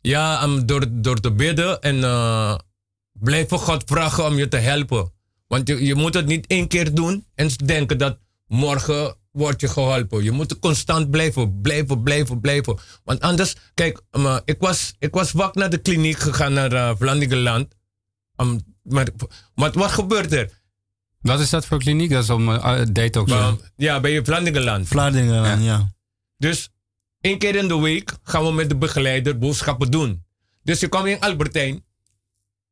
Ja, 0.00 0.42
um, 0.42 0.66
door, 0.66 0.86
door 0.90 1.20
te 1.20 1.32
bidden 1.32 1.80
en 1.80 1.96
uh, 1.96 2.58
blijven 3.12 3.58
God 3.58 3.82
vragen 3.86 4.24
om 4.26 4.36
je 4.36 4.48
te 4.48 4.56
helpen. 4.56 5.12
Want 5.46 5.68
je, 5.68 5.84
je 5.84 5.94
moet 5.94 6.14
het 6.14 6.26
niet 6.26 6.46
één 6.46 6.68
keer 6.68 6.94
doen 6.94 7.24
en 7.34 7.48
denken 7.64 7.98
dat 7.98 8.18
morgen 8.46 9.16
word 9.30 9.60
je 9.60 9.68
geholpen. 9.68 10.22
Je 10.22 10.30
moet 10.30 10.58
constant 10.58 11.10
blijven, 11.10 11.60
blijven, 11.60 12.02
blijven, 12.02 12.40
blijven. 12.40 12.78
Want 13.04 13.20
anders, 13.20 13.54
kijk, 13.74 14.00
um, 14.10 14.24
uh, 14.24 14.38
ik, 14.44 14.56
was, 14.58 14.94
ik 14.98 15.14
was 15.14 15.32
wak 15.32 15.54
naar 15.54 15.70
de 15.70 15.78
kliniek 15.78 16.18
gegaan 16.18 16.52
naar 16.52 16.72
uh, 16.72 16.90
Vlaanderen. 16.98 17.68
Um, 18.36 18.60
maar, 18.82 19.08
maar 19.54 19.72
wat 19.72 19.90
gebeurt 19.90 20.32
er? 20.32 20.50
Wat 21.20 21.40
is 21.40 21.50
dat 21.50 21.66
voor 21.66 21.78
kliniek? 21.78 22.10
Dat 22.10 22.22
is 22.22 22.30
om 22.30 22.48
uh, 22.48 22.82
detox. 22.92 23.32
Um, 23.32 23.60
ja, 23.76 24.00
bij 24.00 24.24
Vlaanderen. 24.24 24.86
Vlaardingen, 24.86 25.62
ja. 25.62 25.92
Dus 26.36 26.70
één 27.20 27.38
keer 27.38 27.54
in 27.54 27.68
de 27.68 27.78
week 27.78 28.12
gaan 28.22 28.44
we 28.44 28.52
met 28.52 28.68
de 28.68 28.76
begeleider 28.76 29.38
boodschappen 29.38 29.90
doen. 29.90 30.24
Dus 30.62 30.80
je 30.80 30.88
komt 30.88 31.06
in 31.06 31.20
Albertijn. 31.20 31.84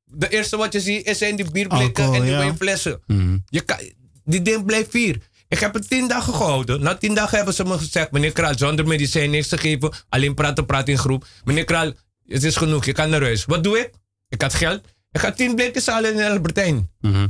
De 0.05 0.29
eerste 0.29 0.57
wat 0.57 0.73
je 0.73 0.81
ziet 0.81 1.07
is 1.07 1.19
zijn 1.19 1.37
die 1.37 1.51
bierblikken 1.51 2.05
Alcohol, 2.05 2.15
en 2.15 2.23
die 2.23 2.31
ja. 2.31 2.39
wijnflessen. 2.39 3.03
Mhm. 3.07 3.39
Je 3.47 3.61
kan, 3.61 3.79
die 4.25 4.43
ding 4.43 4.65
blijft 4.65 4.91
vier. 4.91 5.29
Ik 5.49 5.59
heb 5.59 5.75
het 5.75 5.89
tien 5.89 6.09
dagen 6.09 6.35
gehouden. 6.35 6.83
Na 6.83 6.97
tien 6.97 7.15
dagen 7.15 7.37
hebben 7.37 7.55
ze 7.55 7.65
me 7.65 7.79
gezegd: 7.79 8.11
meneer 8.11 8.33
Kraal, 8.33 8.59
zonder 8.59 8.87
medicijn 8.87 9.31
niks 9.31 9.49
te 9.49 9.59
geven. 9.59 9.93
Alleen 10.09 10.35
praten, 10.35 10.67
praten 10.67 10.93
in 10.93 10.99
groep. 10.99 11.27
Meneer 11.45 11.65
Kraal, 11.65 11.93
het 12.27 12.45
is 12.45 12.57
genoeg. 12.57 12.85
Je 12.85 12.93
kan 12.93 13.11
naar 13.11 13.23
huis. 13.23 13.45
Wat 13.45 13.65
doe 13.65 13.79
ik? 13.79 13.91
Ik 14.29 14.43
had 14.43 14.55
geld. 14.55 14.85
Ik 15.13 15.21
ga 15.21 15.33
tien 15.33 15.55
blikjes 15.55 15.87
halen 15.87 16.15
in 16.15 16.31
Albertijn. 16.31 16.91
Mhm. 17.01 17.29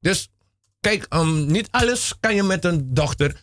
Dus 0.00 0.28
kijk, 0.80 1.06
um, 1.10 1.46
niet 1.46 1.68
alles 1.70 2.14
kan 2.20 2.34
je 2.34 2.42
met 2.42 2.64
een 2.64 2.94
dochter. 2.94 3.40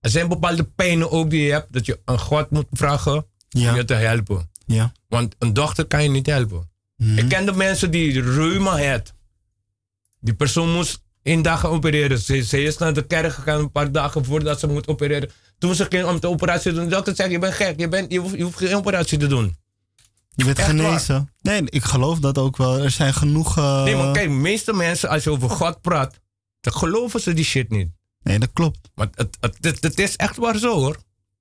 Er 0.00 0.10
zijn 0.10 0.28
bepaalde 0.28 0.64
pijnen 0.64 1.10
ook 1.10 1.30
die 1.30 1.42
je 1.42 1.52
hebt, 1.52 1.72
dat 1.72 1.86
je 1.86 2.00
aan 2.04 2.18
God 2.18 2.50
moet 2.50 2.66
vragen 2.70 3.26
om 3.54 3.74
je 3.74 3.84
te 3.84 3.94
helpen. 3.94 4.50
ja. 4.66 4.92
Want 5.08 5.34
een 5.38 5.52
dochter 5.52 5.84
kan 5.86 6.02
je 6.02 6.08
niet 6.08 6.26
helpen. 6.26 6.70
Mhm. 6.96 7.18
Ik 7.18 7.28
ken 7.28 7.46
de 7.46 7.52
mensen 7.52 7.90
die 7.90 8.20
reuma 8.22 8.90
had. 8.90 9.14
Die 10.20 10.34
persoon 10.34 10.72
moest 10.72 11.02
één 11.26 11.42
dag 11.42 11.60
gaan 11.60 11.70
opereren. 11.70 12.18
Ze, 12.18 12.42
ze 12.42 12.62
is 12.62 12.78
naar 12.78 12.92
de 12.94 13.06
kerk 13.06 13.32
gegaan 13.32 13.58
een 13.60 13.70
paar 13.70 13.92
dagen 13.92 14.24
voordat 14.24 14.60
ze 14.60 14.66
moet 14.66 14.88
opereren. 14.88 15.30
Toen 15.58 15.74
ze 15.74 15.86
ging 15.88 16.04
om 16.04 16.20
de 16.20 16.28
operatie 16.28 16.70
te 16.70 16.76
doen, 16.76 16.84
de 16.88 16.94
dokter 16.94 17.14
zei: 17.16 17.30
Je 17.30 17.38
bent 17.38 17.54
gek, 17.54 17.78
je, 17.78 17.88
bent, 17.88 18.12
je, 18.12 18.18
hoeft, 18.18 18.36
je 18.36 18.42
hoeft 18.42 18.58
geen 18.58 18.74
operatie 18.76 19.18
te 19.18 19.26
doen. 19.26 19.56
Je 20.34 20.44
bent 20.44 20.58
Echt 20.58 20.66
genezen. 20.68 21.32
Nee, 21.42 21.62
ik 21.64 21.84
geloof 21.84 22.18
dat 22.18 22.38
ook 22.38 22.56
wel. 22.56 22.78
Er 22.78 22.90
zijn 22.90 23.14
genoeg... 23.14 23.56
eh, 23.58 23.82
Nee, 23.84 23.96
maar 23.96 24.12
kijk, 24.12 24.28
de 24.28 24.34
meeste 24.34 24.72
mensen, 24.72 25.08
als 25.08 25.24
je 25.24 25.30
over 25.30 25.50
God 25.50 25.80
praat, 25.80 26.20
dan 26.60 26.72
geloven 26.72 27.20
ze 27.20 27.32
die 27.32 27.44
shit 27.44 27.70
niet. 27.70 27.88
Nee, 28.22 28.38
dat 28.38 28.50
klopt. 28.52 28.78
Maar 28.94 29.08
het, 29.14 29.36
het, 29.40 29.56
het, 29.60 29.82
het 29.82 29.98
is 29.98 30.16
echt 30.16 30.36
waar 30.36 30.58
zo 30.58 30.74
hoor. 30.74 30.96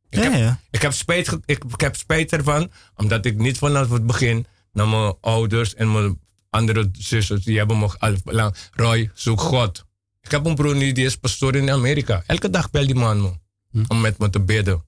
Ik, 0.10 0.24
Ja, 0.24 0.32
heb, 0.32 0.40
ja. 0.40 0.60
ik, 0.70 0.82
heb 0.82 0.94
spijt, 0.94 1.38
ik 1.46 1.64
heb 1.78 1.96
spijt 1.96 2.32
ervan, 2.32 2.72
omdat 2.96 3.26
ik 3.26 3.38
niet 3.38 3.58
vanaf 3.58 3.90
het 3.90 4.06
begin 4.06 4.46
naar 4.74 4.88
mijn 4.88 5.14
ouders 5.22 5.74
en 5.76 5.92
mijn 5.92 6.20
andere 6.56 6.90
zusters, 6.92 7.44
die 7.44 7.58
hebben 7.58 7.80
me 7.80 7.90
al 8.00 8.16
lang, 8.24 8.56
Roy, 8.74 9.12
zoek 9.14 9.40
God. 9.42 9.86
Ik 10.22 10.32
heb 10.32 10.46
een 10.46 10.56
broer 10.56 10.74
die 10.74 10.94
die 10.94 11.06
is 11.06 11.16
pastoor 11.16 11.56
in 11.56 11.70
Amerika. 11.72 12.24
Elke 12.28 12.50
dag 12.50 12.70
belt 12.72 12.86
die 12.86 12.96
man 12.96 13.22
me, 13.22 13.32
om 13.88 14.02
met 14.02 14.18
me 14.18 14.30
te 14.30 14.40
bidden. 14.40 14.84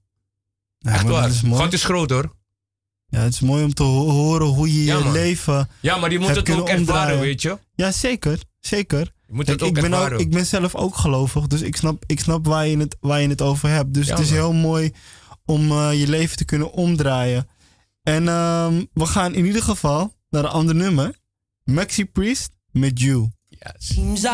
Ja, 0.79 0.91
Echt 0.93 1.03
waar. 1.03 1.29
is. 1.29 1.41
God 1.49 1.73
is 1.73 1.83
groot 1.83 2.09
hoor. 2.09 2.35
Ja, 3.09 3.19
het 3.19 3.33
is 3.33 3.39
mooi 3.39 3.63
om 3.63 3.73
te 3.73 3.83
ho- 3.83 4.09
horen 4.09 4.47
hoe 4.47 4.73
je 4.73 4.83
Ja, 4.83 4.97
je 4.97 5.11
leven... 5.11 5.69
Ja, 5.79 5.97
maar 5.97 6.11
je 6.11 6.19
moet 6.19 6.27
het 6.35 6.37
ook 6.37 6.47
ervaren, 6.47 6.77
omdraaien. 6.79 7.19
weet 7.19 7.41
je. 7.41 7.57
Ja, 7.75 7.91
zeker. 7.91 8.39
Zeker. 8.59 8.99
Je 9.27 9.33
moet 9.33 9.45
Kijk, 9.45 9.59
het 9.59 9.69
ook 9.69 9.75
ik, 9.75 9.81
ben 9.83 9.93
ook, 9.93 9.99
ervaren. 9.99 10.19
ik 10.19 10.29
ben 10.31 10.45
zelf 10.45 10.75
ook 10.75 10.95
gelovig, 10.97 11.47
dus 11.47 11.61
ik 11.61 11.75
snap, 11.75 12.03
ik 12.05 12.19
snap 12.19 12.45
waar, 12.45 12.67
je 12.67 12.77
het, 12.77 12.97
waar 12.99 13.21
je 13.21 13.27
het 13.27 13.41
over 13.41 13.69
hebt. 13.69 13.93
Dus 13.93 14.07
Ja, 14.07 14.11
het 14.15 14.23
is 14.23 14.29
man. 14.29 14.37
heel 14.39 14.53
mooi 14.53 14.91
om 15.45 15.71
eh, 15.71 15.99
je 15.99 16.07
leven 16.07 16.37
te 16.37 16.45
kunnen 16.45 16.71
omdraaien. 16.71 17.47
En 18.03 18.27
ehm, 18.27 18.83
we 18.93 19.05
gaan 19.05 19.33
in 19.33 19.45
ieder 19.45 19.61
geval 19.63 20.13
naar 20.29 20.43
een 20.43 20.49
ander 20.49 20.75
nummer. 20.75 21.15
Maxi 21.67 22.05
Priest 22.05 22.53
met 22.73 23.01
You. 23.01 23.29
Yes. 23.51 23.73
Seems 23.79 24.25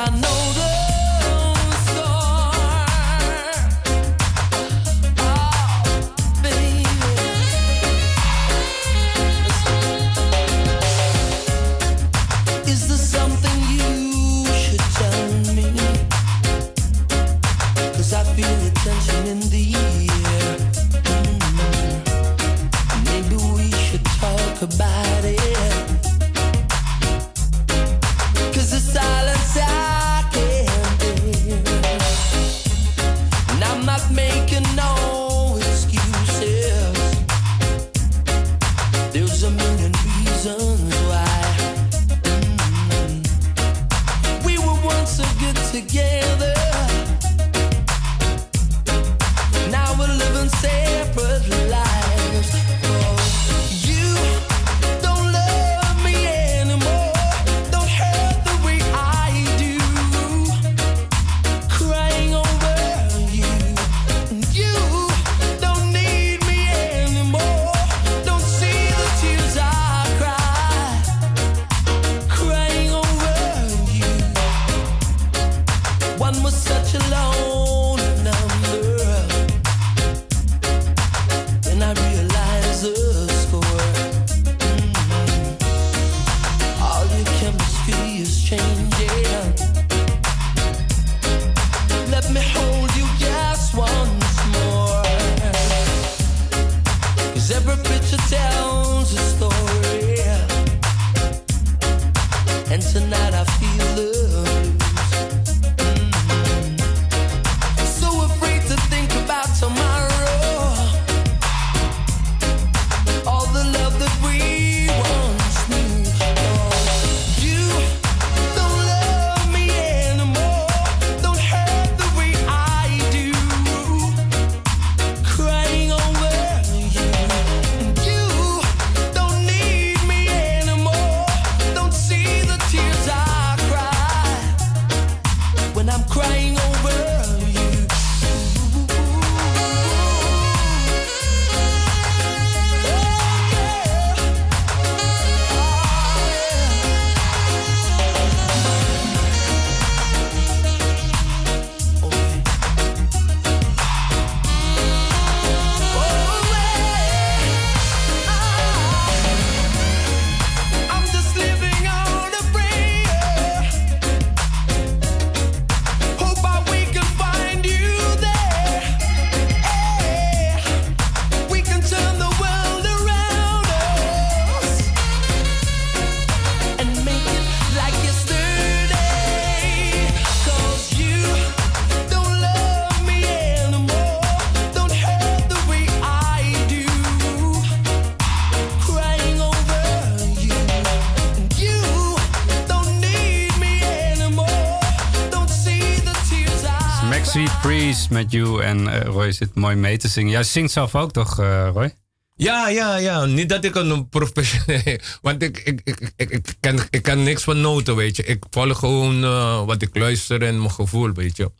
Breeze 197.67 198.07
met 198.09 198.31
you 198.31 198.61
en 198.63 198.87
eh, 198.87 199.01
Roy 199.05 199.31
zit 199.31 199.55
mooi 199.55 199.75
mee 199.75 199.97
te 199.97 200.07
zingen. 200.07 200.31
Jij 200.31 200.43
zingt 200.43 200.71
zelf 200.71 200.95
ook 200.95 201.11
toch, 201.11 201.39
eh, 201.39 201.69
Roy? 201.73 201.93
Ja, 202.35 202.69
ja, 202.69 202.97
ja. 202.97 203.25
Niet 203.25 203.49
dat 203.49 203.63
ik 203.63 203.75
een 203.75 204.09
professioneel... 204.09 204.97
Want 205.21 205.43
ik, 205.43 205.57
ik, 205.63 205.81
ik, 205.83 206.11
ik, 206.15 206.29
ik, 206.29 206.55
kan, 206.59 206.79
ik 206.89 207.01
kan 207.01 207.23
niks 207.23 207.43
van 207.43 207.61
noten, 207.61 207.95
weet 207.95 208.15
je. 208.15 208.23
Ik 208.23 208.43
volg 208.49 208.79
gewoon 208.79 209.23
eh, 209.23 209.65
wat 209.65 209.81
ik 209.81 209.97
luister 209.97 210.41
en 210.43 210.57
mijn 210.57 210.71
gevoel, 210.71 211.11
weet 211.11 211.37
je. 211.37 211.51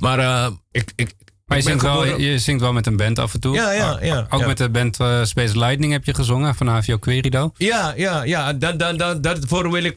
Maar 0.00 0.50
ik, 0.70 0.92
ik, 0.96 1.10
Maar 1.46 1.56
je 1.56 1.62
zingt, 1.64 1.82
wel, 1.82 2.04
je 2.18 2.38
zingt 2.38 2.60
wel 2.60 2.72
met 2.72 2.86
een 2.86 2.96
band 2.96 3.18
af 3.18 3.34
en 3.34 3.40
toe. 3.40 3.54
Ja, 3.54 3.72
ja, 3.72 3.92
Ook- 3.92 4.02
ja, 4.02 4.26
Ook 4.30 4.40
ja. 4.40 4.46
met 4.46 4.58
de 4.58 4.70
band 4.70 4.94
Space 5.28 5.58
Lightning 5.58 5.92
heb 5.92 6.04
je 6.04 6.14
gezongen 6.14 6.54
van 6.54 6.68
HVO 6.68 6.98
Querido. 6.98 7.52
Ja, 7.56 7.92
ja, 7.96 8.22
ja. 8.24 8.52
Dat, 8.52 8.78
dat, 8.78 8.98
dat, 8.98 9.22
daarvoor 9.22 9.70
wil 9.70 9.84
ik 9.84 9.96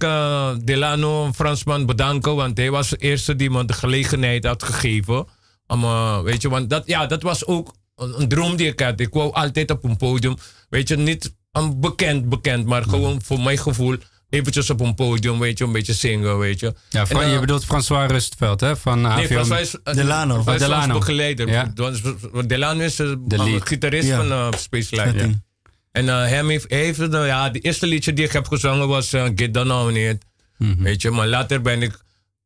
Delano, 0.66 1.26
een 1.26 1.34
Fransman, 1.34 1.86
bedanken. 1.86 2.36
Want 2.36 2.58
hij 2.58 2.72
was 2.72 2.90
de 2.90 2.98
eerste 2.98 3.36
die 3.36 3.50
me 3.50 3.66
de 3.66 3.74
gelegenheid 3.74 4.46
had 4.46 4.64
gegeven. 4.64 5.26
Om, 5.70 5.84
eh, 5.84 6.22
weet 6.22 6.42
je, 6.42 6.50
want 6.50 6.70
dat, 6.70 6.84
ja, 6.88 7.06
dat 7.06 7.22
was 7.22 7.46
ook 7.46 7.74
een, 7.96 8.22
een 8.22 8.28
droom 8.28 8.56
die 8.56 8.68
ik 8.68 8.80
had. 8.80 9.00
Ik 9.00 9.14
wou 9.14 9.34
altijd 9.34 9.72
op 9.72 9.84
een 9.84 9.98
podium. 9.98 10.36
Weet 10.70 10.88
je, 10.88 10.96
niet 10.98 11.34
een 11.52 11.80
bekend, 11.80 12.30
bekend, 12.30 12.66
maar 12.66 12.82
Mhm. 12.82 12.90
gewoon 12.90 13.22
voor 13.24 13.40
mijn 13.40 13.58
gevoel. 13.58 13.96
Eventjes 14.30 14.70
op 14.70 14.80
een 14.80 14.96
podium, 14.96 15.40
weet 15.40 15.58
je, 15.58 15.64
een 15.64 15.72
beetje 15.72 15.94
zingen, 15.94 16.38
weet 16.38 16.60
je. 16.60 16.74
Ja, 16.90 17.06
En, 17.10 17.18
eh, 17.22 17.32
je 17.34 17.40
bedoelt 17.40 17.66
François 17.66 18.12
Rustveld, 18.12 18.60
hè? 18.60 18.78
Van. 18.78 19.02
Nee, 19.02 19.28
François 19.28 19.62
is, 19.62 19.76
eh, 19.84 19.94
Delano. 19.94 20.34
François 20.34 20.56
is 20.56 20.62
Oh, 20.62 20.68
Delano. 20.70 20.94
ons 20.94 21.06
begeleider. 21.06 21.48
Ja. 21.50 21.72
Want- 21.76 22.02
want 22.32 22.50
Delano 22.50 22.80
is 22.82 23.00
eh, 23.00 23.14
De 23.20 23.60
gitarist 23.64 24.08
Ja. 24.08 24.16
van 24.18 24.28
uh, 24.32 24.48
Space 24.58 24.96
Lightning. 24.96 25.20
Setting. 25.20 25.44
En 25.92 26.10
eh, 26.10 26.28
hem 26.28 26.50
heeft, 26.50 26.66
hij 26.70 26.80
heeft 26.84 27.00
eh, 27.00 27.26
ja, 27.26 27.50
de 27.50 27.60
eerste 27.60 27.88
liedje 27.88 28.14
die 28.14 28.26
ik 28.26 28.32
heb 28.32 28.48
gezongen 28.48 28.88
was 28.88 29.14
eh, 29.14 29.24
Get 29.36 29.54
Down 29.54 29.72
On 29.72 29.96
It. 29.96 30.26
Mhm. 30.58 30.84
Weet 30.84 31.02
je, 31.02 31.10
maar 31.12 31.28
later 31.28 31.62
ben 31.62 31.82
ik 31.82 32.00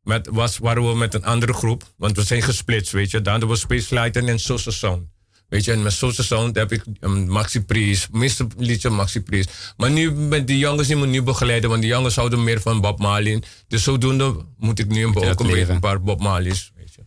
met, 0.04 0.30
was, 0.32 0.58
waren 0.58 0.90
we 0.90 0.96
met 0.96 1.14
een 1.14 1.26
andere 1.26 1.54
groep, 1.54 1.84
want 1.98 2.16
we 2.16 2.24
zijn 2.24 2.42
gesplitst, 2.42 2.92
weet 2.92 3.12
je. 3.12 3.22
Dan 3.22 3.48
was 3.48 3.60
Space 3.60 3.94
Lightning 3.94 4.30
en 4.30 4.40
Social 4.40 4.74
Sound. 4.74 5.12
Weet 5.54 5.66
je, 5.66 5.72
en 5.72 5.84
met 5.84 5.94
Social 5.94 6.26
Sound 6.26 6.56
heb 6.56 6.72
ik 6.72 6.84
een 7.00 7.30
Maxi 7.30 7.62
Priest, 7.64 8.08
meeste 8.12 8.48
liedje 8.58 8.90
Maxi 8.90 9.22
Priest. 9.22 9.74
Maar 9.78 9.92
nu 9.92 10.12
met 10.12 10.48
die 10.48 10.58
jongens 10.58 10.88
die 10.88 10.96
me 10.96 11.06
nu 11.06 11.22
begeleiden, 11.22 11.70
want 11.70 11.82
die 11.82 11.92
jongens 11.92 12.16
houden 12.16 12.44
meer 12.44 12.62
van 12.62 12.82
Bob 12.82 13.00
Marley. 13.00 13.42
Dus 13.68 13.84
zodoende 13.84 14.36
moet 14.58 14.80
ik 14.80 14.88
nu 14.88 15.00
je 15.00 15.08
ook 15.08 15.40
een 15.40 15.48
beetje 15.48 15.74
een 15.74 15.80
paar 15.80 16.02
Bob 16.02 16.22
Marley's, 16.22 16.72
weet 16.76 16.94
je. 16.94 17.06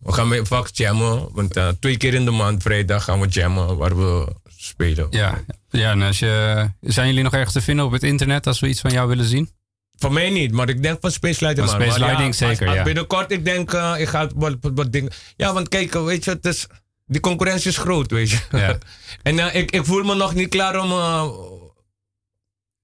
We 0.00 0.12
gaan 0.12 0.46
vaak 0.46 0.68
jammen, 0.72 1.28
want 1.32 1.56
eh, 1.56 1.68
twee 1.80 1.96
keer 1.96 2.14
in 2.14 2.24
de 2.24 2.30
maand, 2.30 2.62
vrijdag, 2.62 3.04
gaan 3.04 3.20
we 3.20 3.26
jammen 3.26 3.76
waar 3.76 3.96
we 3.96 4.34
spelen. 4.56 5.06
Ja, 5.10 5.44
ja 5.70 5.90
en 5.90 6.02
als 6.02 6.18
je, 6.18 6.66
zijn 6.80 7.06
jullie 7.06 7.22
nog 7.22 7.32
ergens 7.32 7.52
te 7.52 7.60
vinden 7.60 7.84
op 7.84 7.92
het 7.92 8.02
internet 8.02 8.46
als 8.46 8.60
we 8.60 8.68
iets 8.68 8.80
van 8.80 8.90
jou 8.90 9.08
willen 9.08 9.24
zien? 9.24 9.50
Van 9.98 10.12
mij 10.12 10.30
niet, 10.30 10.52
maar 10.52 10.68
ik 10.68 10.82
denk 10.82 10.98
van 11.00 11.10
Space 11.10 11.44
Lightning. 11.44 11.68
Van 11.70 11.78
man. 11.78 11.86
Space 11.88 12.00
Maar 12.00 12.08
Lightning 12.08 12.28
als- 12.28 12.50
zeker, 12.50 12.66
als 12.68 12.76
ja. 12.76 12.82
Binnenkort, 12.82 13.30
ik 13.30 13.44
denk, 13.44 13.72
eh, 13.72 13.94
ik 13.98 14.08
ga 14.08 14.28
wat, 14.34 14.56
wat, 14.60 14.92
dingen... 14.92 15.12
Ja, 15.36 15.52
want 15.52 15.68
kijk, 15.68 15.92
weet 15.94 16.24
je, 16.24 16.30
het 16.30 16.44
is, 16.46 16.66
die 17.06 17.20
concurrentie 17.20 17.70
is 17.70 17.76
groot, 17.78 18.10
weet 18.10 18.30
je. 18.30 18.38
Ja. 18.50 18.78
en 19.22 19.38
eh, 19.38 19.54
ik, 19.54 19.70
ik 19.70 19.84
voel 19.84 20.02
me 20.04 20.14
nog 20.14 20.34
niet 20.34 20.48
klaar 20.48 20.80
om, 20.80 20.92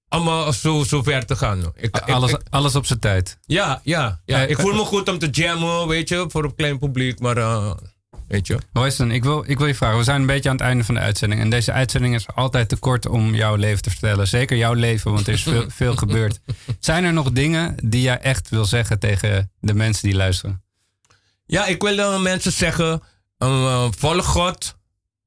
om 0.09 0.27
eh, 0.27 0.51
zo, 0.51 0.83
zo 0.83 1.03
ver 1.03 1.25
te 1.25 1.35
gaan. 1.35 1.71
Ik, 1.75 1.97
Alles, 1.97 2.31
ik- 2.31 2.41
alles 2.49 2.75
op 2.75 2.85
zijn 2.85 2.99
tijd. 2.99 3.37
ja, 3.45 3.81
ja, 3.83 4.21
ja. 4.25 4.39
Ik 4.41 4.59
voel 4.59 4.73
me 4.73 4.83
goed 4.83 5.09
om 5.09 5.17
te 5.19 5.29
jammen, 5.29 5.87
weet 5.87 6.09
je, 6.09 6.25
voor 6.27 6.43
een 6.43 6.55
klein 6.55 6.79
publiek, 6.79 7.19
maar... 7.19 7.37
weet 8.27 8.47
je. 8.47 8.57
Royston, 8.73 9.11
ik 9.11 9.23
wil, 9.23 9.43
ik 9.47 9.57
wil 9.57 9.67
je 9.67 9.75
vragen. 9.75 9.97
We 9.97 10.03
zijn 10.03 10.21
een 10.21 10.27
beetje 10.27 10.49
aan 10.49 10.55
het 10.55 10.65
einde 10.65 10.83
van 10.83 10.95
de 10.95 11.01
uitzending. 11.01 11.41
En 11.41 11.49
deze 11.49 11.71
uitzending 11.71 12.15
is 12.15 12.27
altijd 12.27 12.69
te 12.69 12.75
kort 12.75 13.05
om 13.05 13.35
jouw 13.35 13.55
leven 13.55 13.81
te 13.81 13.89
vertellen. 13.89 14.27
Zeker 14.27 14.57
jouw 14.57 14.73
leven, 14.73 15.11
want 15.11 15.27
er 15.27 15.33
is 15.33 15.43
veel, 15.43 15.69
veel 15.79 15.95
gebeurd. 15.95 16.39
Zijn 16.79 17.03
er 17.03 17.13
nog 17.13 17.31
dingen 17.31 17.75
die 17.83 18.01
jij 18.01 18.19
echt 18.19 18.49
wil 18.49 18.65
zeggen 18.65 18.99
tegen 18.99 19.51
de 19.59 19.73
mensen 19.73 20.07
die 20.07 20.17
luisteren? 20.17 20.63
Ja, 21.45 21.65
ik 21.65 21.81
wil 21.81 21.99
eh, 21.99 22.21
mensen 22.21 22.51
zeggen, 22.51 23.01
eh, 23.37 23.87
volg 23.97 24.25
God, 24.25 24.77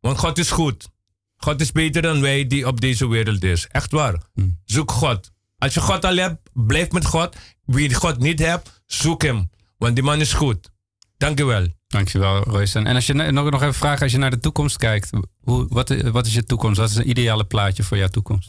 want 0.01 0.19
God 0.19 0.39
is 0.39 0.51
goed. 0.51 0.89
God 1.37 1.61
is 1.61 1.73
beter 1.73 2.03
dan 2.03 2.21
wij 2.21 2.47
die 2.47 2.67
op 2.67 2.81
deze 2.81 3.09
wereld 3.09 3.43
is. 3.43 3.67
Echt 3.67 3.93
waar. 3.93 4.23
Zoek 4.65 4.91
God. 4.91 5.31
Als 5.59 5.75
je 5.75 5.81
God 5.81 6.05
al 6.05 6.17
hebt, 6.17 6.51
blijf 6.53 6.91
met 6.91 7.05
God. 7.05 7.37
Wie 7.65 7.95
God 7.95 8.19
niet 8.19 8.39
hebt, 8.39 8.83
zoek 8.87 9.23
hem. 9.23 9.51
Want 9.79 9.95
die 9.95 10.05
man 10.05 10.21
is 10.21 10.33
goed. 10.33 10.71
Dankjewel. 11.17 11.67
Dankjewel, 11.87 12.43
Royston. 12.43 12.87
En 12.87 12.95
als 12.95 13.07
je 13.07 13.13
nog, 13.13 13.51
nog 13.51 13.61
even 13.63 13.75
vraagt, 13.75 14.03
als 14.03 14.13
je 14.13 14.19
naar 14.19 14.31
de 14.31 14.39
toekomst 14.39 14.77
kijkt. 14.77 15.11
Hoe, 15.41 15.67
wat, 15.69 15.95
wat 16.03 16.27
is 16.27 16.35
je 16.35 16.45
toekomst? 16.45 16.79
Wat 16.79 16.91
is 16.91 16.97
een 16.97 17.09
ideale 17.09 17.45
plaatje 17.45 17.83
voor 17.83 17.97
jouw 17.97 18.09
toekomst? 18.09 18.47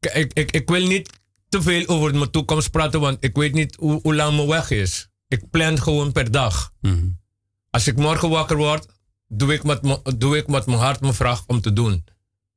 K- 0.00 0.14
ik, 0.14 0.32
ik, 0.32 0.50
ik 0.50 0.68
wil 0.68 0.86
niet 0.86 1.10
te 1.48 1.62
veel 1.62 1.86
over 1.86 2.14
mijn 2.14 2.30
toekomst 2.30 2.70
praten, 2.70 3.00
want 3.00 3.16
ik 3.20 3.36
weet 3.36 3.52
niet 3.52 3.76
hoe, 3.80 4.00
hoe 4.02 4.14
lang 4.14 4.36
mijn 4.36 4.48
weg 4.48 4.70
is. 4.70 5.08
Ik 5.28 5.50
plan 5.50 5.78
gewoon 5.82 6.12
per 6.12 6.30
dag. 6.30 6.72
Mhm. 6.80 7.06
Als 7.70 7.86
ik 7.86 7.96
morgen 7.96 8.28
wakker 8.30 8.56
word, 8.56 8.86
doe 9.28 9.52
ik 9.54 9.62
wat, 9.62 10.02
doe 10.18 10.36
ik 10.36 10.44
wat 10.46 10.66
mijn 10.66 10.78
hart 10.78 11.00
me 11.00 11.12
vraagt 11.12 11.44
om 11.46 11.60
te 11.60 11.72
doen. 11.72 12.04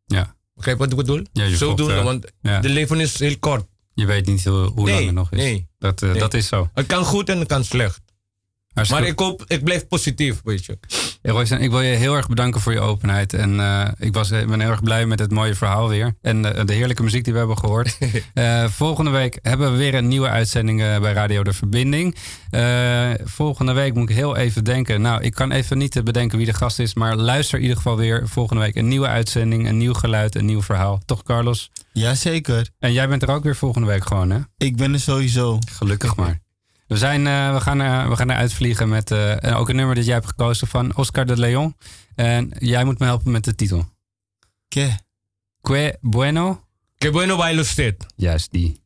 Ja. 0.06 0.36
Begrijp 0.54 0.78
wat 0.78 0.92
ik 0.92 0.98
bedoel? 0.98 1.24
Ja, 1.34 1.56
Zo 1.56 1.74
doen, 1.74 1.92
eh, 1.92 2.04
want 2.04 2.26
ja. 2.42 2.60
de 2.60 2.70
leven 2.70 3.00
is 3.00 3.20
heel 3.20 3.38
kort. 3.40 3.66
Je 3.94 4.06
weet 4.06 4.26
niet 4.26 4.46
hoe, 4.46 4.58
hoe 4.72 4.86
Nee, 4.86 4.94
lang 4.94 5.06
het 5.06 5.14
nog 5.16 5.32
is. 5.32 5.38
nee. 5.38 5.68
Dat, 5.80 6.02
eh, 6.02 6.10
Nee. 6.10 6.20
dat 6.20 6.34
is 6.34 6.48
zo. 6.48 6.70
Het 6.74 6.86
kan 6.86 7.04
goed 7.06 7.30
en 7.30 7.40
het 7.40 7.48
kan 7.48 7.64
slecht. 7.64 8.02
Hartstikke 8.74 9.04
Maar 9.04 9.12
ik 9.12 9.20
hoop, 9.20 9.44
ik 9.48 9.64
blijf 9.64 9.88
positief, 9.88 10.42
weet 10.44 10.66
je. 10.66 10.78
Ja, 11.22 11.32
Royston, 11.32 11.60
ik 11.60 11.70
wil 11.70 11.82
je 11.82 11.96
heel 11.96 12.16
erg 12.16 12.28
bedanken 12.28 12.62
voor 12.62 12.74
je 12.74 12.80
openheid. 12.80 13.34
En 13.34 13.60
eh, 13.60 13.88
ik, 13.98 14.14
was, 14.14 14.32
ik 14.32 14.48
ben 14.48 14.60
heel 14.60 14.70
erg 14.70 14.84
blij 14.84 15.06
met 15.06 15.20
het 15.20 15.32
mooie 15.32 15.56
verhaal 15.56 15.90
weer. 15.90 16.16
En 16.22 16.56
eh, 16.56 16.66
de 16.66 16.74
heerlijke 16.74 17.04
muziek 17.04 17.24
die 17.24 17.34
we 17.34 17.40
hebben 17.40 17.58
gehoord. 17.58 17.98
Eh, 18.34 18.66
volgende 18.68 19.12
week 19.12 19.40
hebben 19.42 19.72
we 19.72 19.78
weer 19.78 19.94
een 19.96 20.08
nieuwe 20.08 20.28
uitzending 20.28 20.82
eh, 20.82 21.00
bij 21.00 21.14
Radio 21.14 21.44
De 21.44 21.54
Verbinding. 21.54 22.16
Eh, 22.50 23.10
volgende 23.24 23.74
week 23.74 23.94
moet 23.94 24.10
ik 24.10 24.16
heel 24.16 24.36
even 24.36 24.64
denken. 24.64 25.02
Nou, 25.02 25.22
ik 25.22 25.34
kan 25.34 25.52
even 25.52 25.78
niet 25.78 26.04
bedenken 26.04 26.38
wie 26.38 26.46
de 26.46 26.54
gast 26.54 26.80
is. 26.80 26.94
Maar 26.94 27.16
luister 27.16 27.56
in 27.56 27.62
ieder 27.62 27.78
geval 27.78 27.98
weer 27.98 28.28
volgende 28.28 28.62
week 28.62 28.76
een 28.76 28.88
nieuwe 28.88 29.08
uitzending. 29.08 29.68
Een 29.68 29.78
nieuw 29.78 29.94
geluid, 29.94 30.36
een 30.36 30.46
nieuw 30.46 30.62
verhaal. 30.62 31.02
Toch, 31.06 31.24
Carlos? 31.24 31.72
Jazeker. 31.94 32.70
En 32.80 32.94
jij 32.94 33.08
bent 33.08 33.24
er 33.24 33.30
ook 33.30 33.44
weer 33.44 33.56
volgende 33.56 33.88
week 33.88 34.08
gewoon, 34.08 34.30
hè? 34.30 34.40
Ik 34.58 34.76
ben 34.76 34.94
er 34.94 35.00
sowieso. 35.00 35.60
Gelukkig 35.72 36.16
maar. 36.16 36.40
We, 36.90 36.98
zijn, 36.98 37.28
eh, 37.28 37.54
we, 37.54 37.62
gaan, 37.62 37.82
eh, 37.82 38.10
we 38.10 38.16
gaan 38.16 38.30
eruit 38.30 38.54
vliegen 38.54 38.90
met 38.90 39.12
eh, 39.12 39.60
ook 39.60 39.70
een 39.70 39.76
nummer 39.76 39.96
dat 39.96 40.06
jij 40.06 40.14
hebt 40.14 40.28
gekozen 40.28 40.68
van 40.68 40.96
Oscar 40.96 41.26
de 41.26 41.40
Leon. 41.40 41.76
En 42.16 42.52
jij 42.60 42.84
moet 42.84 43.00
me 43.00 43.06
helpen 43.06 43.32
met 43.32 43.44
de 43.44 43.56
titel. 43.56 43.86
Que. 44.68 44.98
Que 45.62 45.98
bueno. 46.02 46.64
Que 46.98 47.12
bueno 47.12 47.38
bailo 47.38 47.62
usted. 47.62 48.06
Juist 48.16 48.52
die. 48.52 48.82